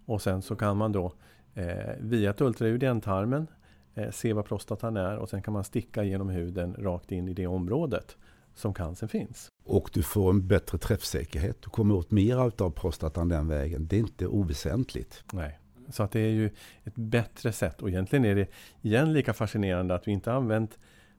Och 0.07 0.23
sen 0.23 0.43
så 0.43 0.57
kan 0.57 0.77
man 0.77 0.93
då 0.93 1.13
eh, 1.55 1.95
via 2.01 2.31
ett 2.31 2.41
ultraljud 2.41 2.83
i 2.83 2.87
ändtarmen 2.87 3.47
eh, 3.95 4.11
se 4.11 4.33
vad 4.33 4.45
prostatan 4.45 4.97
är 4.97 5.17
och 5.17 5.29
sen 5.29 5.43
kan 5.43 5.55
man 5.55 5.65
sticka 5.65 6.05
genom 6.05 6.29
huden 6.29 6.77
rakt 6.79 7.13
in 7.13 7.29
i 7.29 7.33
det 7.33 7.47
området 7.47 8.17
som 8.55 8.75
cancern 8.75 9.09
finns. 9.09 9.53
Och 9.65 9.91
du 9.93 10.03
får 10.03 10.31
en 10.31 10.47
bättre 10.47 10.79
träffsäkerhet. 10.79 11.63
Du 11.63 11.71
kommer 11.71 11.95
åt 11.95 12.11
mer 12.11 12.63
av 12.63 12.71
prostatan 12.71 13.29
den 13.29 13.49
vägen. 13.49 13.87
Det 13.87 13.97
är 13.97 14.01
inte 14.01 14.27
oväsentligt. 14.27 15.25
Nej. 15.33 15.59
Så 15.91 16.03
att 16.03 16.11
det 16.11 16.21
är 16.21 16.31
ju 16.31 16.51
ett 16.85 16.95
bättre 16.95 17.53
sätt 17.53 17.83
och 17.83 17.89
egentligen 17.89 18.25
är 18.25 18.35
det 18.35 18.47
igen 18.83 19.13
lika 19.13 19.33
fascinerande 19.33 19.95
att 19.95 20.09
vi 20.09 20.13
inte 20.13 20.33
använt 20.33 20.79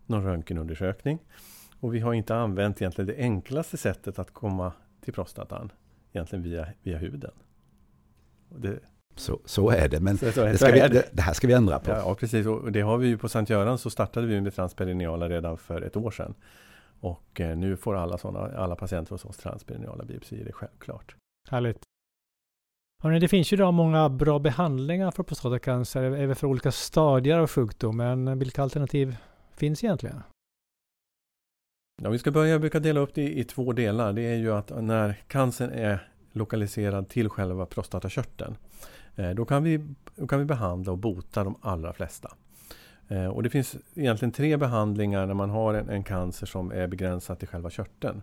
någon 0.10 0.24
röntgenundersökning. 0.24 1.20
Och 1.80 1.96
vi 1.96 2.00
har 2.00 2.13
inte 2.13 2.36
använt 2.36 2.82
egentligen 2.82 3.08
det 3.08 3.17
enklaste 3.17 3.78
sättet 3.78 4.20
att 4.20 4.34
komma 4.34 4.72
till 5.02 5.13
prostatan 5.13 5.72
egentligen 6.13 6.43
via, 6.43 6.67
via 6.84 6.98
huden. 6.98 7.32
Och 8.50 8.62
Det, 8.62 8.80
Så, 9.15 9.39
så 9.46 9.70
är 9.70 9.89
det. 9.89 10.00
Men 10.00 10.17
så, 10.17 10.32
så, 10.32 10.43
det, 10.43 10.58
ska 10.58 10.72
vi, 10.72 10.80
är 10.80 10.89
det. 10.89 10.93
det, 10.93 11.10
det 11.12 11.22
här 11.22 11.34
ska 11.34 11.48
vi 11.48 11.54
ändra 11.54 11.80
på. 11.80 11.91
Ja, 11.91 12.15
precis. 12.15 12.48
Och 12.48 12.72
det 12.72 12.82
har 12.82 12.98
vi 12.98 13.08
ju 13.08 13.17
på 13.17 13.30
Sankt 13.30 13.50
Göran 13.50 13.78
så 13.78 13.89
startade 13.89 14.28
vi 14.28 14.41
med 14.41 14.56
transperineala 14.56 15.30
redan 15.30 15.58
för 15.58 15.82
ett 15.82 15.98
år 15.98 16.12
sedan. 16.12 16.34
Och 17.00 17.41
eh, 17.41 17.58
nu 17.58 17.78
får 17.78 17.96
alla, 17.96 18.17
såna, 18.17 18.39
alla 18.39 18.76
patienter 18.76 19.12
hos 19.12 19.26
oss 19.26 19.38
transperineala 19.38 20.04
biopsier, 20.04 20.43
det 20.43 20.50
är 20.50 20.54
självklart. 20.54 21.15
Härligt. 21.50 21.80
Hörrni, 23.04 23.20
det 23.20 23.28
finns 23.28 23.54
ju 23.54 23.56
idag 23.56 23.74
många 23.74 24.10
bra 24.10 24.39
behandlingar 24.39 25.12
för 25.12 25.24
prostatacancer, 25.24 26.04
även 26.04 26.36
för 26.36 26.48
olika 26.48 26.72
stadier 26.72 27.38
av 27.38 27.48
sjukdom. 27.48 27.98
Men 27.98 28.39
vilka 28.39 28.63
alternativ 28.63 29.15
finns 29.58 29.84
egentligen? 29.84 30.24
Ja, 32.02 32.10
vi 32.10 32.20
ska 32.20 32.32
börja, 32.32 32.52
jag 32.52 32.62
brukar 32.62 32.80
dela 32.80 33.00
upp 33.00 33.13
det 33.13 33.30
i 33.39 33.43
två 33.43 33.74
delar. 33.74 34.13
Det 34.13 34.22
är 34.22 34.36
ju 34.36 34.54
att 34.54 34.84
när 34.84 35.13
cancern 35.28 35.72
är 35.72 36.12
lokaliserad 36.32 37.10
till 37.10 37.30
själva 37.30 37.65
prostatakörteln. 37.65 38.58
Eh, 39.15 39.30
då 39.30 39.46
kan, 39.46 39.63
vi, 39.63 39.86
då 40.15 40.28
kan 40.28 40.39
vi 40.39 40.46
behandla 40.46 40.91
och 40.91 40.98
bota 40.98 41.43
de 41.43 41.56
allra 41.62 41.93
flesta. 41.93 42.34
Eh, 43.08 43.28
och 43.28 43.43
det 43.43 43.50
finns 43.50 43.76
egentligen 43.96 44.32
tre 44.32 44.58
behandlingar 44.58 45.26
när 45.26 45.34
man 45.34 45.50
har 45.50 45.74
en, 45.74 45.89
en 45.89 46.04
cancer 46.04 46.46
som 46.46 46.72
är 46.72 46.88
begränsad 46.88 47.39
till 47.39 47.48
själva 47.48 47.70
körteln. 47.70 48.22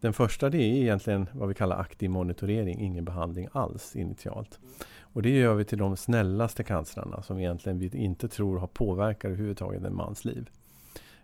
Den 0.00 0.12
första 0.12 0.50
det 0.50 0.58
är 0.58 0.82
egentligen 0.82 1.26
vad 1.32 1.48
vi 1.48 1.54
kallar 1.54 1.80
aktiv 1.80 2.10
monitorering, 2.10 2.80
ingen 2.80 3.04
behandling 3.04 3.48
alls 3.52 3.96
initialt. 3.96 4.58
Och 5.00 5.22
det 5.22 5.30
gör 5.30 5.54
vi 5.54 5.64
till 5.64 5.78
de 5.78 5.96
snällaste 5.96 6.64
cancerna 6.64 7.22
som 7.22 7.38
egentligen 7.38 7.78
vi 7.78 7.90
inte 7.98 8.28
tror 8.28 8.58
har 8.58 8.66
påverkat 8.66 9.24
överhuvudtaget 9.24 9.84
en 9.84 9.94
mans 9.94 10.24
liv. 10.24 10.50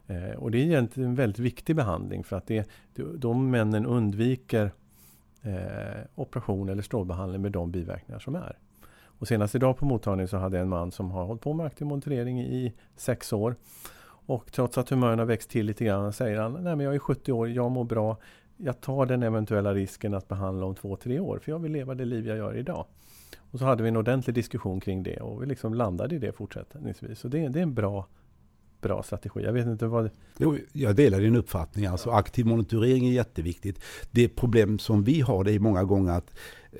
Eh, 0.08 0.38
och 0.38 0.50
det 0.50 0.58
är 0.58 0.62
egentligen 0.62 1.08
en 1.10 1.14
väldigt 1.14 1.38
viktig 1.38 1.76
behandling 1.76 2.24
för 2.24 2.36
att 2.36 2.46
det, 2.46 2.70
de 3.16 3.50
männen 3.50 3.86
undviker 3.86 4.72
eh, 5.42 6.02
operation 6.14 6.68
eller 6.68 6.82
strålbehandling 6.82 7.42
med 7.42 7.52
de 7.52 7.70
biverkningar 7.70 8.18
som 8.18 8.34
är. 8.34 8.58
Och 9.18 9.28
senast 9.28 9.54
idag 9.54 9.76
på 9.76 9.84
mottagningen 9.84 10.28
så 10.28 10.36
hade 10.36 10.56
jag 10.56 10.62
en 10.62 10.68
man 10.68 10.92
som 10.92 11.10
har 11.10 11.24
hållit 11.24 11.42
på 11.42 11.52
med 11.52 11.66
aktiv 11.66 11.86
monitorering 11.86 12.40
i 12.40 12.74
sex 12.96 13.32
år. 13.32 13.56
Och 14.28 14.52
trots 14.52 14.78
att 14.78 14.90
humören 14.90 15.18
har 15.18 15.26
växt 15.26 15.50
till 15.50 15.66
lite 15.66 15.84
grann 15.84 16.12
säger 16.12 16.40
han, 16.40 16.52
nej 16.52 16.76
men 16.76 16.80
jag 16.80 16.94
är 16.94 16.98
70 16.98 17.32
år, 17.32 17.48
jag 17.48 17.70
mår 17.70 17.84
bra. 17.84 18.16
Jag 18.56 18.80
tar 18.80 19.06
den 19.06 19.22
eventuella 19.22 19.74
risken 19.74 20.14
att 20.14 20.28
behandla 20.28 20.66
om 20.66 20.74
två, 20.74 20.96
tre 20.96 21.20
år 21.20 21.38
för 21.38 21.52
jag 21.52 21.58
vill 21.58 21.72
leva 21.72 21.94
det 21.94 22.04
liv 22.04 22.26
jag 22.26 22.36
gör 22.36 22.56
idag. 22.56 22.86
Och 23.50 23.58
så 23.58 23.64
hade 23.64 23.82
vi 23.82 23.88
en 23.88 23.96
ordentlig 23.96 24.34
diskussion 24.34 24.80
kring 24.80 25.02
det 25.02 25.20
och 25.20 25.42
vi 25.42 25.46
liksom 25.46 25.74
landade 25.74 26.14
i 26.14 26.18
det 26.18 26.32
fortsättningsvis. 26.32 27.18
Så 27.18 27.28
det, 27.28 27.48
det 27.48 27.58
är 27.58 27.62
en 27.62 27.74
bra, 27.74 28.06
bra 28.80 29.02
strategi. 29.02 29.40
Jag 29.42 29.52
vet 29.52 29.66
inte 29.66 29.86
vad... 29.86 30.10
Jo, 30.38 30.58
jag 30.72 30.96
delar 30.96 31.20
din 31.20 31.36
uppfattning. 31.36 31.86
Alltså, 31.86 32.10
aktiv 32.10 32.46
monitorering 32.46 33.06
är 33.08 33.12
jätteviktigt. 33.12 33.80
Det 34.10 34.28
problem 34.28 34.78
som 34.78 35.04
vi 35.04 35.20
har 35.20 35.44
det 35.44 35.52
är 35.52 35.58
många 35.58 35.84
gånger 35.84 36.12
att 36.12 36.30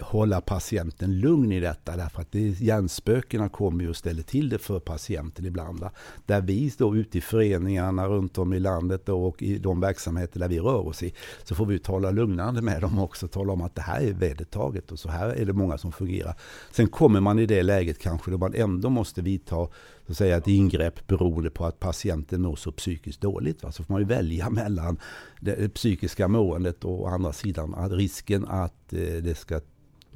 hålla 0.00 0.40
patienten 0.40 1.20
lugn 1.20 1.52
i 1.52 1.60
detta. 1.60 1.96
Därför 1.96 2.22
att 2.22 2.32
det, 2.32 2.40
hjärnspökena 2.40 3.48
kommer 3.48 3.84
ju 3.84 3.90
och 3.90 3.96
ställer 3.96 4.22
till 4.22 4.48
det 4.48 4.58
för 4.58 4.80
patienten 4.80 5.46
ibland. 5.46 5.80
Va? 5.80 5.90
Där 6.26 6.40
vi 6.40 6.72
då 6.78 6.96
ute 6.96 7.18
i 7.18 7.20
föreningarna 7.20 8.06
runt 8.06 8.38
om 8.38 8.52
i 8.52 8.60
landet 8.60 9.06
då, 9.06 9.26
och 9.26 9.42
i 9.42 9.58
de 9.58 9.80
verksamheter 9.80 10.40
där 10.40 10.48
vi 10.48 10.60
rör 10.60 10.86
oss 10.86 11.02
i. 11.02 11.14
Så 11.44 11.54
får 11.54 11.66
vi 11.66 11.78
tala 11.78 12.10
lugnande 12.10 12.62
med 12.62 12.80
dem 12.80 12.98
också. 12.98 13.28
Tala 13.28 13.52
om 13.52 13.62
att 13.62 13.74
det 13.74 13.82
här 13.82 14.00
är 14.00 14.12
vedertaget 14.12 14.92
och 14.92 14.98
så 14.98 15.08
här 15.08 15.28
är 15.28 15.44
det 15.44 15.52
många 15.52 15.78
som 15.78 15.92
fungerar. 15.92 16.34
Sen 16.70 16.88
kommer 16.88 17.20
man 17.20 17.38
i 17.38 17.46
det 17.46 17.62
läget 17.62 17.98
kanske 17.98 18.30
då 18.30 18.38
man 18.38 18.54
ändå 18.54 18.90
måste 18.90 19.22
vidta 19.22 19.68
så 20.08 20.12
att 20.12 20.18
säga, 20.18 20.36
ett 20.36 20.48
ingrepp 20.48 21.06
beroende 21.06 21.50
på 21.50 21.66
att 21.66 21.80
patienten 21.80 22.42
mår 22.42 22.56
så 22.56 22.72
psykiskt 22.72 23.20
dåligt. 23.20 23.62
Va? 23.62 23.72
Så 23.72 23.84
får 23.84 23.94
man 23.94 24.02
ju 24.02 24.08
välja 24.08 24.50
mellan 24.50 24.98
det 25.40 25.74
psykiska 25.74 26.28
måendet 26.28 26.84
och 26.84 27.02
å 27.02 27.06
andra 27.06 27.32
sidan 27.32 27.90
risken 27.90 28.46
att 28.48 28.92
eh, 28.92 28.98
det 29.00 29.38
ska 29.38 29.60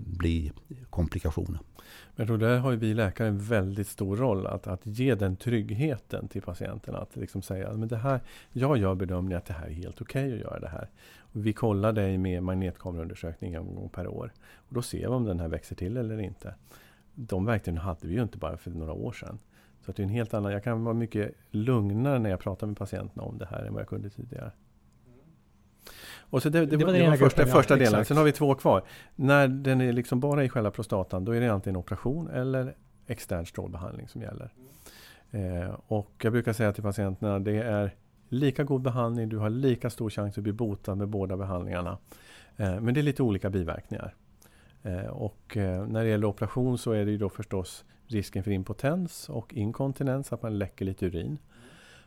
bli 0.07 0.53
komplikationer. 0.91 1.61
Men 1.77 2.17
jag 2.17 2.27
tror 2.27 2.39
där 2.39 2.59
har 2.59 2.71
ju 2.71 2.77
vi 2.77 2.95
läkare 2.95 3.29
en 3.29 3.39
väldigt 3.39 3.89
stor 3.89 4.17
roll 4.17 4.47
att, 4.47 4.67
att 4.67 4.87
ge 4.87 5.15
den 5.15 5.37
tryggheten 5.37 6.29
till 6.29 6.43
patienten. 6.43 6.95
Att 6.95 7.17
liksom 7.17 7.43
säga 7.43 7.73
men 7.73 7.89
det 7.89 7.97
här, 7.97 8.21
jag 8.53 8.77
gör 8.77 8.95
bedömningen 8.95 9.39
att 9.39 9.47
det 9.47 9.53
här 9.53 9.67
är 9.67 9.71
helt 9.71 10.01
okej 10.01 10.27
okay 10.27 10.35
att 10.35 10.41
göra 10.41 10.61
det 10.61 10.69
här. 10.69 10.89
Och 11.19 11.47
vi 11.47 11.53
kollar 11.53 11.93
dig 11.93 12.19
med 12.19 12.43
magnetkameraundersökning 12.43 13.55
en 13.55 13.75
gång 13.75 13.89
per 13.89 14.09
år. 14.09 14.33
Och 14.55 14.75
då 14.75 14.83
ser 14.83 14.99
vi 14.99 15.07
om 15.07 15.25
den 15.25 15.41
här 15.41 15.49
växer 15.49 15.77
till 15.77 15.97
eller 15.97 16.21
inte. 16.21 16.55
De 17.15 17.45
verktygen 17.45 17.79
hade 17.79 18.09
vi 18.09 18.15
ju 18.15 18.23
inte 18.23 18.39
bara 18.39 18.57
för 18.57 18.71
några 18.71 18.93
år 18.93 19.13
sedan. 19.13 19.39
Så 19.85 19.91
att 19.91 19.97
det 19.97 20.03
är 20.03 20.05
en 20.05 20.11
helt 20.11 20.35
annan, 20.35 20.53
jag 20.53 20.65
kan 20.65 20.85
vara 20.85 20.95
mycket 20.95 21.35
lugnare 21.51 22.19
när 22.19 22.31
jag 22.31 22.41
pratar 22.41 22.67
med 22.67 22.77
patienterna 22.77 23.23
om 23.23 23.39
det 23.39 23.47
här 23.47 23.65
än 23.65 23.73
vad 23.73 23.81
jag 23.81 23.89
kunde 23.89 24.11
tidigare. 24.11 24.53
Och 26.33 26.43
så 26.43 26.49
det, 26.49 26.67
det, 26.67 26.77
det 26.77 26.85
var, 26.85 26.93
det 26.93 27.09
var 27.09 27.17
första, 27.17 27.43
gruppen, 27.43 27.57
första 27.57 27.75
ja, 27.75 27.79
delen. 27.79 27.93
Exakt. 27.93 28.09
Sen 28.09 28.17
har 28.17 28.25
vi 28.25 28.33
två 28.33 28.55
kvar. 28.55 28.83
När 29.17 29.49
den 29.49 29.81
är 29.81 29.93
liksom 29.93 30.21
bara 30.21 30.45
i 30.45 30.49
själva 30.49 30.71
prostatan 30.71 31.25
då 31.25 31.33
är 31.33 31.41
det 31.41 31.49
antingen 31.49 31.77
operation 31.77 32.31
eller 32.31 32.75
extern 33.07 33.47
strålbehandling 33.47 34.09
som 34.09 34.23
gäller. 34.23 34.51
Eh, 35.31 35.75
och 35.87 36.11
jag 36.23 36.33
brukar 36.33 36.53
säga 36.53 36.73
till 36.73 36.83
patienterna 36.83 37.39
det 37.39 37.57
är 37.57 37.95
lika 38.29 38.65
god 38.65 38.83
behandling, 38.83 39.29
du 39.29 39.39
har 39.39 39.51
lika 39.51 39.91
stor 39.91 40.11
chans 40.11 40.39
att 40.39 40.45
bli 40.45 40.53
botad 40.53 40.95
med 40.95 41.09
båda 41.09 41.37
behandlingarna. 41.37 41.99
Eh, 42.57 42.81
men 42.81 42.95
det 42.95 43.01
är 43.01 43.03
lite 43.03 43.23
olika 43.23 43.51
biverkningar. 43.51 44.15
Eh, 44.83 45.07
och 45.07 45.57
eh, 45.57 45.87
när 45.87 46.05
det 46.05 46.11
gäller 46.11 46.27
operation 46.27 46.79
så 46.79 46.93
är 46.93 47.05
det 47.05 47.11
ju 47.11 47.19
då 47.19 47.29
förstås 47.29 47.85
risken 48.07 48.45
för 48.45 48.51
impotens 48.51 49.29
och 49.29 49.55
inkontinens, 49.55 50.33
att 50.33 50.43
man 50.43 50.59
läcker 50.59 50.85
lite 50.85 51.07
urin. 51.07 51.39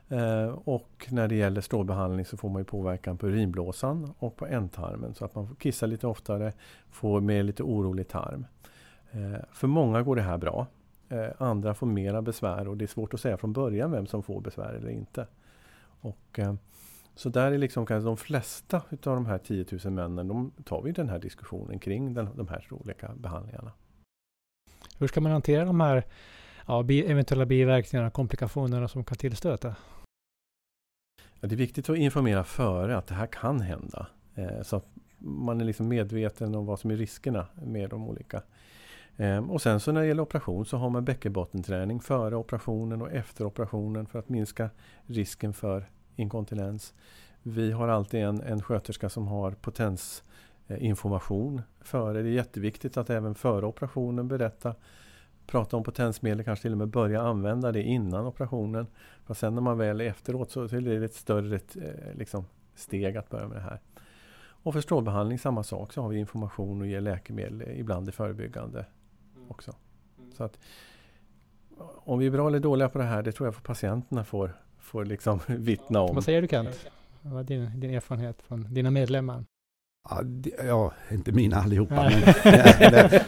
Eh, 0.09 0.47
och 0.47 1.07
när 1.09 1.27
det 1.27 1.35
gäller 1.35 1.61
strålbehandling 1.61 2.25
så 2.25 2.37
får 2.37 2.49
man 2.49 2.61
ju 2.61 2.65
påverkan 2.65 3.17
på 3.17 3.27
urinblåsan 3.27 4.13
och 4.19 4.35
på 4.35 4.45
ändtarmen 4.45 5.13
så 5.13 5.25
att 5.25 5.35
man 5.35 5.47
får 5.47 5.55
kissa 5.55 5.85
lite 5.85 6.07
oftare, 6.07 6.53
får 6.89 7.21
med 7.21 7.45
lite 7.45 7.63
orolig 7.63 8.07
tarm. 8.07 8.45
Eh, 9.11 9.39
för 9.51 9.67
många 9.67 10.01
går 10.01 10.15
det 10.15 10.21
här 10.21 10.37
bra. 10.37 10.67
Eh, 11.09 11.27
andra 11.37 11.73
får 11.73 11.87
mera 11.87 12.21
besvär 12.21 12.67
och 12.67 12.77
det 12.77 12.85
är 12.85 12.87
svårt 12.87 13.13
att 13.13 13.19
säga 13.19 13.37
från 13.37 13.53
början 13.53 13.91
vem 13.91 14.07
som 14.07 14.23
får 14.23 14.41
besvär 14.41 14.73
eller 14.73 14.89
inte. 14.89 15.27
Och, 16.01 16.39
så 17.15 17.29
där 17.29 17.51
är 17.51 17.57
liksom 17.57 17.85
kanske 17.85 18.05
de 18.05 18.17
flesta 18.17 18.81
utav 18.89 19.15
de 19.15 19.25
här 19.25 19.37
10 19.37 19.65
000 19.83 19.93
männen, 19.93 20.27
de 20.27 20.51
tar 20.65 20.81
vi 20.81 20.91
den 20.91 21.09
här 21.09 21.19
diskussionen 21.19 21.79
kring 21.79 22.13
den, 22.13 22.29
de 22.35 22.47
här 22.47 22.67
olika 22.71 23.11
behandlingarna. 23.15 23.71
Hur 24.97 25.07
ska 25.07 25.21
man 25.21 25.31
hantera 25.31 25.65
de 25.65 25.79
här 25.79 26.03
ja, 26.67 26.83
eventuella 26.89 27.45
biverkningarna 27.45 28.07
och 28.07 28.13
komplikationerna 28.13 28.87
som 28.87 29.03
kan 29.03 29.17
tillstöta? 29.17 29.75
Det 31.47 31.55
är 31.55 31.57
viktigt 31.57 31.89
att 31.89 31.97
informera 31.97 32.43
före 32.43 32.97
att 32.97 33.07
det 33.07 33.15
här 33.15 33.27
kan 33.27 33.61
hända. 33.61 34.07
Eh, 34.35 34.61
så 34.61 34.75
att 34.75 34.85
man 35.19 35.61
är 35.61 35.65
liksom 35.65 35.87
medveten 35.87 36.55
om 36.55 36.65
vad 36.65 36.79
som 36.79 36.91
är 36.91 36.95
riskerna 36.95 37.47
med 37.63 37.89
de 37.89 38.07
olika. 38.07 38.41
Eh, 39.17 39.51
och 39.51 39.61
sen 39.61 39.79
så 39.79 39.91
när 39.91 40.01
det 40.01 40.07
gäller 40.07 40.23
operation 40.23 40.65
så 40.65 40.77
har 40.77 40.89
man 40.89 41.05
bäckenbottenträning 41.05 41.99
före 41.99 42.35
operationen 42.35 43.01
och 43.01 43.11
efter 43.11 43.45
operationen 43.45 44.05
för 44.05 44.19
att 44.19 44.29
minska 44.29 44.69
risken 45.05 45.53
för 45.53 45.89
inkontinens. 46.15 46.93
Vi 47.43 47.71
har 47.71 47.87
alltid 47.87 48.23
en, 48.23 48.41
en 48.41 48.61
sköterska 48.61 49.09
som 49.09 49.27
har 49.27 49.51
potensinformation 49.51 51.57
eh, 51.57 51.63
före. 51.81 52.21
Det 52.21 52.29
är 52.29 52.33
jätteviktigt 52.33 52.97
att 52.97 53.09
även 53.09 53.35
före 53.35 53.65
operationen 53.65 54.27
berätta 54.27 54.75
prata 55.47 55.77
om 55.77 55.83
potensmedel, 55.83 56.45
kanske 56.45 56.61
till 56.61 56.71
och 56.71 56.77
med 56.77 56.87
börja 56.87 57.21
använda 57.21 57.71
det 57.71 57.83
innan 57.83 58.25
operationen. 58.25 58.87
För 59.25 59.33
sen 59.33 59.55
när 59.55 59.61
man 59.61 59.77
väl 59.77 60.01
är 60.01 60.05
efteråt 60.05 60.51
så 60.51 60.63
är 60.63 60.81
det 60.81 61.05
ett 61.05 61.13
större 61.13 61.55
eh, 61.55 62.15
liksom, 62.15 62.45
steg 62.75 63.17
att 63.17 63.29
börja 63.29 63.47
med 63.47 63.57
det 63.57 63.61
här. 63.61 63.79
Och 64.47 64.73
för 64.73 64.81
strålbehandling 64.81 65.39
samma 65.39 65.63
sak, 65.63 65.93
så 65.93 66.01
har 66.01 66.09
vi 66.09 66.17
information 66.17 66.81
och 66.81 66.87
ger 66.87 67.01
läkemedel, 67.01 67.61
ibland 67.61 68.09
i 68.09 68.11
förebyggande 68.11 68.85
också. 69.47 69.75
Så 70.33 70.43
att 70.43 70.59
om 71.95 72.19
vi 72.19 72.25
är 72.25 72.31
bra 72.31 72.47
eller 72.47 72.59
dåliga 72.59 72.89
på 72.89 72.97
det 72.97 73.03
här, 73.03 73.23
det 73.23 73.31
tror 73.31 73.47
jag 73.47 73.55
för 73.55 73.61
patienterna 73.61 74.23
får, 74.23 74.55
får 74.79 75.05
liksom 75.05 75.39
vittna 75.47 76.01
om. 76.01 76.15
Vad 76.15 76.23
säger 76.23 76.41
du 76.41 76.47
Kent? 76.47 76.89
Vad 77.21 77.39
är 77.39 77.43
din, 77.43 77.79
din 77.79 77.91
erfarenhet 77.93 78.41
från 78.41 78.73
dina 78.73 78.91
medlemmar? 78.91 79.45
Ja, 80.09 80.23
ja, 80.67 80.91
inte 81.11 81.31
mina 81.31 81.57
allihopa, 81.57 81.95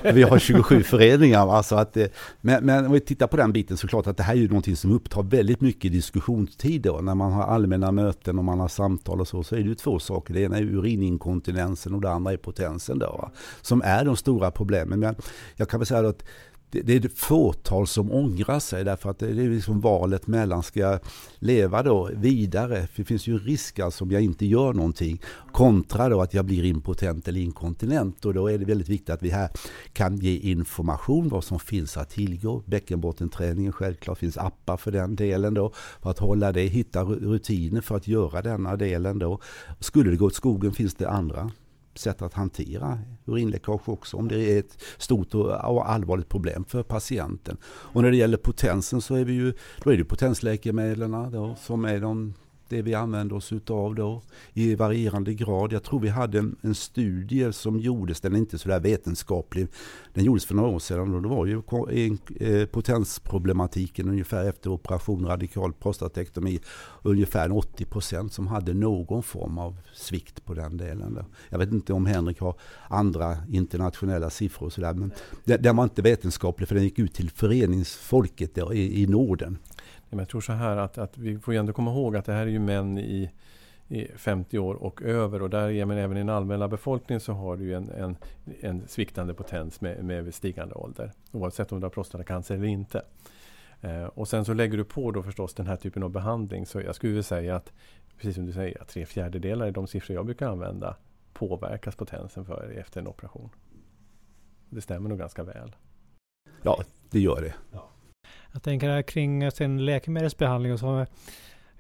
men, 0.04 0.16
vi 0.16 0.24
har 0.24 0.40
27 0.40 0.84
föreningar. 0.84 1.56
Alltså 1.56 1.76
att, 1.76 1.98
men, 2.42 2.66
men 2.66 2.86
om 2.86 2.92
vi 2.92 3.00
tittar 3.00 3.28
på 3.28 3.38
den 3.38 3.54
biten 3.54 3.78
så 3.78 3.88
klart 3.88 4.08
att 4.08 4.18
det 4.18 4.24
här 4.24 4.34
är 4.34 4.38
ju 4.38 4.48
någonting 4.48 4.76
som 4.76 4.92
upptar 4.92 5.24
väldigt 5.24 5.62
mycket 5.62 5.92
diskussionstid. 5.92 6.82
Då. 6.82 7.00
När 7.02 7.16
man 7.16 7.32
har 7.32 7.44
allmänna 7.44 7.92
möten 7.92 8.38
och 8.38 8.46
man 8.46 8.60
har 8.60 8.68
samtal 8.68 9.22
och 9.22 9.28
så, 9.28 9.44
så 9.44 9.56
är 9.56 9.60
det 9.60 9.66
ju 9.66 9.76
två 9.76 10.00
saker. 10.00 10.34
Det 10.34 10.42
ena 10.42 10.58
är 10.58 10.64
urininkontinensen 10.64 11.94
och 11.94 12.02
det 12.02 12.12
andra 12.12 12.32
är 12.32 12.38
potensen 12.38 13.00
då, 13.00 13.32
som 13.62 13.82
är 13.86 14.06
de 14.06 14.16
stora 14.16 14.52
problemen. 14.52 15.00
Men 15.00 15.16
jag 15.56 15.70
kan 15.70 15.80
väl 15.80 15.88
säga 15.88 16.10
att 16.10 16.24
det, 16.70 16.82
det 16.82 16.94
är 16.94 17.06
ett 17.06 17.18
fåtal 17.18 17.88
som 17.88 18.12
ångrar 18.12 18.60
sig 18.60 18.84
därför 18.84 19.10
att 19.10 19.20
det 19.20 19.28
är 19.28 19.34
liksom 19.34 19.82
valet 19.82 20.28
mellan 20.28 20.64
ska 20.64 20.80
jag 20.80 21.00
leva 21.40 21.84
då 21.84 22.10
vidare, 22.14 22.88
för 22.88 22.98
det 23.02 23.04
finns 23.04 23.28
ju 23.28 23.40
risk 23.40 23.80
alltså 23.80 24.04
om 24.04 24.12
jag 24.12 24.22
inte 24.22 24.46
gör 24.46 24.74
någonting, 24.74 25.22
kontra 25.52 26.10
då 26.10 26.22
att 26.22 26.34
jag 26.34 26.46
blir 26.46 26.64
impotent 26.64 27.28
eller 27.28 27.42
inkontinent 27.42 28.26
och 28.26 28.34
då 28.34 28.48
är 28.48 28.58
det 28.58 28.66
väldigt 28.66 28.90
viktigt 28.90 29.10
att 29.10 29.24
vi 29.24 29.30
här 29.30 29.50
kan 29.94 30.18
ge 30.18 30.38
information 30.38 31.30
vad 31.30 31.44
som 31.44 31.60
finns 31.60 31.98
att 31.98 32.10
tillgå. 32.10 32.64
Bäckenbottenträningen 32.66 33.72
självklart 33.72 34.18
finns 34.18 34.38
appar 34.38 34.78
för 34.78 34.92
den 34.92 35.16
delen 35.16 35.54
då, 35.54 35.72
för 36.02 36.10
att 36.10 36.20
hålla 36.20 36.52
det, 36.52 36.62
hitta 36.62 37.04
rutiner 37.04 37.82
för 37.82 37.96
att 37.96 38.08
göra 38.08 38.42
denna 38.42 38.76
delen 38.76 39.20
då. 39.20 39.40
Skulle 39.80 40.10
det 40.10 40.18
gå 40.18 40.26
åt 40.26 40.36
skogen 40.36 40.72
finns 40.72 40.96
det 40.96 41.10
andra 41.10 41.52
sätt 42.00 42.22
att 42.22 42.34
hantera 42.34 43.00
urinläckage 43.26 43.90
också 43.90 44.18
om 44.18 44.28
det 44.28 44.40
är 44.40 44.60
ett 44.60 44.84
stort 44.98 45.34
och 45.34 45.92
allvarligt 45.92 46.30
problem 46.30 46.66
för 46.66 46.84
patienten. 46.84 47.58
Och 47.66 48.02
när 48.02 48.12
det 48.12 48.18
gäller 48.18 48.38
potensen 48.38 49.02
så 49.02 49.16
är 49.16 49.26
vi 49.26 49.34
ju, 49.34 49.54
då 49.84 49.92
är 49.92 49.98
det 49.98 50.06
potensläkemedlen 50.06 51.56
som 51.56 51.86
är 51.86 52.00
de 52.00 52.34
det 52.70 52.82
vi 52.82 52.94
använder 52.94 53.36
oss 53.36 53.52
utav 53.52 53.96
då 53.96 54.22
i 54.54 54.76
varierande 54.76 55.34
grad. 55.34 55.74
Jag 55.74 55.84
tror 55.84 56.00
vi 56.00 56.10
hade 56.10 56.40
en, 56.40 56.56
en 56.62 56.76
studie 56.76 57.54
som 57.54 57.80
gjordes, 57.80 58.22
den 58.22 58.34
är 58.34 58.38
inte 58.38 58.58
sådär 58.58 58.80
vetenskaplig, 58.80 59.68
den 60.14 60.24
gjordes 60.24 60.46
för 60.46 60.56
några 60.56 60.70
år 60.70 60.80
sedan 60.80 61.16
och 61.16 61.22
det 61.22 61.28
var 61.28 61.46
ju 61.46 61.62
eh, 62.40 62.66
potensproblematiken 62.66 64.10
ungefär 64.10 64.50
efter 64.50 64.70
operation 64.70 65.26
radikal 65.26 65.74
prostatektomi, 65.74 66.60
ungefär 67.04 67.58
80 67.58 67.86
procent 67.86 68.34
som 68.34 68.48
hade 68.48 68.74
någon 68.74 69.24
form 69.24 69.58
av 69.58 69.78
svikt 69.94 70.46
på 70.46 70.54
den 70.54 70.78
delen. 70.78 71.14
Då. 71.14 71.26
Jag 71.50 71.58
vet 71.58 71.72
inte 71.72 71.94
om 71.94 72.06
Henrik 72.06 72.40
har 72.40 72.56
andra 72.88 73.38
internationella 73.52 74.30
siffror 74.30 74.66
och 74.66 74.74
sådär, 74.74 74.94
men 74.94 75.12
den 75.44 75.76
var 75.76 75.84
inte 75.84 76.02
vetenskaplig 76.02 76.68
för 76.68 76.76
den 76.76 76.84
gick 76.84 77.00
ut 77.00 77.14
till 77.14 77.30
föreningsfolket 77.30 78.58
i, 78.58 79.04
i 79.04 79.08
Norden. 79.08 79.58
Men 80.10 80.20
jag 80.20 80.30
tror 80.30 80.42
så 80.42 80.54
här 80.54 80.78
att, 80.78 80.98
att 80.98 81.18
vi 81.18 81.40
får 81.40 81.54
ju 81.54 81.60
ändå 81.60 81.74
komma 81.74 81.92
ihåg 81.92 82.16
att 82.16 82.26
det 82.26 82.34
här 82.34 82.42
är 82.42 82.52
ju 82.52 82.60
män 82.60 82.98
i, 82.98 83.32
i 83.88 84.08
50 84.16 84.60
år 84.60 84.76
och 84.76 85.02
över 85.02 85.42
och 85.42 85.50
där, 85.50 85.86
men 85.86 85.98
även 85.98 86.18
i 86.18 86.20
den 86.20 86.30
allmänna 86.30 86.68
befolkningen 86.68 87.22
så 87.22 87.34
har 87.34 87.58
du 87.58 87.64
ju 87.64 87.74
en, 87.74 87.90
en, 87.90 88.18
en 88.62 88.88
sviktande 88.88 89.34
potens 89.34 89.82
med, 89.82 90.04
med 90.04 90.34
stigande 90.34 90.76
ålder. 90.76 91.12
Oavsett 91.32 91.72
om 91.72 91.80
du 91.80 91.86
har 91.86 91.90
prostatacancer 91.90 92.56
eller 92.56 92.68
inte. 92.68 93.02
Eh, 93.82 94.06
och 94.06 94.28
sen 94.28 94.46
så 94.46 94.54
lägger 94.54 94.78
du 94.78 94.84
på 94.84 95.12
då 95.12 95.24
förstås 95.24 95.54
den 95.54 95.68
här 95.68 95.76
typen 95.76 96.04
av 96.04 96.10
behandling. 96.10 96.66
Så 96.66 96.82
jag 96.82 96.96
skulle 96.96 97.12
vilja 97.12 97.24
säga 97.24 97.56
att, 97.56 97.74
precis 98.18 98.36
som 98.36 98.46
du 98.46 98.54
säger, 98.54 98.82
att 98.82 98.88
tre 98.88 99.06
fjärdedelar 99.06 99.68
är 99.68 99.72
de 99.72 99.88
siffror 99.88 100.16
jag 100.16 100.26
brukar 100.26 100.50
använda 100.50 100.96
påverkas 101.34 101.96
potensen 101.96 102.46
för 102.46 102.72
efter 102.78 103.02
en 103.02 103.08
operation. 103.08 103.50
Det 104.70 104.82
stämmer 104.82 105.10
nog 105.10 105.20
ganska 105.20 105.44
väl. 105.44 105.76
Ja, 106.62 106.84
det 107.10 107.20
gör 107.20 107.42
det. 107.42 107.54
Ja. 107.72 107.90
Jag 108.58 108.64
tänker 108.64 109.02
kring 109.02 109.52
sin 109.52 109.86
läkemedelsbehandling 109.86 110.74
och 110.74 110.80
så. 110.80 111.06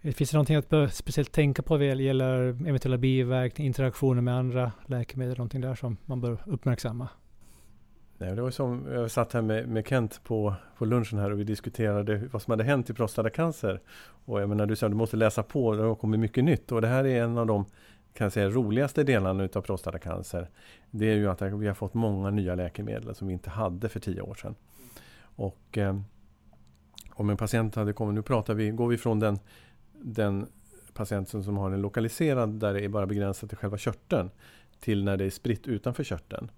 Finns 0.01 0.31
det 0.31 0.33
någonting 0.33 0.55
att 0.55 0.93
speciellt 0.93 1.31
tänka 1.31 1.61
på 1.61 1.77
vad 1.77 1.85
gäller 1.85 2.47
eventuella 2.67 2.97
biverkningar, 2.97 3.67
interaktioner 3.67 4.21
med 4.21 4.37
andra 4.37 4.71
läkemedel, 4.85 5.37
någonting 5.37 5.61
där 5.61 5.75
som 5.75 5.97
man 6.05 6.21
bör 6.21 6.37
uppmärksamma? 6.45 7.07
Nej, 8.17 8.35
det 8.35 8.41
var 8.41 8.51
som, 8.51 8.87
jag 8.91 9.11
satt 9.11 9.33
här 9.33 9.41
med, 9.41 9.67
med 9.67 9.87
Kent 9.87 10.21
på, 10.23 10.53
på 10.77 10.85
lunchen 10.85 11.19
här 11.19 11.31
och 11.31 11.39
vi 11.39 11.43
diskuterade 11.43 12.17
vad 12.31 12.41
som 12.41 12.51
hade 12.51 12.63
hänt 12.63 12.89
i 12.89 12.93
prostatacancer. 12.93 13.81
Och 14.25 14.41
jag 14.41 14.49
menar, 14.49 14.65
du 14.65 14.75
sa 14.75 14.85
att 14.85 14.91
du 14.91 14.97
måste 14.97 15.17
läsa 15.17 15.43
på, 15.43 15.75
det 15.75 15.83
har 15.83 15.95
kommit 15.95 16.19
mycket 16.19 16.43
nytt. 16.43 16.71
Och 16.71 16.81
det 16.81 16.87
här 16.87 17.05
är 17.05 17.23
en 17.23 17.37
av 17.37 17.47
de 17.47 17.65
kan 18.13 18.31
säga, 18.31 18.49
roligaste 18.49 19.03
delarna 19.03 19.43
utav 19.43 19.61
prostatacancer. 19.61 20.49
Det 20.91 21.11
är 21.11 21.15
ju 21.15 21.29
att 21.29 21.41
vi 21.41 21.67
har 21.67 21.73
fått 21.73 21.93
många 21.93 22.29
nya 22.29 22.55
läkemedel 22.55 23.15
som 23.15 23.27
vi 23.27 23.33
inte 23.33 23.49
hade 23.49 23.89
för 23.89 23.99
tio 23.99 24.21
år 24.21 24.35
sedan. 24.35 24.55
Och 25.35 25.77
eh, 25.77 25.99
om 27.19 27.29
en 27.29 27.37
patient 27.37 27.75
hade 27.75 27.93
kommit, 27.93 28.15
nu 28.15 28.21
pratar 28.21 28.53
vi, 28.53 28.69
går 28.69 28.87
vi 28.87 28.97
från 28.97 29.19
den, 29.19 29.39
den 29.93 30.47
patienten 30.93 31.43
som 31.43 31.57
har 31.57 31.71
en 31.71 31.81
lokaliserad 31.81 32.49
där 32.49 32.73
det 32.73 32.85
är 32.85 32.89
bara 32.89 33.05
begränsat 33.05 33.49
till 33.49 33.57
själva 33.57 33.77
körteln 33.77 34.29
till 34.79 35.03
när 35.03 35.17
det 35.17 35.25
är 35.25 35.29
spritt 35.29 35.67
utanför 35.67 36.03
körteln. 36.03 36.51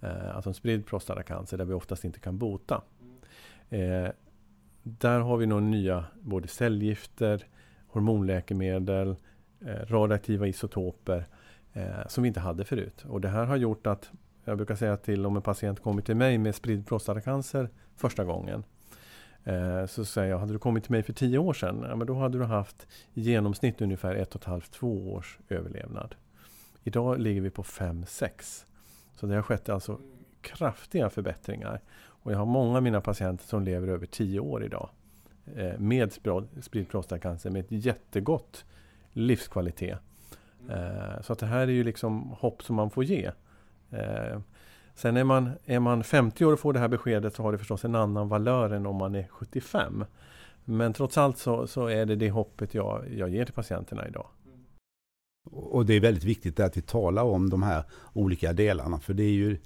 Eh, 0.00 0.36
alltså 0.36 0.50
en 0.50 0.54
spridd 0.54 0.86
prostatacancer 0.86 1.58
där 1.58 1.64
vi 1.64 1.74
oftast 1.74 2.04
inte 2.04 2.20
kan 2.20 2.38
bota. 2.38 2.82
Eh, 3.68 4.08
där 4.82 5.20
har 5.20 5.36
vi 5.36 5.46
nog 5.46 5.62
nya 5.62 6.04
både 6.20 6.48
cellgifter, 6.48 7.46
hormonläkemedel, 7.86 9.16
eh, 9.60 9.86
radioaktiva 9.86 10.46
isotoper 10.46 11.26
eh, 11.72 12.06
som 12.08 12.22
vi 12.22 12.28
inte 12.28 12.40
hade 12.40 12.64
förut. 12.64 13.04
Och 13.08 13.20
det 13.20 13.28
här 13.28 13.44
har 13.44 13.56
gjort 13.56 13.86
att 13.86 14.10
jag 14.44 14.56
brukar 14.56 14.74
säga 14.74 14.96
till 14.96 15.26
om 15.26 15.36
en 15.36 15.42
patient 15.42 15.80
kommer 15.80 16.02
till 16.02 16.16
mig 16.16 16.38
med 16.38 16.54
spridd 16.54 16.86
prostatacancer 16.86 17.68
första 17.96 18.24
gången 18.24 18.64
så 19.88 20.04
säger 20.04 20.30
jag, 20.30 20.38
hade 20.38 20.52
du 20.52 20.58
kommit 20.58 20.84
till 20.84 20.92
mig 20.92 21.02
för 21.02 21.12
tio 21.12 21.38
år 21.38 21.52
sedan, 21.52 21.84
ja, 21.88 21.96
men 21.96 22.06
då 22.06 22.14
hade 22.14 22.38
du 22.38 22.44
haft 22.44 22.86
i 23.14 23.20
genomsnitt 23.20 23.80
ungefär 23.80 24.14
ett 24.14 24.34
och 24.34 24.40
ett 24.40 24.46
halvt, 24.46 24.70
två 24.70 25.12
års 25.12 25.38
överlevnad. 25.48 26.14
Idag 26.84 27.20
ligger 27.20 27.40
vi 27.40 27.50
på 27.50 27.62
fem, 27.62 28.06
sex. 28.06 28.66
Så 29.14 29.26
det 29.26 29.34
har 29.34 29.42
skett 29.42 29.68
alltså 29.68 30.00
kraftiga 30.40 31.10
förbättringar. 31.10 31.80
Och 31.98 32.32
jag 32.32 32.38
har 32.38 32.46
många 32.46 32.76
av 32.76 32.82
mina 32.82 33.00
patienter 33.00 33.44
som 33.44 33.62
lever 33.62 33.88
över 33.88 34.06
tio 34.06 34.40
år 34.40 34.64
idag. 34.64 34.88
Eh, 35.56 35.78
med 35.78 36.12
spridd 36.60 36.88
prostatacancer 36.88 37.50
med 37.50 37.60
ett 37.60 37.84
jättegott 37.84 38.64
livskvalitet. 39.12 39.98
Eh, 40.70 41.20
så 41.20 41.32
att 41.32 41.38
det 41.38 41.46
här 41.46 41.60
är 41.60 41.72
ju 41.72 41.84
liksom 41.84 42.30
hopp 42.38 42.62
som 42.62 42.76
man 42.76 42.90
får 42.90 43.04
ge. 43.04 43.30
Sen 44.94 45.16
är 45.16 45.24
man, 45.24 45.50
är 45.64 45.80
man 45.80 46.04
50 46.04 46.44
år 46.44 46.52
och 46.52 46.60
får 46.60 46.72
det 46.72 46.78
här 46.78 46.88
beskedet 46.88 47.34
så 47.34 47.42
har 47.42 47.52
det 47.52 47.58
förstås 47.58 47.84
en 47.84 47.94
annan 47.94 48.28
valör 48.28 48.70
än 48.70 48.86
om 48.86 48.96
man 48.96 49.14
är 49.14 49.28
75. 49.28 50.04
Men 50.64 50.92
trots 50.92 51.18
allt 51.18 51.38
så, 51.38 51.66
så 51.66 51.86
är 51.86 52.06
det 52.06 52.16
det 52.16 52.30
hoppet 52.30 52.74
jag, 52.74 53.04
jag 53.16 53.28
ger 53.28 53.44
till 53.44 53.54
patienterna 53.54 54.08
idag. 54.08 54.26
Och 55.50 55.86
det 55.86 55.94
är 55.94 56.00
väldigt 56.00 56.24
viktigt 56.24 56.60
att 56.60 56.76
vi 56.76 56.82
talar 56.82 57.22
om 57.22 57.50
de 57.50 57.62
här 57.62 57.84
olika 58.12 58.52
delarna. 58.52 59.00
För 59.00 59.14
det 59.14 59.22
är 59.22 59.32
ju 59.32 59.58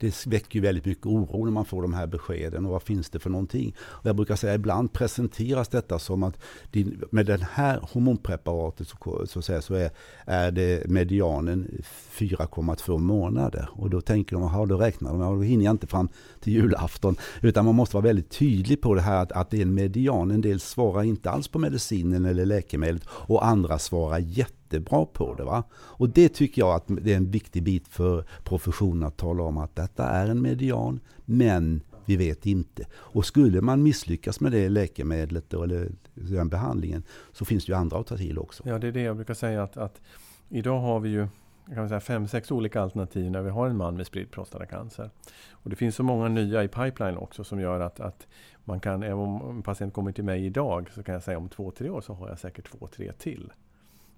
det 0.00 0.26
väcker 0.26 0.60
väldigt 0.60 0.84
mycket 0.84 1.06
oro 1.06 1.44
när 1.44 1.52
man 1.52 1.64
får 1.64 1.82
de 1.82 1.94
här 1.94 2.06
beskeden 2.06 2.66
och 2.66 2.72
vad 2.72 2.82
finns 2.82 3.10
det 3.10 3.18
för 3.18 3.30
någonting. 3.30 3.74
Och 3.80 4.06
jag 4.06 4.16
brukar 4.16 4.36
säga 4.36 4.54
ibland 4.54 4.92
presenteras 4.92 5.68
detta 5.68 5.98
som 5.98 6.22
att 6.22 6.38
din, 6.70 7.02
med 7.10 7.26
det 7.26 7.46
här 7.52 7.80
hormonpreparatet 7.92 8.88
så, 8.88 9.26
så, 9.26 9.42
säga, 9.42 9.62
så 9.62 9.74
är, 9.74 9.90
är 10.24 10.50
det 10.50 10.90
medianen 10.90 11.82
4,2 12.12 12.98
månader. 12.98 13.68
Och 13.72 13.90
då 13.90 14.00
tänker 14.00 14.36
de, 14.36 14.42
jaha 14.42 14.66
då 14.66 14.76
räknar 14.76 15.10
de, 15.10 15.20
då 15.20 15.42
hinner 15.42 15.64
jag 15.64 15.74
inte 15.74 15.86
fram 15.86 16.08
till 16.40 16.52
julafton. 16.52 17.16
Utan 17.42 17.64
man 17.64 17.74
måste 17.74 17.96
vara 17.96 18.04
väldigt 18.04 18.30
tydlig 18.30 18.80
på 18.80 18.94
det 18.94 19.00
här 19.00 19.22
att, 19.22 19.32
att 19.32 19.50
det 19.50 19.58
är 19.58 19.62
en 19.62 19.74
median. 19.74 20.30
En 20.30 20.40
del 20.40 20.60
svarar 20.60 21.02
inte 21.02 21.30
alls 21.30 21.48
på 21.48 21.58
medicinen 21.58 22.24
eller 22.24 22.46
läkemedlet 22.46 23.04
och 23.08 23.46
andra 23.46 23.78
svarar 23.78 24.18
jätte 24.18 24.59
jättebra 24.70 25.06
på 25.06 25.34
det. 25.34 25.44
Va? 25.44 25.64
Och 25.72 26.08
det 26.08 26.28
tycker 26.28 26.62
jag 26.62 26.74
att 26.74 26.84
det 26.86 27.12
är 27.12 27.16
en 27.16 27.30
viktig 27.30 27.62
bit 27.62 27.88
för 27.88 28.24
professionen 28.44 29.02
att 29.02 29.16
tala 29.16 29.42
om 29.42 29.58
att 29.58 29.76
detta 29.76 30.04
är 30.04 30.28
en 30.28 30.42
median, 30.42 31.00
men 31.24 31.82
vi 32.04 32.16
vet 32.16 32.46
inte. 32.46 32.86
Och 32.92 33.26
skulle 33.26 33.60
man 33.60 33.82
misslyckas 33.82 34.40
med 34.40 34.52
det 34.52 34.68
läkemedlet 34.68 35.44
då, 35.50 35.62
eller 35.62 35.88
den 36.14 36.48
behandlingen 36.48 37.02
så 37.32 37.44
finns 37.44 37.66
det 37.66 37.72
ju 37.72 37.78
andra 37.78 37.98
att 37.98 38.06
ta 38.06 38.16
till 38.16 38.38
också. 38.38 38.62
Ja, 38.66 38.78
det 38.78 38.88
är 38.88 38.92
det 38.92 39.02
jag 39.02 39.16
brukar 39.16 39.34
säga 39.34 39.62
att, 39.62 39.76
att 39.76 40.00
idag 40.48 40.80
har 40.80 41.00
vi 41.00 41.08
ju 41.08 41.28
kan 41.74 41.88
säga 41.88 42.00
fem, 42.00 42.28
sex 42.28 42.50
olika 42.50 42.80
alternativ 42.80 43.30
när 43.30 43.42
vi 43.42 43.50
har 43.50 43.66
en 43.66 43.76
man 43.76 43.96
med 43.96 44.06
spridd 44.06 44.30
prostatacancer. 44.30 45.10
Och 45.50 45.70
det 45.70 45.76
finns 45.76 45.96
så 45.96 46.02
många 46.02 46.28
nya 46.28 46.64
i 46.64 46.68
pipeline 46.68 47.16
också 47.16 47.44
som 47.44 47.60
gör 47.60 47.80
att, 47.80 48.00
att 48.00 48.26
man 48.64 48.80
kan, 48.80 49.02
även 49.02 49.18
om 49.18 49.56
en 49.56 49.62
patient 49.62 49.94
kommer 49.94 50.12
till 50.12 50.24
mig 50.24 50.46
idag, 50.46 50.90
så 50.94 51.02
kan 51.02 51.12
jag 51.12 51.22
säga 51.22 51.38
om 51.38 51.48
två, 51.48 51.70
tre 51.70 51.90
år 51.90 52.00
så 52.00 52.14
har 52.14 52.28
jag 52.28 52.38
säkert 52.38 52.70
två, 52.70 52.86
tre 52.86 53.12
till. 53.12 53.52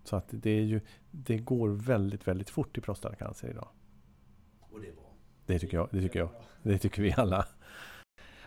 Så 0.04 0.16
att 0.16 0.28
det, 0.30 0.50
är 0.50 0.62
ju, 0.62 0.80
det 1.10 1.38
går 1.38 1.68
väldigt, 1.68 2.28
väldigt 2.28 2.50
fort 2.50 2.78
i 2.78 2.80
prostatacancer 2.80 3.48
idag. 3.48 3.68
Och 4.60 4.80
det 4.80 4.88
är 4.88 4.92
bra. 4.92 5.14
Det 5.46 5.58
tycker 5.58 5.76
jag. 5.76 5.88
Det 5.92 6.00
tycker, 6.00 6.18
jag. 6.18 6.28
Det 6.62 6.78
tycker 6.78 7.02
vi 7.02 7.12
alla. 7.16 7.46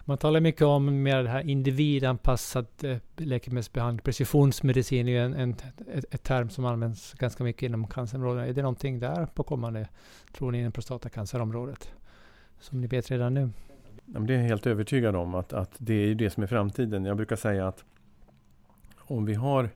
Man 0.08 0.18
talar 0.18 0.40
mycket 0.40 0.62
om 0.62 1.04
mer 1.04 1.24
det 1.24 1.30
här 1.30 1.50
individanpassad 1.50 2.66
eh, 2.84 2.98
läkemedelsbehandling. 3.18 4.04
Precisionsmedicin 4.04 5.08
är 5.08 5.12
ju 5.12 5.20
en, 5.20 5.34
en 5.34 5.56
ett, 5.88 6.06
ett, 6.14 6.24
term 6.24 6.50
som 6.50 6.66
används 6.66 7.14
ganska 7.14 7.44
mycket 7.44 7.64
inom 7.64 7.88
cancerområdet. 7.88 8.50
Är 8.50 8.54
det 8.54 8.62
någonting 8.62 9.00
där 9.00 9.26
på 9.26 9.44
kommande, 9.44 9.88
tror 10.34 10.52
ni, 10.52 10.60
inom 10.60 10.72
prostatacancerområdet? 10.72 11.92
Som 12.60 12.82
ni 12.82 12.88
vet 12.88 13.12
redan 13.12 13.34
nu? 13.34 13.50
Det 14.06 14.34
är 14.34 14.38
jag 14.38 14.46
helt 14.46 14.68
övertygad 14.68 15.16
om 15.16 15.36
att, 15.36 15.54
att 15.54 15.76
det 15.78 15.94
är 15.94 16.16
det 16.16 16.30
som 16.30 16.44
är 16.44 16.48
framtiden. 16.48 17.06
Jag 17.06 17.18
brukar 17.18 17.36
säga 17.36 17.68
att 17.68 17.84
om 18.98 19.26
vi 19.26 19.34
har 19.34 19.70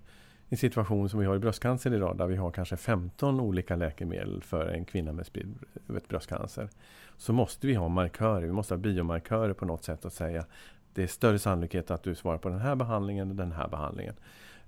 en 0.49 0.57
situation 0.57 1.09
som 1.09 1.19
vi 1.19 1.25
har 1.25 1.35
i 1.35 1.39
bröstcancer 1.39 1.93
idag 1.93 2.17
där 2.17 2.27
vi 2.27 2.35
har 2.35 2.51
kanske 2.51 2.77
15 2.77 3.39
olika 3.39 3.75
läkemedel 3.75 4.43
för 4.43 4.67
en 4.67 4.85
kvinna 4.85 5.11
med 5.11 5.25
spridd 5.25 5.55
bröstcancer. 6.07 6.69
Så 7.17 7.33
måste 7.33 7.67
vi 7.67 7.73
ha 7.73 7.87
markörer, 7.87 8.41
vi 8.41 8.51
måste 8.51 8.73
ha 8.73 8.79
biomarkörer 8.79 9.53
på 9.53 9.65
något 9.65 9.83
sätt 9.83 10.05
att 10.05 10.13
säga 10.13 10.45
det 10.93 11.03
är 11.03 11.07
större 11.07 11.39
sannolikhet 11.39 11.91
att 11.91 12.03
du 12.03 12.15
svarar 12.15 12.37
på 12.37 12.49
den 12.49 12.59
här 12.59 12.75
behandlingen 12.75 13.29
och 13.29 13.35
den 13.35 13.51
här 13.51 13.67
behandlingen. 13.67 14.15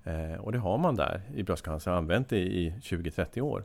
Eh, 0.04 0.34
och 0.34 0.52
det 0.52 0.58
har 0.58 0.78
man 0.78 0.96
där 0.96 1.20
i 1.34 1.42
bröstcancer, 1.42 1.90
använt 1.90 2.28
det 2.28 2.38
i 2.38 2.74
20-30 2.82 3.40
år. 3.40 3.64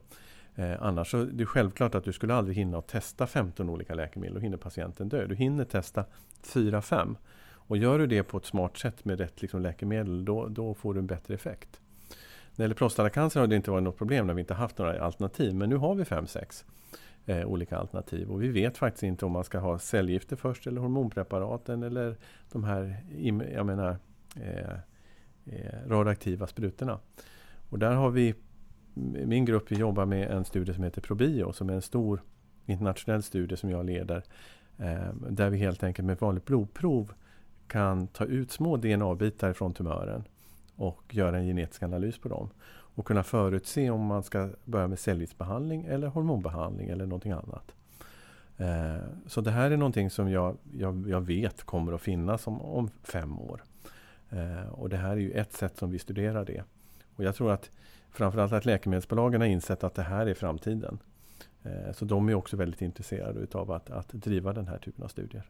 Eh, 0.55 0.83
annars 0.83 1.11
så 1.11 1.21
är 1.21 1.25
det 1.25 1.45
självklart 1.45 1.95
att 1.95 2.03
du 2.03 2.13
skulle 2.13 2.33
aldrig 2.33 2.57
hinna 2.57 2.77
att 2.77 2.87
testa 2.87 3.27
15 3.27 3.69
olika 3.69 3.93
läkemedel. 3.93 4.33
Då 4.33 4.39
hinner 4.39 4.57
patienten 4.57 5.09
dö. 5.09 5.25
Du 5.25 5.35
hinner 5.35 5.65
testa 5.65 6.05
4-5. 6.43 7.15
Och 7.49 7.77
gör 7.77 7.99
du 7.99 8.07
det 8.07 8.23
på 8.23 8.37
ett 8.37 8.45
smart 8.45 8.77
sätt 8.77 9.05
med 9.05 9.19
rätt 9.19 9.41
liksom, 9.41 9.61
läkemedel, 9.61 10.25
då, 10.25 10.47
då 10.47 10.73
får 10.73 10.93
du 10.93 10.99
en 10.99 11.07
bättre 11.07 11.33
effekt. 11.33 11.81
När 12.57 12.63
det 12.63 12.65
gäller 12.65 12.75
prostatacancer 12.75 13.39
har 13.39 13.47
det 13.47 13.55
inte 13.55 13.71
varit 13.71 13.83
något 13.83 13.97
problem 13.97 14.27
när 14.27 14.33
vi 14.33 14.39
inte 14.39 14.53
haft 14.53 14.77
några 14.77 15.01
alternativ. 15.01 15.55
Men 15.55 15.69
nu 15.69 15.75
har 15.75 15.95
vi 15.95 16.03
5-6 16.03 16.63
eh, 17.25 17.45
olika 17.45 17.77
alternativ. 17.77 18.31
Och 18.31 18.43
vi 18.43 18.47
vet 18.47 18.77
faktiskt 18.77 19.03
inte 19.03 19.25
om 19.25 19.31
man 19.31 19.43
ska 19.43 19.59
ha 19.59 19.79
cellgifter 19.79 20.35
först 20.35 20.67
eller 20.67 20.81
hormonpreparaten 20.81 21.83
eller 21.83 22.15
de 22.51 22.63
här 22.63 22.97
jag 23.53 23.65
menar, 23.65 23.97
eh, 24.35 24.73
eh, 25.45 25.87
radioaktiva 25.87 26.47
sprutorna. 26.47 26.99
Och 27.69 27.79
där 27.79 27.95
har 27.95 28.09
vi 28.09 28.35
min 29.25 29.45
grupp 29.45 29.71
vi 29.71 29.75
jobbar 29.75 30.05
med 30.05 30.31
en 30.31 30.45
studie 30.45 30.73
som 30.73 30.83
heter 30.83 31.01
Probio 31.01 31.51
som 31.51 31.69
är 31.69 31.73
en 31.73 31.81
stor 31.81 32.21
internationell 32.65 33.23
studie 33.23 33.57
som 33.57 33.69
jag 33.69 33.85
leder. 33.85 34.23
Eh, 34.77 35.13
där 35.29 35.49
vi 35.49 35.57
helt 35.57 35.83
enkelt 35.83 36.05
med 36.05 36.13
ett 36.13 36.21
vanligt 36.21 36.45
blodprov 36.45 37.13
kan 37.67 38.07
ta 38.07 38.25
ut 38.25 38.51
små 38.51 38.77
DNA-bitar 38.77 39.53
från 39.53 39.73
tumören 39.73 40.23
och 40.77 41.15
göra 41.15 41.37
en 41.37 41.45
genetisk 41.45 41.83
analys 41.83 42.17
på 42.17 42.29
dem. 42.29 42.49
Och 42.69 43.05
kunna 43.05 43.23
förutse 43.23 43.89
om 43.89 44.01
man 44.01 44.23
ska 44.23 44.49
börja 44.65 44.87
med 44.87 44.99
cellgiftsbehandling 44.99 45.85
eller 45.85 46.07
hormonbehandling 46.07 46.89
eller 46.89 47.05
någonting 47.05 47.31
annat. 47.31 47.71
Eh, 48.57 49.03
så 49.25 49.41
det 49.41 49.51
här 49.51 49.71
är 49.71 49.77
någonting 49.77 50.09
som 50.09 50.31
jag, 50.31 50.57
jag, 50.77 51.09
jag 51.09 51.21
vet 51.21 51.63
kommer 51.63 51.93
att 51.93 52.01
finnas 52.01 52.47
om, 52.47 52.61
om 52.61 52.89
fem 53.03 53.39
år. 53.39 53.63
Eh, 54.29 54.69
och 54.69 54.89
det 54.89 54.97
här 54.97 55.11
är 55.11 55.17
ju 55.17 55.31
ett 55.31 55.53
sätt 55.53 55.77
som 55.77 55.91
vi 55.91 55.99
studerar 55.99 56.45
det. 56.45 56.63
Och 57.15 57.23
jag 57.23 57.35
tror 57.35 57.51
att 57.51 57.71
framförallt 58.11 58.53
att 58.53 58.65
läkemedelsbolagen 58.65 59.41
har 59.41 59.47
insett 59.47 59.83
att 59.83 59.95
det 59.95 60.03
här 60.03 60.25
är 60.25 60.33
framtiden. 60.33 60.99
Eh, 61.63 61.91
så 61.93 62.05
de 62.05 62.29
är 62.29 62.33
också 62.33 62.57
väldigt 62.57 62.81
intresserade 62.81 63.39
utav 63.39 63.71
att, 63.71 63.89
att 63.89 64.09
driva 64.09 64.53
den 64.53 64.67
här 64.67 64.77
typen 64.77 65.03
av 65.03 65.07
studier. 65.07 65.49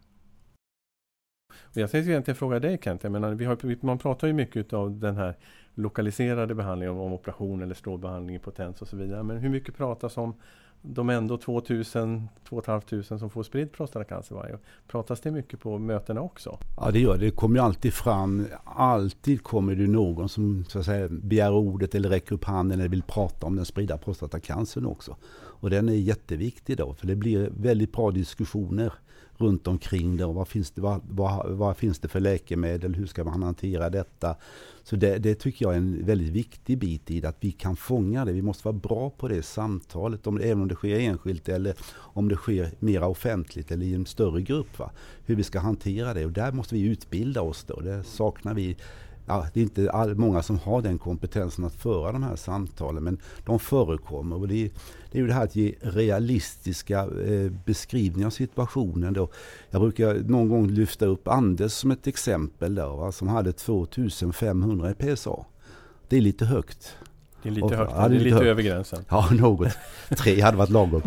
Och 1.64 1.78
jag 1.78 1.92
tänkte 1.92 2.12
egentligen 2.12 2.36
fråga 2.36 2.60
dig 2.60 2.80
Kent, 2.84 3.04
jag 3.04 3.12
menar, 3.12 3.34
vi 3.34 3.46
har, 3.46 3.86
man 3.86 3.98
pratar 3.98 4.28
ju 4.28 4.34
mycket 4.34 4.74
av 4.74 5.00
den 5.00 5.18
här 5.18 5.36
lokaliserade 5.74 6.56
behandlingen 6.56 6.98
om 6.98 7.14
operation 7.14 7.62
eller 7.62 7.76
strålbehandling 7.76 8.36
i 8.36 8.40
potens 8.40 8.82
och 8.82 8.88
så 8.88 8.98
vidare. 8.98 9.24
Men 9.24 9.38
hur 9.38 9.50
mycket 9.50 9.78
pratas 9.78 10.18
om 10.18 10.34
de 10.82 11.10
ändå 11.10 11.38
2000, 11.38 12.30
2500 12.50 13.20
som 13.20 13.30
får 13.30 13.44
spridd 13.44 13.72
prostatacancer 13.72 14.36
varje 14.36 14.54
år. 14.54 14.60
Pratas 14.88 15.22
det 15.22 15.32
mycket 15.32 15.60
på 15.60 15.78
mötena 15.78 16.22
också? 16.22 16.58
Ja 16.78 16.92
det 16.92 17.00
gör 17.00 17.18
det. 17.18 17.26
Det 17.26 17.32
kommer 17.32 17.56
ju 17.56 17.66
alltid 17.66 17.94
fram. 17.94 18.46
Alltid 18.64 19.44
kommer 19.44 19.76
det 19.76 19.88
någon 19.88 20.30
som 20.30 20.66
så 20.68 20.80
att 20.80 20.86
säga, 20.86 21.08
begär 21.10 21.52
ordet 21.52 21.96
eller 21.96 22.10
räcker 22.10 22.36
upp 22.36 22.44
handen 22.44 22.80
eller 22.80 22.90
vill 22.90 23.04
prata 23.04 23.48
om 23.48 23.56
den 23.56 23.66
spridda 23.66 23.98
prostatacancern 23.98 24.86
också. 24.86 25.16
Och 25.36 25.70
den 25.70 25.90
är 25.90 25.94
jätteviktig 25.94 26.78
då. 26.78 26.94
För 26.94 27.08
det 27.08 27.16
blir 27.16 27.50
väldigt 27.58 27.92
bra 27.92 28.12
diskussioner 28.12 28.94
runt 29.38 29.68
omkring 29.68 30.18
det. 30.18 30.26
Och 30.26 30.36
vad, 30.36 30.48
finns 30.48 30.72
det, 30.72 30.82
vad, 30.82 31.02
vad, 31.10 31.52
vad, 31.52 31.78
finns 31.78 32.00
det 32.00 32.08
för 32.08 32.20
läkemedel? 32.20 32.96
Hur 32.96 33.06
ska 33.06 33.24
man 33.24 33.44
hantera 33.44 33.90
detta? 33.90 34.36
Så 34.84 34.96
det, 34.96 35.18
det, 35.18 35.36
tycker 35.36 35.66
jag 35.66 35.74
är 35.74 35.78
en 35.78 36.06
väldigt 36.06 36.30
viktig 36.30 36.78
bit 36.78 37.12
i 37.12 37.20
det, 37.20 37.30
att 37.30 37.38
vi 37.40 37.52
kan 37.52 37.76
fånga 37.76 38.26
det. 38.26 38.32
Vi 38.32 38.42
måste 38.42 38.68
vara 38.68 38.78
bra 38.78 39.10
på 39.10 39.28
det 39.28 39.44
samtalet, 39.44 40.28
om, 40.28 40.38
även 40.38 40.62
om 40.62 40.68
det 40.68 40.76
sker 40.76 41.00
enskilt 41.00 41.50
eller 41.50 41.76
om 41.94 42.30
det 42.30 42.36
sker 42.36 42.72
mer 42.80 43.04
offentligt 43.04 43.72
eller 43.72 43.86
i 43.86 43.94
en 43.94 44.06
större 44.06 44.42
grupp. 44.42 44.80
Va? 44.80 44.92
Hur 45.26 45.36
vi 45.36 45.44
ska 45.44 45.60
hantera 45.60 46.14
det 46.14 46.26
och 46.26 46.32
där 46.32 46.52
måste 46.52 46.76
vi 46.76 46.82
utbilda 46.82 47.42
oss 47.42 47.64
då. 47.64 47.80
Det 47.80 48.04
saknar 48.04 48.54
vi 48.54 48.78
ja, 49.28 49.48
det 49.54 49.60
är 49.60 49.64
inte 49.64 49.92
all, 49.92 50.16
många 50.16 50.44
som 50.44 50.60
har 50.60 50.82
den 50.82 50.98
kompetensen 50.98 51.66
att 51.66 51.74
föra 51.74 52.12
de 52.12 52.24
här 52.24 52.36
samtalen, 52.36 53.04
men 53.04 53.20
de 53.46 53.60
förekommer. 53.60 54.36
Och 54.36 54.48
det, 54.48 54.66
är, 54.66 54.70
det 55.12 55.18
är 55.18 55.22
ju 55.22 55.28
det 55.28 55.34
här 55.34 55.44
att 55.44 55.56
ge 55.56 55.76
realistiska 55.82 57.00
eh, 57.00 57.52
beskrivningar 57.66 58.28
av 58.28 58.32
situationen. 58.32 59.14
Då. 59.14 59.30
Jag 59.70 59.82
brukar 59.82 60.14
någon 60.14 60.50
gång 60.50 60.68
lyfta 60.68 61.06
upp 61.06 61.28
Anders 61.28 61.72
som 61.72 61.92
ett 61.92 62.08
exempel 62.08 62.76
där, 62.76 62.88
va, 62.88 63.12
som 63.12 63.28
hade 63.28 63.54
2500 63.54 64.92
i 64.92 65.16
PSA. 65.16 65.46
Det 66.08 66.18
är 66.18 66.22
lite 66.22 66.46
högt. 66.46 66.96
Det 67.44 67.50
är 67.50 67.54
lite 67.54 67.76
högt, 67.76 67.92
ja, 67.96 68.08
det 68.08 68.16
är 68.16 68.20
lite, 68.20 68.36
lite 68.36 68.50
över 68.50 68.64
gränsen. 68.64 69.06
Ja, 69.10 69.30
något. 69.32 69.68
Tre 70.10 70.42
hade 70.42 70.58
varit 70.58 70.70
lagom. 70.70 71.02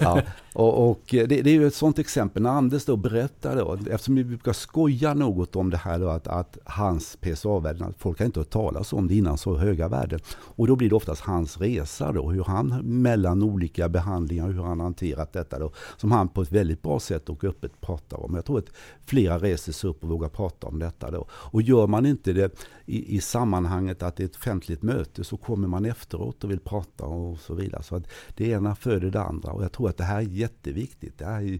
ja, 0.00 0.20
och, 0.54 0.90
och 0.90 1.00
det, 1.10 1.26
det, 1.26 1.50
är 1.50 1.54
ju 1.54 1.66
ett 1.66 1.74
sånt 1.74 1.98
exempel 1.98 2.42
när 2.42 2.50
Anders 2.50 2.84
då 2.84 2.96
berättar 2.96 3.56
då, 3.56 3.78
eftersom 3.90 4.14
vi 4.14 4.24
brukar 4.24 4.52
skoja 4.52 5.14
något 5.14 5.56
om 5.56 5.70
det 5.70 5.76
här 5.76 5.98
då, 5.98 6.08
att, 6.08 6.26
att 6.26 6.58
hans 6.64 7.16
PSA-värden, 7.16 7.94
folk 7.98 8.18
har 8.18 8.26
inte 8.26 8.40
hört 8.40 8.50
talas 8.50 8.92
om 8.92 9.08
det 9.08 9.14
innan 9.14 9.38
så 9.38 9.56
höga 9.56 9.88
värden. 9.88 10.20
Och 10.34 10.66
då 10.66 10.76
blir 10.76 10.88
det 10.88 10.96
oftast 10.96 11.20
hans 11.20 11.60
resa 11.60 12.12
då, 12.12 12.30
hur 12.30 12.44
han 12.44 12.68
mellan 12.82 13.42
olika 13.42 13.88
behandlingar, 13.88 14.48
hur 14.48 14.62
han 14.62 14.80
hanterat 14.80 15.32
detta 15.32 15.58
då, 15.58 15.72
som 15.96 16.12
han 16.12 16.28
på 16.28 16.42
ett 16.42 16.52
väldigt 16.52 16.82
bra 16.82 17.00
sätt 17.00 17.28
och 17.28 17.44
öppet 17.44 17.80
pratar 17.80 18.24
om. 18.24 18.34
Jag 18.34 18.44
tror 18.44 18.58
att 18.58 18.70
flera 19.06 19.38
reser 19.38 19.72
sig 19.72 19.90
upp 19.90 20.02
och 20.02 20.08
vågar 20.08 20.28
prata 20.28 20.66
om 20.66 20.78
detta 20.78 21.10
då. 21.10 21.26
Och 21.30 21.62
gör 21.62 21.86
man 21.86 22.06
inte 22.06 22.32
det 22.32 22.60
i, 22.86 23.16
i 23.16 23.20
sammanhanget 23.20 24.02
att 24.02 24.16
det 24.16 24.22
är 24.22 24.24
ett 24.24 24.36
offentligt 24.36 24.82
möte 24.82 25.24
så 25.24 25.36
kommer 25.36 25.63
man 25.68 25.84
efteråt 25.84 26.44
och 26.44 26.50
vill 26.50 26.60
prata 26.60 27.04
och 27.04 27.40
så 27.40 27.54
vidare. 27.54 27.82
Så 27.82 27.96
att 27.96 28.08
det 28.34 28.48
ena 28.48 28.74
föder 28.74 29.10
det 29.10 29.22
andra 29.22 29.52
och 29.52 29.64
jag 29.64 29.72
tror 29.72 29.88
att 29.88 29.96
det 29.96 30.04
här 30.04 30.18
är 30.18 30.22
jätteviktigt. 30.22 31.18
Det 31.18 31.24
här 31.24 31.42
är 31.42 31.52
eh, 31.52 31.58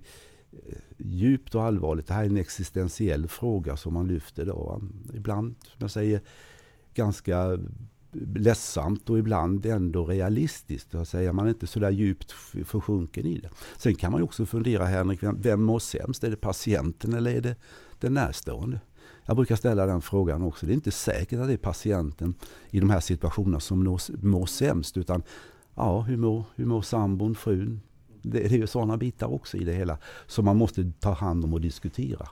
djupt 0.97 1.55
och 1.55 1.63
allvarligt. 1.63 2.07
Det 2.07 2.15
här 2.15 2.23
är 2.23 2.29
en 2.29 2.37
existentiell 2.37 3.29
fråga 3.29 3.77
som 3.77 3.95
man 3.95 4.09
lyfter 4.09 4.47
då. 4.47 4.83
Ibland, 5.15 5.55
som 5.63 5.79
jag 5.79 5.91
säger, 5.91 6.21
ganska 6.95 7.59
ledsamt 8.35 9.11
och 9.11 9.19
ibland 9.19 9.67
ändå 9.67 10.07
realistiskt. 10.07 10.93
Jag 10.93 11.07
säger, 11.07 11.33
man 11.33 11.47
är 11.47 11.51
inte 11.51 11.67
så 11.67 11.81
där 11.81 11.91
djupt 11.91 12.33
försjunken 12.65 13.27
i 13.27 13.39
det. 13.39 13.51
Sen 13.77 13.95
kan 13.95 14.13
man 14.13 14.23
också 14.23 14.47
fundera, 14.47 14.85
Henrik, 14.85 15.21
vem 15.23 15.63
mår 15.63 15.79
sämst? 15.79 16.25
Är 16.25 16.31
det 16.31 16.37
patienten 16.37 17.13
eller 17.13 17.31
är 17.31 17.41
det 17.41 17.57
den 18.01 18.15
närstående? 18.15 18.81
Jag 19.27 19.37
brukar 19.37 19.57
ställa 19.57 19.87
den 19.87 20.03
frågan 20.03 20.43
också. 20.43 20.67
Det 20.67 20.73
är 20.73 20.75
inte 20.75 20.91
säkert 20.91 21.41
att 21.41 21.47
det 21.47 21.53
är 21.53 21.57
patienten 21.57 22.35
i 22.71 22.81
de 22.81 22.91
här 22.91 23.01
situationerna 23.01 23.61
som 23.61 23.85
mår, 23.85 24.27
mår 24.27 24.47
sämst. 24.47 24.97
Utan 24.97 25.23
ja, 25.75 26.01
hur 26.01 26.17
mår, 26.17 26.45
hur 26.55 26.67
mår 26.67 26.83
sambon, 26.83 27.35
frun, 27.35 27.81
det, 28.23 28.45
är 28.45 28.49
ju 28.49 28.67
sådana 28.67 28.97
bitar 28.97 29.33
också 29.33 29.57
i 29.57 29.65
det 29.65 29.73
hela 29.73 29.99
som 30.27 30.45
man 30.45 30.57
måste 30.57 30.93
ta 31.01 31.13
hand 31.13 31.45
om 31.45 31.53
och 31.53 31.61
diskutera. 31.61 32.29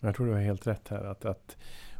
Jag 0.00 0.16
tror 0.16 0.26
du 0.26 0.32
har 0.32 0.40
helt 0.40 0.66
rätt 0.66 0.88
här. 0.88 1.04
Att, 1.04 1.24
att, 1.24 1.56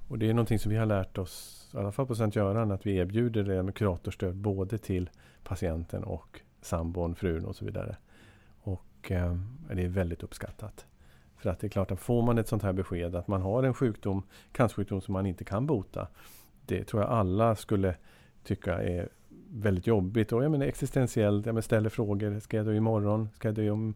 och 0.08 0.18
det 0.18 0.30
är 0.30 0.34
någonting 0.34 0.58
som 0.58 0.70
vi 0.70 0.76
har 0.76 0.86
lärt 0.86 1.18
oss, 1.18 1.68
i 1.74 1.76
alla 1.76 1.92
fall 1.92 2.06
på 2.06 2.14
Sankt 2.14 2.36
Göran, 2.36 2.70
att 2.70 2.86
vi 2.86 2.96
erbjuder 2.96 3.44
det 3.44 3.62
med 3.62 3.74
kuratorstöd 3.74 4.36
både 4.36 4.78
till 4.78 5.10
patienten 5.44 6.04
och 6.04 6.40
sambon, 6.62 7.14
frun 7.14 7.44
och 7.44 7.56
så 7.56 7.64
vidare. 7.64 7.96
Och 8.60 9.10
eh, 9.10 9.36
det 9.74 9.84
är 9.84 9.88
väldigt 9.88 10.22
uppskattat. 10.22 10.86
För 11.38 11.50
att 11.50 11.60
det 11.60 11.66
är 11.66 11.68
klart 11.68 11.90
att 11.90 12.00
får 12.00 12.22
man 12.22 12.38
ett 12.38 12.48
sånt 12.48 12.62
här 12.62 12.72
besked 12.72 13.16
att 13.16 13.28
man 13.28 13.42
har 13.42 13.62
en 13.62 13.74
sjukdom, 13.74 14.22
cancersjukdom 14.52 15.00
som 15.00 15.12
man 15.12 15.26
inte 15.26 15.44
kan 15.44 15.66
bota. 15.66 16.08
Det 16.66 16.84
tror 16.84 17.02
jag 17.02 17.10
alla 17.10 17.56
skulle 17.56 17.94
tycka 18.44 18.82
är 18.82 19.08
väldigt 19.50 19.86
jobbigt 19.86 20.32
och 20.32 20.44
jag 20.44 20.50
menar 20.50 20.66
existentiellt. 20.66 21.46
Jag 21.46 21.52
menar, 21.52 21.62
ställer 21.62 21.90
frågor. 21.90 22.40
Ska 22.40 22.56
jag 22.56 22.66
dö 22.66 22.74
imorgon? 22.74 23.28
Ska 23.34 23.48
jag 23.48 23.54
dö 23.54 23.70
om 23.70 23.94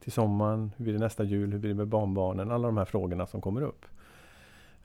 till 0.00 0.12
sommaren? 0.12 0.72
Hur 0.76 0.84
blir 0.84 0.92
det 0.92 1.00
nästa 1.00 1.24
jul? 1.24 1.52
Hur 1.52 1.58
blir 1.58 1.70
det 1.70 1.76
med 1.76 1.88
barnbarnen? 1.88 2.50
Alla 2.50 2.68
de 2.68 2.76
här 2.76 2.84
frågorna 2.84 3.26
som 3.26 3.40
kommer 3.40 3.62
upp. 3.62 3.86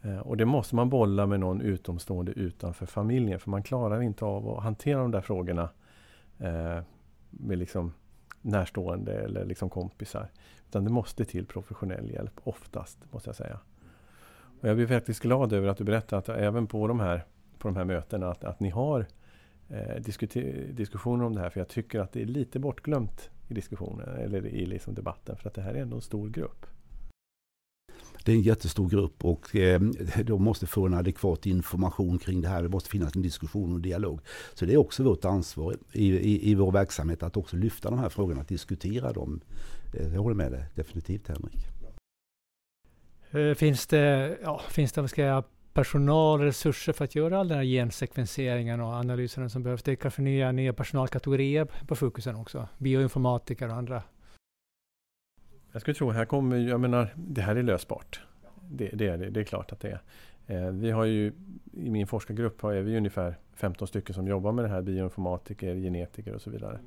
Eh, 0.02 0.20
och 0.20 0.38
det 0.38 0.46
måste 0.46 0.76
man 0.76 0.90
bolla 0.90 1.26
med 1.26 1.40
någon 1.40 1.62
utomstående 1.62 2.32
utanför 2.32 2.86
familjen. 2.86 3.40
För 3.40 3.50
man 3.50 3.64
klarar 3.64 4.02
inte 4.02 4.26
av 4.26 4.50
att 4.50 4.64
hantera 4.64 5.00
de 5.00 5.12
där 5.12 5.22
frågorna 5.22 5.70
eh, 6.40 6.80
med 7.30 7.58
liksom 7.58 7.94
närstående 8.46 9.14
eller 9.14 9.46
liksom 9.46 9.70
kompisar. 9.70 10.28
Utan 10.70 10.84
det 10.84 10.90
måste 10.90 11.26
till 11.26 11.46
professionell 11.46 12.12
hjälp 12.12 12.34
oftast, 12.44 12.98
måste 13.12 13.30
jag 13.30 13.36
säga. 13.36 13.60
Och 14.62 14.70
jag 14.70 14.76
blir 14.76 14.88
faktiskt 14.88 15.22
glad 15.22 15.54
över 15.54 15.68
att 15.68 15.78
du 15.78 15.84
berättar 15.84 16.18
att 16.18 16.30
även 16.30 16.68
på 16.68 16.88
de 16.88 17.00
här, 17.00 17.26
på 17.58 17.68
de 17.68 17.78
här 17.78 17.86
mötena 17.86 18.32
att, 18.32 18.44
att 18.44 18.60
ni 18.60 18.70
har 18.70 19.06
eh, 19.70 19.96
diskussioner 20.70 21.26
om 21.26 21.36
det 21.36 21.42
här. 21.42 21.50
För 21.50 21.60
jag 21.60 21.68
tycker 21.68 22.00
att 22.00 22.12
det 22.12 22.22
är 22.22 22.26
lite 22.26 22.60
bortglömt 22.60 23.30
i 23.48 23.54
diskussionen 23.54 24.10
eller 24.10 24.46
i 24.46 24.66
liksom 24.66 24.94
debatten. 24.94 25.38
För 25.38 25.50
att 25.50 25.56
det 25.56 25.62
här 25.62 25.74
är 25.74 25.82
ändå 25.82 25.96
en 25.96 26.02
stor 26.02 26.30
grupp. 26.30 26.66
Det 28.26 28.32
är 28.32 28.36
en 28.36 28.42
jättestor 28.42 28.90
grupp 28.90 29.26
och 29.26 29.56
eh, 29.56 29.82
de 30.24 30.44
måste 30.44 30.68
få 30.68 30.86
en 30.86 30.94
adekvat 30.94 31.46
information 31.46 32.18
kring 32.18 32.42
det 32.42 32.48
här. 32.48 32.64
Det 32.64 32.70
måste 32.70 32.90
finnas 32.90 33.16
en 33.16 33.22
diskussion 33.22 33.74
och 33.74 33.80
dialog. 33.80 34.20
Så 34.54 34.66
det 34.66 34.74
är 34.74 34.78
också 34.78 35.04
vårt 35.04 35.26
ansvar 35.26 35.76
i, 35.92 36.12
i, 36.12 36.52
i 36.52 36.56
vår 36.56 36.72
verksamhet 36.72 37.24
att 37.24 37.38
också 37.38 37.58
lyfta 37.58 37.90
de 37.90 38.00
här 38.00 38.10
frågorna, 38.10 38.42
att 38.42 38.48
diskutera 38.48 39.14
dem. 39.14 39.42
Eh, 39.94 40.14
jag 40.14 40.22
håller 40.22 40.36
med 40.36 40.52
dig 40.52 40.66
definitivt 40.76 41.28
Henrik. 41.28 41.68
Eh, 43.32 43.54
finns 43.54 43.88
det, 43.88 44.38
ja, 44.44 44.62
finns 44.70 44.92
det 44.92 45.02
vad 45.02 45.10
ska 45.10 45.22
jag, 45.22 45.44
personal 45.74 46.40
och 46.40 46.46
resurser 46.46 46.94
för 46.94 47.06
att 47.06 47.16
göra 47.16 47.40
all 47.40 47.48
den 47.48 47.58
här 47.58 47.66
gensekvenseringen 47.66 48.82
och 48.82 48.94
analyserna 48.94 49.50
som 49.50 49.64
behövs? 49.64 49.84
Det 49.84 49.92
är 49.92 49.96
kanske 49.96 50.22
nya, 50.22 50.52
nya 50.52 50.74
personalkategorier 50.74 51.68
på 51.88 51.96
fokusen 51.96 52.36
också? 52.36 52.68
Bioinformatiker 52.78 53.68
och 53.68 53.76
andra 53.76 54.04
jag 55.76 55.82
skulle 55.82 55.96
tro, 55.96 56.12
här 56.12 56.26
kommer, 56.26 56.58
jag 56.58 56.80
menar, 56.80 57.14
det 57.16 57.42
här 57.42 57.56
är 57.56 57.64
lösbart. 57.64 58.22
Det, 58.70 58.90
det 58.94 59.08
är 59.08 59.18
det, 59.18 59.30
det 59.30 59.40
är 59.40 59.44
klart 59.44 59.72
att 59.72 59.80
det 59.80 59.90
är. 59.90 60.02
Eh, 60.48 60.72
vi 60.72 60.92
har 60.92 61.06
ju, 61.06 61.34
i 61.74 61.90
min 61.90 62.08
forskargrupp 62.08 62.64
är 62.64 62.82
vi 62.82 62.98
ungefär 62.98 63.36
15 63.54 63.88
stycken 63.88 64.16
som 64.16 64.28
jobbar 64.28 64.52
med 64.52 64.66
det 64.66 64.70
här, 64.70 64.82
bioinformatiker, 64.82 65.76
genetiker 65.76 66.34
och 66.36 66.42
så 66.42 66.50
vidare. 66.50 66.80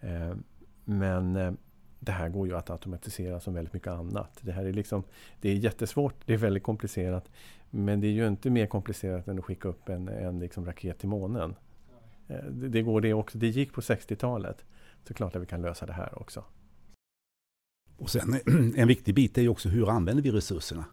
Eh, 0.00 0.34
men 0.84 1.36
eh, 1.36 1.52
det 1.98 2.12
här 2.12 2.28
går 2.28 2.46
ju 2.46 2.56
att 2.56 2.70
automatisera 2.70 3.40
som 3.40 3.54
väldigt 3.54 3.74
mycket 3.74 3.92
annat. 3.92 4.38
Det 4.40 4.52
här 4.52 4.64
är 4.64 4.72
liksom, 4.72 5.02
det 5.40 5.50
är 5.50 5.54
jättesvårt, 5.54 6.14
det 6.24 6.32
är 6.32 6.38
väldigt 6.38 6.62
komplicerat. 6.62 7.30
Men 7.70 8.00
det 8.00 8.06
är 8.06 8.12
ju 8.12 8.26
inte 8.26 8.50
mer 8.50 8.66
komplicerat 8.66 9.28
än 9.28 9.38
att 9.38 9.44
skicka 9.44 9.68
upp 9.68 9.88
en, 9.88 10.08
en 10.08 10.38
liksom 10.38 10.66
raket 10.66 10.98
till 10.98 11.08
månen. 11.08 11.54
Det, 12.26 12.68
det 12.68 12.82
går 12.82 13.00
det 13.00 13.14
också. 13.14 13.38
Det 13.38 13.48
gick 13.48 13.72
på 13.72 13.80
60-talet. 13.80 14.64
Så 15.04 15.14
klart 15.14 15.36
att 15.36 15.42
vi 15.42 15.46
kan 15.46 15.62
lösa 15.62 15.86
det 15.86 15.92
här 15.92 16.22
också. 16.22 16.44
Och 18.00 18.10
sen 18.10 18.40
en 18.76 18.88
viktig 18.88 19.14
bit 19.14 19.38
är 19.38 19.42
ju 19.42 19.48
också 19.48 19.68
hur 19.68 19.90
använder 19.90 20.22
vi 20.22 20.30
resurserna? 20.30 20.84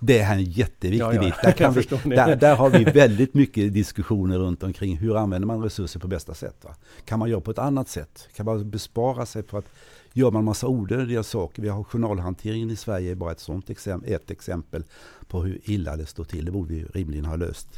Det 0.00 0.18
är 0.18 0.34
en 0.34 0.44
jätteviktig 0.44 1.06
ja, 1.06 1.14
ja. 1.14 1.20
bit. 1.20 1.34
Där, 1.42 1.52
kan 1.52 1.72
vi, 1.72 1.82
där, 2.16 2.36
där, 2.36 2.56
har 2.56 2.70
vi 2.70 2.84
väldigt 2.84 3.34
mycket 3.34 3.74
diskussioner 3.74 4.38
runt 4.38 4.62
omkring 4.62 4.96
hur 4.96 5.16
använder 5.16 5.46
man 5.46 5.62
resurser 5.62 6.00
på 6.00 6.08
bästa 6.08 6.34
sätt. 6.34 6.64
Va? 6.64 6.74
Kan 7.04 7.18
man 7.18 7.30
göra 7.30 7.40
på 7.40 7.50
ett 7.50 7.58
annat 7.58 7.88
sätt? 7.88 8.28
Kan 8.36 8.46
man 8.46 8.70
bespara 8.70 9.26
sig 9.26 9.42
för 9.42 9.58
att 9.58 9.66
gör 10.12 10.30
man 10.30 10.44
massa 10.44 10.68
onödiga 10.68 11.22
saker? 11.22 11.62
Vi 11.62 11.68
har 11.68 11.84
journalhanteringen 11.84 12.70
i 12.70 12.76
Sverige 12.76 13.10
är 13.10 13.14
bara 13.14 13.32
ett 13.32 13.40
sånt 13.40 13.70
exempel, 13.70 14.12
ett 14.12 14.30
exempel 14.30 14.84
på 15.28 15.42
hur 15.42 15.60
illa 15.64 15.96
det 15.96 16.06
står 16.06 16.24
till. 16.24 16.44
Det 16.44 16.50
borde 16.50 16.74
vi 16.74 16.84
rimligen 16.84 17.24
ha 17.24 17.36
löst. 17.36 17.68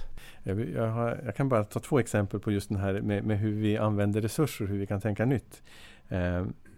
Jag, 0.43 0.89
har, 0.89 1.23
jag 1.25 1.37
kan 1.37 1.49
bara 1.49 1.65
ta 1.65 1.81
två 1.81 1.99
exempel 1.99 2.41
på 2.41 2.53
just 2.53 2.69
den 2.69 2.79
här 2.79 3.01
med, 3.01 3.25
med 3.25 3.39
hur 3.39 3.53
vi 3.53 3.77
använder 3.77 4.21
resurser, 4.21 4.67
hur 4.67 4.79
vi 4.79 4.87
kan 4.87 5.01
tänka 5.01 5.25
nytt. 5.25 5.63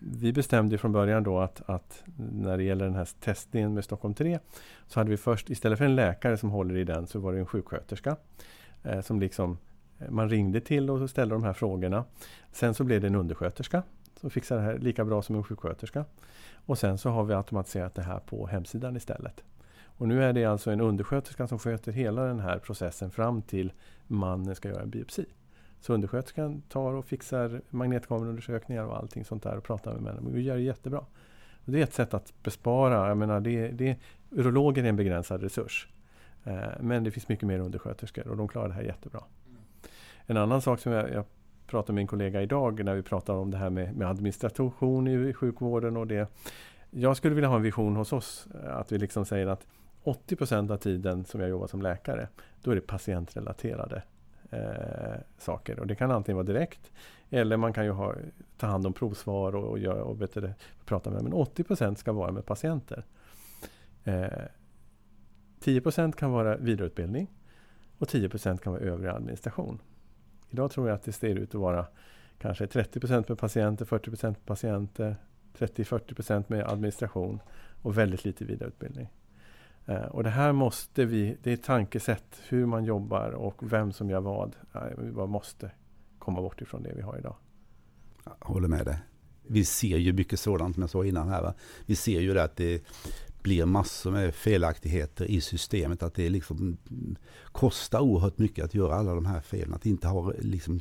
Vi 0.04 0.32
bestämde 0.32 0.78
från 0.78 0.92
början 0.92 1.22
då 1.22 1.38
att, 1.38 1.62
att, 1.66 2.04
när 2.16 2.56
det 2.56 2.62
gäller 2.62 2.84
den 2.84 2.94
här 2.94 3.08
testningen 3.20 3.74
med 3.74 3.84
Stockholm 3.84 4.14
3 4.14 4.38
så 4.86 5.00
hade 5.00 5.10
vi 5.10 5.16
först, 5.16 5.50
istället 5.50 5.78
för 5.78 5.84
en 5.84 5.96
läkare 5.96 6.36
som 6.36 6.50
håller 6.50 6.76
i 6.76 6.84
den, 6.84 7.06
så 7.06 7.18
var 7.18 7.32
det 7.32 7.38
en 7.38 7.46
sjuksköterska. 7.46 8.16
Eh, 8.82 9.00
som 9.00 9.20
liksom, 9.20 9.58
eh, 9.98 10.10
man 10.10 10.30
ringde 10.30 10.60
till 10.60 10.90
och 10.90 11.10
ställde 11.10 11.34
de 11.34 11.44
här 11.44 11.52
frågorna. 11.52 12.04
Sen 12.52 12.74
så 12.74 12.84
blev 12.84 13.00
det 13.00 13.06
en 13.06 13.14
undersköterska 13.14 13.82
som 14.20 14.30
fixar 14.30 14.56
det 14.56 14.62
här 14.62 14.78
lika 14.78 15.04
bra 15.04 15.22
som 15.22 15.36
en 15.36 15.44
sjuksköterska. 15.44 16.04
Och 16.66 16.78
sen 16.78 16.98
så 16.98 17.10
har 17.10 17.24
vi 17.24 17.34
automatiserat 17.34 17.94
det 17.94 18.02
här 18.02 18.18
på 18.18 18.46
hemsidan 18.46 18.96
istället. 18.96 19.44
Och 19.84 20.08
nu 20.08 20.24
är 20.24 20.32
det 20.32 20.44
alltså 20.44 20.70
en 20.70 20.80
undersköterska 20.80 21.46
som 21.48 21.58
sköter 21.58 21.92
hela 21.92 22.22
den 22.24 22.40
här 22.40 22.58
processen 22.58 23.10
fram 23.10 23.42
till 23.42 23.72
mannen 24.06 24.54
ska 24.54 24.68
göra 24.68 24.82
en 24.82 24.90
biopsi. 24.90 25.24
Så 25.82 25.94
undersköterskan 25.94 26.62
tar 26.68 26.92
och 26.92 27.04
fixar 27.04 27.60
magnetkameraundersökningar 27.70 28.84
och 28.84 28.96
allting 28.96 29.24
sånt 29.24 29.42
där 29.42 29.56
och 29.56 29.64
pratar 29.64 29.92
med 29.92 30.02
männen. 30.02 30.34
Vi 30.34 30.42
gör 30.42 30.56
det 30.56 30.62
jättebra. 30.62 30.98
Och 31.64 31.72
det 31.72 31.78
är 31.78 31.82
ett 31.82 31.94
sätt 31.94 32.14
att 32.14 32.32
bespara. 32.42 33.08
Jag 33.08 33.16
menar, 33.16 33.40
det, 33.40 33.68
det, 33.68 33.96
urologer 34.30 34.84
är 34.84 34.88
en 34.88 34.96
begränsad 34.96 35.42
resurs. 35.42 35.88
Eh, 36.44 36.54
men 36.80 37.04
det 37.04 37.10
finns 37.10 37.28
mycket 37.28 37.48
mer 37.48 37.58
undersköterskor 37.58 38.28
och 38.28 38.36
de 38.36 38.48
klarar 38.48 38.68
det 38.68 38.74
här 38.74 38.82
jättebra. 38.82 39.20
En 40.26 40.36
annan 40.36 40.62
sak 40.62 40.80
som 40.80 40.92
jag, 40.92 41.10
jag 41.12 41.24
pratade 41.66 41.92
med 41.92 42.00
min 42.00 42.06
kollega 42.06 42.42
idag 42.42 42.84
när 42.84 42.94
vi 42.94 43.02
pratade 43.02 43.38
om 43.38 43.50
det 43.50 43.56
här 43.56 43.70
med, 43.70 43.96
med 43.96 44.08
administration 44.08 45.08
i 45.08 45.32
sjukvården 45.32 45.96
och 45.96 46.06
det. 46.06 46.28
Jag 46.90 47.16
skulle 47.16 47.34
vilja 47.34 47.48
ha 47.48 47.56
en 47.56 47.62
vision 47.62 47.96
hos 47.96 48.12
oss 48.12 48.48
eh, 48.64 48.76
att 48.76 48.92
vi 48.92 48.98
liksom 48.98 49.24
säger 49.24 49.46
att 49.46 49.66
80 50.02 50.36
procent 50.36 50.70
av 50.70 50.76
tiden 50.76 51.24
som 51.24 51.40
jag 51.40 51.50
jobbar 51.50 51.66
som 51.66 51.82
läkare, 51.82 52.28
då 52.62 52.70
är 52.70 52.74
det 52.74 52.80
patientrelaterade 52.80 54.02
eh, 54.52 55.20
saker. 55.38 55.80
Och 55.80 55.86
det 55.86 55.94
kan 55.94 56.10
antingen 56.10 56.36
vara 56.36 56.46
direkt 56.46 56.90
eller 57.34 57.56
man 57.56 57.72
kan 57.72 57.84
ju 57.84 57.90
ha, 57.90 58.14
ta 58.56 58.66
hand 58.66 58.86
om 58.86 58.92
provsvar 58.92 59.54
och, 59.54 59.70
och, 59.70 59.78
göra, 59.78 60.04
och 60.04 60.22
vet 60.22 60.34
det, 60.34 60.54
prata 60.84 61.10
med. 61.10 61.22
Men 61.22 61.32
80% 61.32 61.94
ska 61.94 62.12
vara 62.12 62.32
med 62.32 62.46
patienter. 62.46 63.04
Eh, 64.04 64.28
10% 65.60 66.12
kan 66.12 66.30
vara 66.30 66.56
vidareutbildning 66.56 67.30
och 67.98 68.08
10% 68.08 68.58
kan 68.58 68.72
vara 68.72 68.82
övrig 68.82 69.10
administration. 69.10 69.78
Idag 70.50 70.70
tror 70.70 70.88
jag 70.88 70.94
att 70.94 71.02
det 71.02 71.12
ser 71.12 71.34
ut 71.34 71.54
att 71.54 71.60
vara 71.60 71.86
kanske 72.38 72.66
30% 72.66 73.24
med 73.28 73.38
patienter, 73.38 73.84
40 73.84 74.26
med 74.26 74.46
patienter, 74.46 75.16
30-40% 75.58 76.44
med 76.46 76.66
administration 76.66 77.40
och 77.82 77.98
väldigt 77.98 78.24
lite 78.24 78.44
vidareutbildning. 78.44 79.08
Eh, 79.86 80.02
och 80.02 80.22
det 80.22 80.30
här 80.30 80.52
måste 80.52 81.04
vi, 81.04 81.36
det 81.42 81.50
är 81.50 81.54
ett 81.54 81.62
tankesätt 81.62 82.40
hur 82.48 82.66
man 82.66 82.84
jobbar 82.84 83.30
och 83.30 83.72
vem 83.72 83.92
som 83.92 84.10
gör 84.10 84.20
vad. 84.20 84.56
Vi 84.98 85.10
bara 85.10 85.26
måste 85.26 85.70
komma 86.18 86.40
bort 86.40 86.60
ifrån 86.60 86.82
det 86.82 86.92
vi 86.96 87.02
har 87.02 87.18
idag. 87.18 87.36
Jag 88.24 88.46
håller 88.46 88.68
med 88.68 88.86
dig. 88.86 88.98
Vi 89.46 89.64
ser 89.64 89.96
ju 89.96 90.12
mycket 90.12 90.40
sådant 90.40 90.74
som 90.74 90.80
jag 90.80 90.90
sa 90.90 91.04
innan 91.04 91.28
här. 91.28 91.42
Va? 91.42 91.54
Vi 91.86 91.96
ser 91.96 92.20
ju 92.20 92.34
det 92.34 92.42
att 92.42 92.56
det 92.56 92.82
blir 93.42 93.66
massor 93.66 94.10
med 94.10 94.34
felaktigheter 94.34 95.24
i 95.24 95.40
systemet. 95.40 96.02
Att 96.02 96.14
det 96.14 96.28
liksom 96.28 96.76
kostar 97.52 98.00
oerhört 98.00 98.38
mycket 98.38 98.64
att 98.64 98.74
göra 98.74 98.94
alla 98.94 99.14
de 99.14 99.26
här 99.26 99.40
felen. 99.40 99.74
Att 99.74 99.86
inte 99.86 100.08
ha 100.08 100.32
liksom 100.38 100.80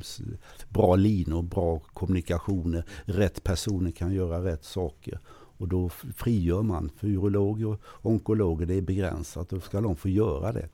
bra 0.68 0.96
linor, 0.96 1.42
bra 1.42 1.78
kommunikationer. 1.78 2.84
Rätt 3.04 3.44
personer 3.44 3.90
kan 3.90 4.12
göra 4.12 4.44
rätt 4.44 4.64
saker. 4.64 5.20
Och 5.62 5.68
då 5.68 5.88
frigör 6.16 6.62
man. 6.62 6.90
För 6.96 7.06
urologer 7.06 7.78
och 7.82 8.10
onkologer 8.10 8.66
det 8.66 8.74
är 8.74 8.82
begränsat. 8.82 9.48
Då 9.48 9.60
ska 9.60 9.80
de 9.80 9.96
få 9.96 10.08
göra 10.08 10.52
det. 10.52 10.68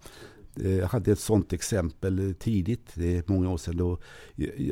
Eh, 0.56 0.76
jag 0.76 0.86
hade 0.86 1.12
ett 1.12 1.18
sådant 1.18 1.52
exempel 1.52 2.28
eh, 2.28 2.32
tidigt, 2.32 2.90
det 2.94 3.16
är 3.16 3.22
många 3.26 3.50
år 3.50 3.56
sedan, 3.56 3.76
då 3.76 3.98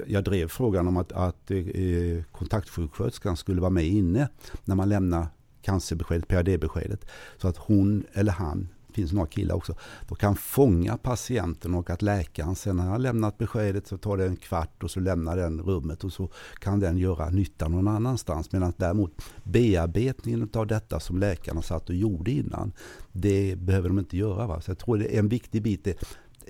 jag 0.06 0.24
drev 0.24 0.48
frågan 0.48 0.88
om 0.88 0.96
att, 0.96 1.12
att 1.12 1.50
eh, 1.50 2.22
kontaktsjuksköterskan 2.32 3.36
skulle 3.36 3.60
vara 3.60 3.70
med 3.70 3.86
inne 3.86 4.28
när 4.64 4.74
man 4.74 4.88
lämnar 4.88 5.26
cancerbeskedet, 5.62 6.28
PAD-beskedet. 6.28 7.06
Så 7.36 7.48
att 7.48 7.56
hon 7.56 8.04
eller 8.12 8.32
han 8.32 8.68
finns 8.96 9.12
några 9.12 9.26
killar 9.26 9.54
också, 9.54 9.74
då 10.08 10.14
kan 10.14 10.36
fånga 10.36 10.96
patienten 10.96 11.74
och 11.74 11.90
att 11.90 12.02
läkaren 12.02 12.54
sen 12.54 12.76
när 12.76 12.82
han 12.82 12.92
har 12.92 12.98
lämnat 12.98 13.38
beskedet 13.38 13.86
så 13.86 13.98
tar 13.98 14.16
det 14.16 14.26
en 14.26 14.36
kvart 14.36 14.82
och 14.82 14.90
så 14.90 15.00
lämnar 15.00 15.36
den 15.36 15.60
rummet 15.60 16.04
och 16.04 16.12
så 16.12 16.28
kan 16.60 16.80
den 16.80 16.98
göra 16.98 17.30
nytta 17.30 17.68
någon 17.68 17.88
annanstans. 17.88 18.52
Medan 18.52 18.72
däremot 18.76 19.22
bearbetningen 19.44 20.50
av 20.54 20.66
detta 20.66 21.00
som 21.00 21.18
läkarna 21.18 21.62
satt 21.62 21.88
och 21.88 21.94
gjorde 21.94 22.30
innan, 22.30 22.72
det 23.12 23.58
behöver 23.58 23.88
de 23.88 23.98
inte 23.98 24.16
göra. 24.16 24.46
Va? 24.46 24.60
Så 24.60 24.70
jag 24.70 24.78
tror 24.78 24.98
det 24.98 25.14
är 25.14 25.18
en 25.18 25.28
viktig 25.28 25.62
bit. 25.62 25.84
Det, 25.84 25.94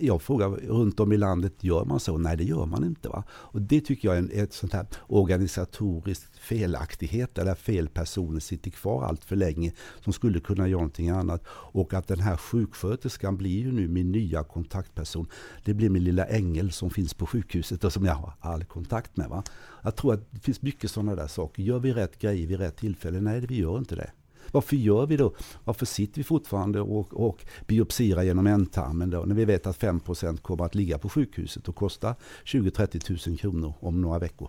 jag 0.00 0.22
frågar 0.22 0.48
runt 0.48 1.00
om 1.00 1.12
i 1.12 1.16
landet, 1.16 1.64
gör 1.64 1.84
man 1.84 2.00
så? 2.00 2.18
Nej, 2.18 2.36
det 2.36 2.44
gör 2.44 2.66
man 2.66 2.84
inte. 2.84 3.08
va. 3.08 3.24
Och 3.30 3.62
Det 3.62 3.80
tycker 3.80 4.08
jag 4.08 4.18
är 4.18 4.42
ett 4.42 4.52
sånt 4.52 4.72
här 4.72 4.86
organisatoriskt 5.06 6.38
felaktighet, 6.38 7.34
där 7.34 7.54
fel 7.54 7.88
personer 7.88 8.40
sitter 8.40 8.70
kvar 8.70 9.04
allt 9.04 9.24
för 9.24 9.36
länge, 9.36 9.72
som 10.04 10.12
skulle 10.12 10.40
kunna 10.40 10.68
göra 10.68 10.80
någonting 10.80 11.10
annat. 11.10 11.44
Och 11.48 11.94
att 11.94 12.08
den 12.08 12.20
här 12.20 12.36
sjuksköterskan 12.36 13.36
blir 13.36 13.60
ju 13.60 13.72
nu 13.72 13.88
min 13.88 14.12
nya 14.12 14.44
kontaktperson. 14.44 15.26
Det 15.64 15.74
blir 15.74 15.90
min 15.90 16.04
lilla 16.04 16.26
ängel 16.26 16.72
som 16.72 16.90
finns 16.90 17.14
på 17.14 17.26
sjukhuset 17.26 17.84
och 17.84 17.92
som 17.92 18.04
jag 18.04 18.14
har 18.14 18.32
all 18.40 18.64
kontakt 18.64 19.16
med. 19.16 19.28
Va? 19.28 19.42
Jag 19.82 19.96
tror 19.96 20.14
att 20.14 20.30
det 20.30 20.40
finns 20.40 20.62
mycket 20.62 20.90
sådana 20.90 21.14
där 21.14 21.26
saker. 21.26 21.62
Gör 21.62 21.78
vi 21.78 21.92
rätt 21.92 22.18
grejer 22.18 22.46
vid 22.46 22.58
rätt 22.58 22.76
tillfälle? 22.76 23.20
Nej, 23.20 23.40
vi 23.40 23.56
gör 23.56 23.78
inte 23.78 23.96
det. 23.96 24.10
Varför 24.52 24.76
gör 24.76 25.06
vi 25.06 25.16
då? 25.16 25.34
Varför 25.64 25.86
sitter 25.86 26.16
vi 26.16 26.24
fortfarande 26.24 26.80
och, 26.80 27.26
och 27.26 27.44
biopsirar 27.66 28.22
genom 28.22 28.46
ändtarmen 28.46 29.10
då? 29.10 29.20
När 29.20 29.34
vi 29.34 29.44
vet 29.44 29.66
att 29.66 29.78
5% 29.78 30.40
kommer 30.40 30.64
att 30.64 30.74
ligga 30.74 30.98
på 30.98 31.08
sjukhuset 31.08 31.68
och 31.68 31.76
kosta 31.76 32.14
20-30 32.44 33.28
000 33.28 33.38
kronor 33.38 33.74
om 33.80 34.00
några 34.00 34.18
veckor. 34.18 34.48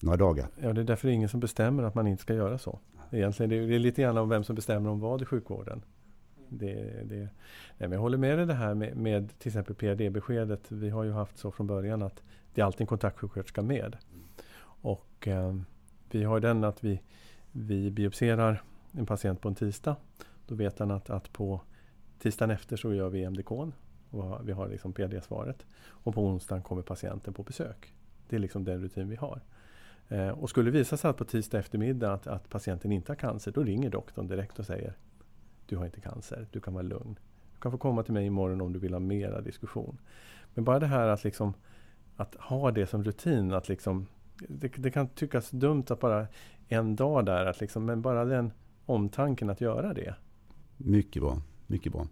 Några 0.00 0.16
dagar. 0.16 0.48
Ja, 0.62 0.72
det 0.72 0.80
är 0.80 0.84
därför 0.84 1.08
det 1.08 1.12
är 1.12 1.14
ingen 1.14 1.28
som 1.28 1.40
bestämmer 1.40 1.82
att 1.82 1.94
man 1.94 2.06
inte 2.06 2.22
ska 2.22 2.34
göra 2.34 2.58
så. 2.58 2.78
Egentligen, 3.10 3.50
det 3.50 3.74
är 3.74 3.78
lite 3.78 4.02
grann 4.02 4.18
om 4.18 4.28
vem 4.28 4.44
som 4.44 4.56
bestämmer 4.56 4.90
om 4.90 5.00
vad 5.00 5.22
i 5.22 5.24
sjukvården. 5.24 5.82
Det, 6.48 6.74
det, 7.04 7.16
nej, 7.16 7.28
men 7.78 7.92
jag 7.92 8.00
håller 8.00 8.18
med 8.18 8.38
dig 8.38 8.46
det 8.46 8.54
här 8.54 8.74
med, 8.74 8.96
med 8.96 9.38
till 9.38 9.48
exempel 9.48 9.74
PRD-beskedet. 9.74 10.60
Vi 10.68 10.90
har 10.90 11.04
ju 11.04 11.12
haft 11.12 11.38
så 11.38 11.50
från 11.50 11.66
början 11.66 12.02
att 12.02 12.22
det 12.54 12.60
är 12.60 12.64
alltid 12.64 12.80
en 12.80 12.86
kontaktsjuksköterska 12.86 13.62
med. 13.62 13.96
Och 14.80 15.28
eh, 15.28 15.56
vi 16.10 16.24
har 16.24 16.40
den 16.40 16.64
att 16.64 16.84
vi, 16.84 17.00
vi 17.52 17.90
biopserar 17.90 18.62
en 18.92 19.06
patient 19.06 19.40
på 19.40 19.48
en 19.48 19.54
tisdag. 19.54 19.96
Då 20.46 20.54
vet 20.54 20.78
han 20.78 20.90
att, 20.90 21.10
att 21.10 21.32
på 21.32 21.60
tisdagen 22.18 22.50
efter 22.50 22.76
så 22.76 22.94
gör 22.94 23.08
vi 23.08 23.24
MDK 23.24 23.50
och 24.10 24.48
vi 24.48 24.52
har 24.52 24.68
liksom 24.68 24.92
PD-svaret. 24.92 25.66
Och 25.86 26.14
på 26.14 26.26
onsdagen 26.26 26.62
kommer 26.62 26.82
patienten 26.82 27.34
på 27.34 27.42
besök. 27.42 27.94
Det 28.28 28.36
är 28.36 28.40
liksom 28.40 28.64
den 28.64 28.82
rutin 28.82 29.08
vi 29.08 29.16
har. 29.16 29.40
Eh, 30.08 30.28
och 30.28 30.50
skulle 30.50 30.70
det 30.70 30.78
visa 30.78 30.96
sig 30.96 31.10
att 31.10 31.16
på 31.16 31.24
tisdag 31.24 31.58
eftermiddag 31.58 32.12
att, 32.12 32.26
att, 32.26 32.48
patienten 32.48 32.92
inte 32.92 33.12
har 33.12 33.16
cancer, 33.16 33.52
då 33.52 33.62
ringer 33.62 33.90
doktorn 33.90 34.26
direkt 34.26 34.58
och 34.58 34.66
säger 34.66 34.96
Du 35.66 35.76
har 35.76 35.84
inte 35.84 36.00
cancer, 36.00 36.46
du 36.50 36.60
kan 36.60 36.74
vara 36.74 36.82
lugn. 36.82 37.18
Du 37.54 37.60
kan 37.60 37.72
få 37.72 37.78
komma 37.78 38.02
till 38.02 38.14
mig 38.14 38.26
imorgon 38.26 38.60
om 38.60 38.72
du 38.72 38.78
vill 38.78 38.92
ha 38.92 39.00
mera 39.00 39.40
diskussion. 39.40 40.00
Men 40.54 40.64
bara 40.64 40.78
det 40.78 40.86
här 40.86 41.08
att 41.08 41.24
liksom 41.24 41.54
att 42.16 42.34
ha 42.34 42.70
det 42.70 42.86
som 42.86 43.04
rutin, 43.04 43.52
att 43.52 43.68
liksom 43.68 44.06
det, 44.48 44.68
det 44.68 44.90
kan 44.90 45.08
tyckas 45.08 45.50
dumt 45.50 45.84
att 45.88 46.00
bara 46.00 46.26
en 46.68 46.96
dag 46.96 47.24
där, 47.24 47.46
att 47.46 47.60
liksom, 47.60 47.84
men 47.84 48.02
bara 48.02 48.24
den 48.24 48.52
omtanken 48.88 49.50
att 49.50 49.60
göra 49.60 49.94
det. 49.94 50.14
Mycket 50.76 51.22
bra, 51.22 51.42
mycket 51.66 51.92
bra 51.92 52.06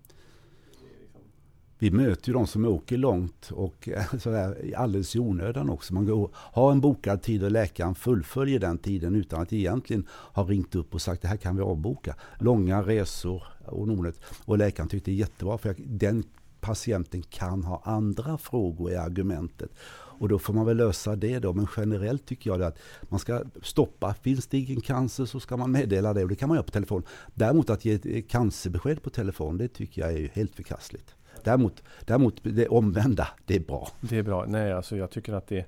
vi 1.79 1.91
möter 1.91 2.29
ju 2.29 2.33
de 2.33 2.47
som 2.47 2.65
åker 2.65 2.97
långt 2.97 3.51
och 3.51 3.89
eh, 3.89 4.19
sådär 4.19 4.73
alldeles 4.77 5.17
i 5.17 5.19
onödan 5.19 5.71
också. 5.71 5.95
Man 5.95 6.07
går, 6.07 6.31
har 6.35 6.73
en 6.73 6.81
bokad 6.81 7.23
tid 7.23 7.45
och 7.45 7.51
läkaren 7.51 7.95
fullföljer 7.95 8.61
den 8.61 8.79
tiden 8.79 9.15
utan 9.15 9.43
att 9.43 9.53
egentligen 9.53 10.07
ha 10.11 10.45
ringt 10.45 10.75
upp 10.75 10.95
och 10.95 11.03
sagt 11.03 11.23
det 11.23 11.29
här 11.29 11.37
kan 11.37 11.57
vi 11.57 11.63
avboka. 11.63 12.15
Långa 12.41 12.83
resor 12.83 13.43
och 13.67 13.83
onödigt. 13.83 14.21
Och 14.45 14.59
läkaren 14.59 14.89
tyckte 14.89 15.11
det 15.11 15.15
är 15.15 15.19
jättebra 15.19 15.59
för 15.59 15.75
den 15.79 16.25
patienten 16.61 17.23
kan 17.23 17.65
ha 17.65 17.83
andra 17.85 18.39
frågor 18.39 18.93
i 18.93 18.97
argumentet. 18.97 19.71
Och 20.19 20.29
då 20.29 20.39
får 20.39 20.55
man 20.55 20.67
väl 20.67 20.77
lösa 20.77 21.17
det 21.17 21.39
då. 21.39 21.53
Men 21.53 21.67
generellt 21.77 22.27
tycker 22.27 22.51
jag 22.51 22.63
att 22.63 22.79
man 23.03 23.21
ska 23.21 23.43
stoppa. 23.63 24.15
Finns 24.15 24.47
det 24.47 24.59
ingen 24.59 24.81
cancer 24.81 25.25
så 25.25 25.41
ska 25.41 25.57
man 25.57 25.73
meddela 25.73 26.15
det 26.15 26.23
och 26.23 26.29
det 26.29 26.37
kan 26.37 26.49
man 26.49 26.57
göra 26.57 26.65
på 26.65 26.73
telefon. 26.73 27.03
Däremot 27.35 27.71
att 27.71 27.85
ge 27.85 27.93
ett 27.93 28.29
cancerbesked 28.29 29.03
på 29.03 29.11
telefon 29.11 29.59
det 29.59 29.69
tycker 29.69 30.03
jag 30.03 30.13
är 30.13 30.29
helt 30.29 30.55
förkastligt. 30.55 31.15
Däremot, 31.45 31.83
däremot 32.05 32.35
det 32.43 32.69
omvända, 32.69 33.29
det 33.45 33.57
är 33.57 33.61
bra. 33.61 33.89
Det 34.01 34.19
är 34.19 34.23
bra. 34.23 34.45
Nej, 34.49 34.73
alltså 34.73 34.97
jag 34.97 35.11
tycker 35.11 35.33
att 35.33 35.47
det 35.47 35.67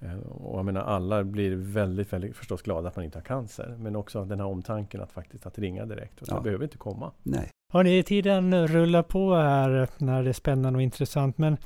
eh, 0.00 0.18
och 0.18 0.58
jag 0.58 0.64
menar 0.64 0.80
alla 0.80 1.24
blir 1.24 1.56
väldigt, 1.56 2.12
väldigt 2.12 2.36
förstås 2.36 2.62
glada 2.62 2.88
att 2.88 2.96
man 2.96 3.04
inte 3.04 3.18
har 3.18 3.24
cancer. 3.24 3.76
Men 3.78 3.96
också 3.96 4.24
den 4.24 4.40
här 4.40 4.46
omtanken 4.46 5.00
att 5.00 5.12
faktiskt 5.12 5.46
att 5.46 5.58
ringa 5.58 5.86
direkt. 5.86 6.22
Och 6.22 6.28
ja. 6.30 6.34
det 6.36 6.42
behöver 6.42 6.64
inte 6.64 6.78
komma. 6.78 7.12
Nej. 7.22 7.50
Hörni, 7.74 8.02
tiden 8.02 8.68
rullar 8.68 9.02
på 9.02 9.34
här 9.34 9.88
när 9.98 10.22
det 10.22 10.28
är 10.28 10.32
spännande 10.32 10.76
och 10.76 10.82
intressant. 10.82 11.38
Men 11.38 11.52
en 11.52 11.58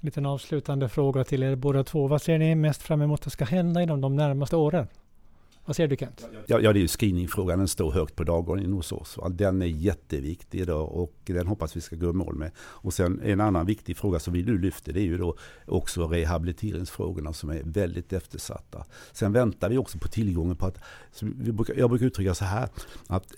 liten 0.00 0.26
avslutande 0.26 0.88
fråga 0.88 1.24
till 1.24 1.42
er 1.42 1.56
båda 1.56 1.84
två. 1.84 2.06
Vad 2.06 2.22
ser 2.22 2.38
ni 2.38 2.54
mest 2.54 2.82
fram 2.82 3.02
emot 3.02 3.26
att 3.26 3.32
ska 3.32 3.44
hända 3.44 3.82
inom 3.82 4.00
de 4.00 4.16
närmaste 4.16 4.56
åren? 4.56 4.88
Vad 5.64 5.76
säger 5.76 5.88
du 5.88 5.96
Kent? 5.96 6.26
Ja, 6.46 6.60
ja 6.60 6.72
det 6.72 6.78
är 6.78 6.80
ju 6.80 6.88
screeningfrågan, 6.88 7.58
den 7.58 7.68
står 7.68 7.92
högt 7.92 8.16
på 8.16 8.24
dagordningen 8.24 8.72
hos 8.72 8.92
oss. 8.92 9.18
Den 9.30 9.62
är 9.62 9.66
jätteviktig 9.66 10.60
idag 10.60 10.92
och 10.92 11.14
den 11.24 11.46
hoppas 11.46 11.76
vi 11.76 11.80
ska 11.80 11.96
gå 11.96 12.10
i 12.10 12.12
mål 12.12 12.34
med. 12.34 12.50
Och 12.58 12.94
sen 12.94 13.20
en 13.24 13.40
annan 13.40 13.66
viktig 13.66 13.96
fråga 13.96 14.18
som 14.18 14.32
vi 14.32 14.42
nu 14.42 14.58
lyfter 14.58 14.92
det 14.92 15.00
är 15.00 15.04
ju 15.04 15.18
då 15.18 15.36
också 15.66 16.06
rehabiliteringsfrågorna 16.06 17.32
som 17.32 17.50
är 17.50 17.62
väldigt 17.64 18.12
eftersatta. 18.12 18.84
Sen 19.12 19.32
väntar 19.32 19.68
vi 19.68 19.78
också 19.78 19.98
på 19.98 20.08
tillgången 20.08 20.56
på 20.56 20.66
att, 20.66 20.78
jag 21.76 21.90
brukar 21.90 22.06
uttrycka 22.06 22.34
så 22.34 22.44
här, 22.44 22.68
att 23.06 23.34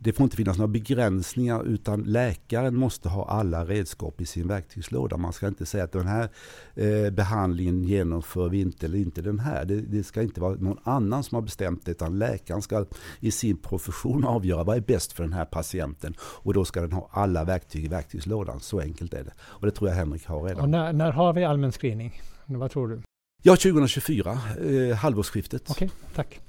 det 0.00 0.12
får 0.12 0.24
inte 0.24 0.36
finnas 0.36 0.58
några 0.58 0.68
begränsningar 0.68 1.64
utan 1.64 2.02
läkaren 2.02 2.76
måste 2.76 3.08
ha 3.08 3.28
alla 3.28 3.64
redskap 3.64 4.20
i 4.20 4.26
sin 4.26 4.48
verktygslåda. 4.48 5.16
Man 5.16 5.32
ska 5.32 5.48
inte 5.48 5.66
säga 5.66 5.84
att 5.84 5.92
den 5.92 6.06
här 6.06 6.28
eh, 6.74 7.10
behandlingen 7.10 7.84
genomför 7.84 8.48
vi 8.48 8.60
inte 8.60 8.86
eller 8.86 8.98
inte 8.98 9.22
den 9.22 9.38
här. 9.38 9.64
Det, 9.64 9.80
det 9.80 10.04
ska 10.04 10.22
inte 10.22 10.40
vara 10.40 10.54
någon 10.54 10.78
annan 10.84 11.24
som 11.24 11.34
har 11.34 11.42
bestämt 11.42 11.67
det, 11.84 11.90
utan 11.90 12.18
läkaren 12.18 12.62
ska 12.62 12.86
i 13.20 13.30
sin 13.30 13.56
profession 13.56 14.24
avgöra 14.24 14.64
vad 14.64 14.76
är 14.76 14.80
bäst 14.80 15.12
för 15.12 15.22
den 15.22 15.32
här 15.32 15.44
patienten. 15.44 16.14
Och 16.20 16.54
då 16.54 16.64
ska 16.64 16.80
den 16.80 16.92
ha 16.92 17.08
alla 17.12 17.44
verktyg 17.44 17.84
i 17.84 17.88
verktygslådan. 17.88 18.60
Så 18.60 18.80
enkelt 18.80 19.14
är 19.14 19.24
det. 19.24 19.32
Och 19.40 19.66
det 19.66 19.72
tror 19.72 19.90
jag 19.90 19.96
Henrik 19.96 20.26
har 20.26 20.42
redan. 20.42 20.62
Och 20.62 20.68
när, 20.68 20.92
när 20.92 21.12
har 21.12 21.32
vi 21.32 21.44
allmän 21.44 21.72
screening? 21.72 22.20
Vad 22.46 22.70
tror 22.70 22.88
du? 22.88 23.02
Ja, 23.42 23.56
2024, 23.56 24.30
eh, 24.30 24.96
halvårsskiftet. 24.96 25.70
Okej, 25.70 25.86
okay, 25.86 26.14
tack. 26.14 26.40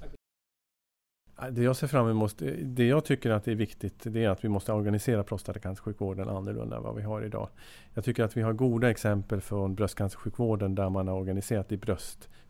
Det 1.52 1.64
jag 1.64 1.76
ser 1.76 1.88
fram 1.88 2.10
emot, 2.10 2.36
det 2.64 2.88
jag 2.88 3.06
tycker 3.06 3.30
att 3.30 3.46
det 3.46 3.52
är 3.52 3.56
viktigt, 3.56 3.94
det 4.04 4.24
är 4.24 4.30
att 4.30 4.44
vi 4.44 4.50
måste 4.50 4.74
organisera 4.74 5.24
prostatacancersjukvården 5.24 6.30
annorlunda 6.30 6.78
än 6.78 6.84
vad 6.84 6.96
vi 6.96 7.02
har 7.02 7.26
idag. 7.26 7.50
Jag 7.94 8.04
tycker 8.04 8.24
att 8.24 8.38
vi 8.38 8.42
har 8.42 8.54
goda 8.54 8.90
exempel 8.90 9.42
från 9.42 9.76
bröstcancersjukvården 9.76 10.76
där 10.76 10.90
man 10.90 11.08
har 11.08 11.16
organiserat 11.16 11.72
i 11.72 11.78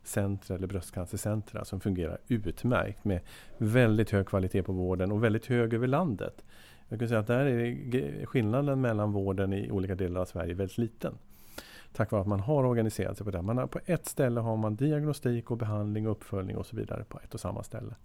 bröstcentra 0.09 0.55
eller 0.55 0.67
bröstcancercentra 0.67 1.65
som 1.65 1.79
fungerar 1.79 2.17
utmärkt 2.27 3.05
med 3.05 3.21
väldigt 3.57 4.11
hög 4.11 4.27
kvalitet 4.27 4.63
på 4.63 4.73
vården 4.73 5.11
och 5.11 5.23
väldigt 5.23 5.45
hög 5.45 5.73
över 5.73 5.87
landet. 5.87 6.43
Jag 6.89 6.99
kan 6.99 7.07
säga 7.07 7.19
att 7.19 7.27
där 7.27 7.45
är 7.45 8.25
skillnaden 8.25 8.81
mellan 8.81 9.11
vården 9.11 9.53
i 9.53 9.71
olika 9.71 9.95
delar 9.95 10.21
av 10.21 10.25
Sverige 10.25 10.53
väldigt 10.53 10.77
liten. 10.77 11.13
Tack 11.93 12.11
vare 12.11 12.21
att 12.21 12.27
man 12.27 12.39
har 12.39 12.63
organiserat 12.63 13.17
sig 13.17 13.25
på 13.25 13.31
det. 13.31 13.41
Man 13.41 13.57
har, 13.57 13.67
på 13.67 13.79
ett 13.85 14.05
ställe 14.05 14.39
har 14.39 14.57
man 14.57 14.75
diagnostik 14.75 15.51
och 15.51 15.57
behandling 15.57 16.07
och 16.07 16.11
uppföljning 16.11 16.57
och 16.57 16.65
så 16.65 16.75
vidare 16.75 17.03
på 17.03 17.19
ett 17.23 17.33
och 17.33 17.39
samma 17.39 17.63
ställe. 17.63 17.95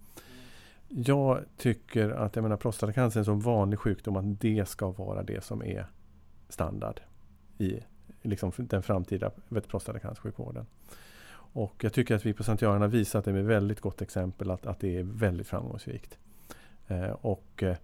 Jag 0.87 1.39
tycker 1.57 2.09
att 2.09 2.35
jag 2.35 2.43
menar, 2.43 2.57
prostatacancer 2.57 3.19
är 3.19 3.21
en 3.21 3.25
så 3.25 3.33
vanlig 3.33 3.79
sjukdom 3.79 4.15
att 4.15 4.41
det 4.41 4.67
ska 4.67 4.91
vara 4.91 5.23
det 5.23 5.43
som 5.43 5.63
är 5.63 5.85
standard 6.49 7.01
i 7.57 7.79
liksom, 8.21 8.51
den 8.57 8.83
framtida 8.83 9.31
prostatacancersjukvården. 9.67 10.65
Och 11.55 11.83
jag 11.83 11.93
tycker 11.93 12.15
att 12.15 12.25
vi 12.25 12.33
på 12.33 12.43
Sankt 12.43 12.61
Göran 12.61 12.81
har 12.81 12.87
visat 12.87 13.25
det 13.25 13.33
med 13.33 13.45
väldigt 13.45 13.81
gott 13.81 14.01
exempel 14.01 14.51
att, 14.51 14.65
att 14.65 14.79
det 14.79 14.97
är 14.97 15.03
väldigt 15.03 15.47
framgångsrikt. 15.47 16.17
Eh, 16.87 17.09
och 17.09 17.63
eh, 17.63 17.75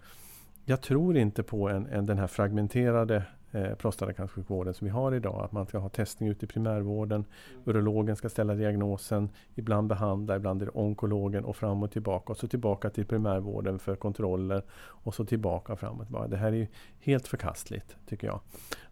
jag 0.66 0.82
tror 0.82 1.18
inte 1.18 1.44
på 1.44 1.70
en, 1.70 1.88
en, 1.88 2.06
den 2.06 2.18
här 2.18 2.28
fragmenterade 2.28 3.24
eh, 3.52 3.74
prostatacancersjukvården 3.74 4.74
som 4.74 4.86
vi 4.86 4.92
har 4.92 5.16
idag. 5.16 5.44
Att 5.46 5.52
man 5.52 5.66
ska 5.66 5.78
ha 5.78 5.90
testning 5.90 6.30
ute 6.30 6.46
i 6.46 6.48
primärvården. 6.48 7.26
Urologen 7.66 8.16
ska 8.16 8.30
ställa 8.30 8.56
diagnosen, 8.56 9.30
ibland 9.56 9.88
behandla, 9.88 10.36
ibland 10.36 10.62
är 10.62 10.66
det 10.66 10.72
onkologen 10.72 11.46
och 11.46 11.56
fram 11.56 11.84
och 11.84 11.92
tillbaka. 11.92 12.32
Och 12.32 12.38
så 12.38 12.48
tillbaka 12.48 12.90
till 12.90 13.06
primärvården 13.06 13.80
för 13.80 13.96
kontroller 13.96 14.64
och 14.74 15.16
så 15.16 15.26
tillbaka 15.26 15.76
fram 15.76 16.00
och 16.00 16.06
tillbaka. 16.06 16.28
Det 16.28 16.38
här 16.38 16.54
är 16.54 16.68
helt 17.00 17.28
förkastligt 17.28 17.98
tycker 18.08 18.28
jag. 18.28 18.40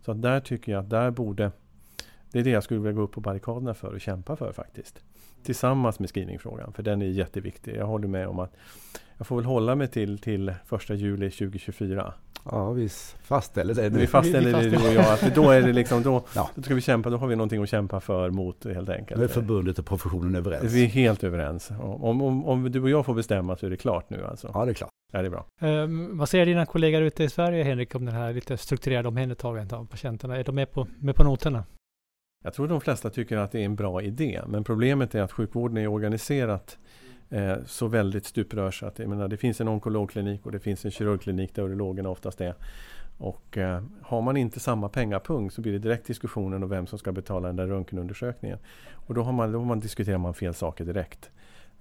Så 0.02 0.14
där 0.14 0.40
tycker 0.40 0.72
jag 0.72 0.80
att 0.80 0.90
där 0.90 1.12
borde 1.12 1.52
det 2.32 2.40
är 2.40 2.44
det 2.44 2.50
jag 2.50 2.64
skulle 2.64 2.80
vilja 2.80 2.94
gå 2.94 3.02
upp 3.02 3.12
på 3.12 3.22
barrikaderna 3.22 3.74
för 3.74 3.94
och 3.94 4.02
kämpa 4.02 4.36
för 4.36 4.52
faktiskt. 4.52 5.04
Tillsammans 5.44 6.00
med 6.00 6.10
screeningfrågan, 6.10 6.74
för 6.74 6.84
den 6.84 7.02
är 7.02 7.06
jätteviktig. 7.06 7.76
Jag 7.76 7.86
håller 7.86 8.08
med 8.08 8.28
om 8.28 8.40
att 8.40 8.56
jag 9.18 9.28
får 9.28 9.36
väl 9.36 9.46
hålla 9.46 9.76
mig 9.76 9.88
till, 9.88 10.18
till 10.18 10.54
första 10.66 10.94
juli 10.94 11.32
2024. 11.32 12.14
Ja, 12.46 12.72
vi 12.72 12.90
fastställer 13.22 13.74
det 13.74 13.90
nu. 13.90 14.00
Vi 14.00 14.08
fastställer 14.08 14.54
det 14.54 14.70
du 14.70 14.78
och 14.78 14.94
jag. 14.94 15.14
Att 15.14 15.36
då, 15.36 15.50
är 15.50 15.62
det 15.62 15.74
liksom, 15.74 16.04
då, 16.04 16.24
ja. 16.36 16.50
då 16.56 16.62
ska 16.62 16.76
vi 16.76 16.82
kämpa, 16.82 17.10
då 17.10 17.18
har 17.18 17.28
vi 17.28 17.36
någonting 17.36 17.64
att 17.64 17.70
kämpa 17.70 18.00
för 18.00 18.30
mot 18.30 18.66
helt 18.66 18.90
enkelt. 18.90 19.18
Nu 19.18 19.24
är 19.24 19.28
förbundet 19.28 19.80
och 19.80 19.86
professionen 19.86 20.36
överens. 20.36 20.74
Vi 20.74 20.84
är 20.84 20.88
helt 20.88 21.24
överens. 21.24 21.72
Om, 21.80 22.22
om, 22.22 22.46
om 22.46 22.72
du 22.72 22.82
och 22.82 22.90
jag 22.90 23.06
får 23.06 23.14
bestämma 23.14 23.56
så 23.56 23.66
är 23.66 23.70
det 23.70 23.78
klart 23.78 24.10
nu 24.10 24.26
alltså. 24.26 24.52
Ja, 24.54 24.66
det 24.66 24.72
är 24.72 24.74
klart. 24.74 24.90
Ja, 25.12 25.22
det 25.22 25.28
är 25.28 25.30
bra. 25.30 25.46
Um, 25.62 26.18
vad 26.18 26.30
säger 26.30 26.46
dina 26.46 26.66
kollegor 26.66 27.02
ute 27.02 27.24
i 27.24 27.30
Sverige, 27.30 27.64
Henrik, 27.64 27.96
om 27.96 28.06
det 28.06 28.12
här 28.12 28.34
lite 28.34 28.58
strukturerade 28.58 29.08
omhändertagandet 29.08 29.74
av 29.74 29.86
patienterna? 29.86 30.38
Är 30.38 30.44
de 30.44 30.56
med 30.56 30.72
på, 30.72 30.88
med 31.00 31.16
på 31.16 31.24
noterna? 31.24 31.64
Jag 32.44 32.54
tror 32.54 32.68
de 32.68 32.82
flesta 32.82 33.10
tycker 33.10 33.38
att 33.38 33.52
det 33.52 33.60
är 33.60 33.66
en 33.66 33.76
bra 33.76 34.02
idé. 34.02 34.42
Men 34.48 34.64
problemet 34.64 35.16
är 35.16 35.22
att 35.22 35.32
sjukvården 35.32 35.78
är 35.78 35.88
organiserat 35.88 36.78
eh, 37.30 37.56
så 37.66 37.88
väldigt 37.88 38.26
stuprörs. 38.26 38.84
Att, 38.84 39.00
jag 39.00 39.10
menar, 39.10 39.28
det 39.28 39.38
finns 39.38 39.62
en 39.62 39.68
onkologklinik 39.68 40.46
och 40.46 40.52
det 40.52 40.60
finns 40.60 40.86
en 40.86 40.92
kirurgklinik 40.92 41.56
där 41.56 41.64
urologerna 41.64 42.10
oftast 42.10 42.42
är. 42.42 42.54
Och 43.18 43.58
eh, 43.58 43.84
har 44.02 44.22
man 44.22 44.38
inte 44.38 44.60
samma 44.60 44.90
pengapung 44.90 45.52
så 45.52 45.62
blir 45.62 45.72
det 45.72 45.80
direkt 45.80 46.08
diskussionen 46.08 46.64
om 46.64 46.70
vem 46.70 46.88
som 46.88 47.00
ska 47.00 47.12
betala 47.12 47.48
den 47.48 47.56
där 47.56 47.68
röntgenundersökningen. 47.68 48.58
Och 48.94 49.14
då, 49.14 49.24
har 49.24 49.32
man, 49.32 49.52
då 49.52 49.64
man 49.64 49.80
diskuterar 49.80 50.18
man 50.18 50.34
fel 50.34 50.54
saker 50.54 50.86
direkt. 50.86 51.32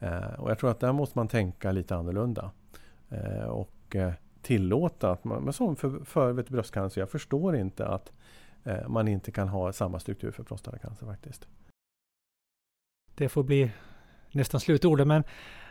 Eh, 0.01 0.35
och 0.39 0.51
jag 0.51 0.59
tror 0.59 0.71
att 0.71 0.81
där 0.81 0.93
måste 0.93 1.19
man 1.19 1.29
tänka 1.29 1.73
lite 1.73 1.97
annorlunda. 1.97 2.51
Eh, 3.09 3.49
och 3.49 3.97
eh, 3.97 4.13
tillåta 4.43 5.11
att 5.11 5.25
man, 5.25 5.43
men 5.43 5.53
som 5.53 5.77
för, 5.77 6.05
för 6.05 6.33
vet, 6.33 6.49
bröstcancer, 6.49 7.01
jag 7.01 7.11
förstår 7.11 7.57
inte 7.57 7.87
att 7.87 8.13
Eh, 8.69 8.89
man 8.89 9.09
inte 9.09 9.33
kan 9.33 9.49
ha 9.49 9.73
samma 9.73 10.01
struktur 10.01 10.31
för 10.31 10.43
prostatacancer 10.43 11.07
faktiskt. 11.07 11.49
Det 13.15 13.29
får 13.29 13.43
bli 13.43 13.71
nästan 14.33 14.61
slutorden. 14.61 15.09
Men 15.09 15.25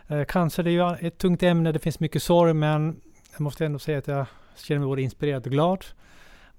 eh, 0.08 0.26
cancer 0.26 0.68
är 0.68 0.72
ju 0.72 1.08
ett 1.08 1.18
tungt 1.18 1.44
ämne. 1.44 1.72
Det 1.72 1.80
finns 1.80 2.00
mycket 2.00 2.24
sorg, 2.24 2.54
men 2.54 3.02
jag 3.32 3.42
måste 3.42 3.66
ändå 3.66 3.80
säga 3.80 3.98
att 3.98 4.08
jag 4.08 4.26
känner 4.56 4.80
mig 4.80 4.88
både 4.88 5.02
inspirerad 5.02 5.46
och 5.46 5.52
glad 5.52 5.86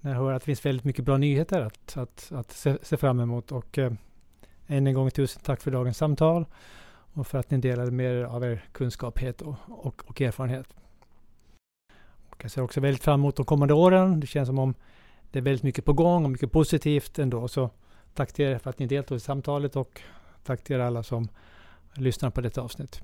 när 0.01 0.11
jag 0.11 0.19
hör 0.19 0.33
att 0.33 0.43
det 0.43 0.47
finns 0.47 0.67
väldigt 0.67 0.85
mycket 0.85 1.05
bra 1.05 1.17
nyheter 1.17 1.61
att, 1.61 1.97
att, 1.97 2.33
att 2.33 2.53
se, 2.53 2.79
se 2.83 2.97
fram 2.97 3.21
emot. 3.21 3.53
Och 3.53 3.79
eh, 3.79 3.93
än 4.67 4.87
en 4.87 4.95
gång 4.95 5.11
tusen 5.11 5.43
tack 5.45 5.61
för 5.61 5.71
dagens 5.71 5.97
samtal 5.97 6.47
och 7.13 7.27
för 7.27 7.39
att 7.39 7.51
ni 7.51 7.59
delade 7.59 7.91
med 7.91 8.13
er 8.13 8.25
av 8.25 8.45
er 8.45 8.65
kunskap 8.73 9.19
och, 9.41 9.57
och, 9.67 10.03
och 10.07 10.21
erfarenhet. 10.21 10.67
Och 12.31 12.45
jag 12.45 12.51
ser 12.51 12.63
också 12.63 12.81
väldigt 12.81 13.03
fram 13.03 13.21
emot 13.21 13.37
de 13.37 13.45
kommande 13.45 13.75
åren. 13.75 14.21
Det 14.21 14.27
känns 14.27 14.47
som 14.47 14.59
om 14.59 14.75
det 15.31 15.39
är 15.39 15.43
väldigt 15.43 15.63
mycket 15.63 15.85
på 15.85 15.93
gång 15.93 16.25
och 16.25 16.31
mycket 16.31 16.53
positivt 16.53 17.19
ändå. 17.19 17.49
Så 17.49 17.71
tack 18.15 18.33
till 18.33 18.45
er 18.45 18.59
för 18.59 18.71
att 18.71 18.79
ni 18.79 18.87
deltog 18.87 19.17
i 19.17 19.21
samtalet 19.21 19.77
och 19.77 20.01
tack 20.45 20.65
till 20.65 20.77
er 20.77 20.81
alla 20.81 21.03
som 21.03 21.29
lyssnar 21.95 22.31
på 22.31 22.41
detta 22.41 22.61
avsnitt. 22.61 23.03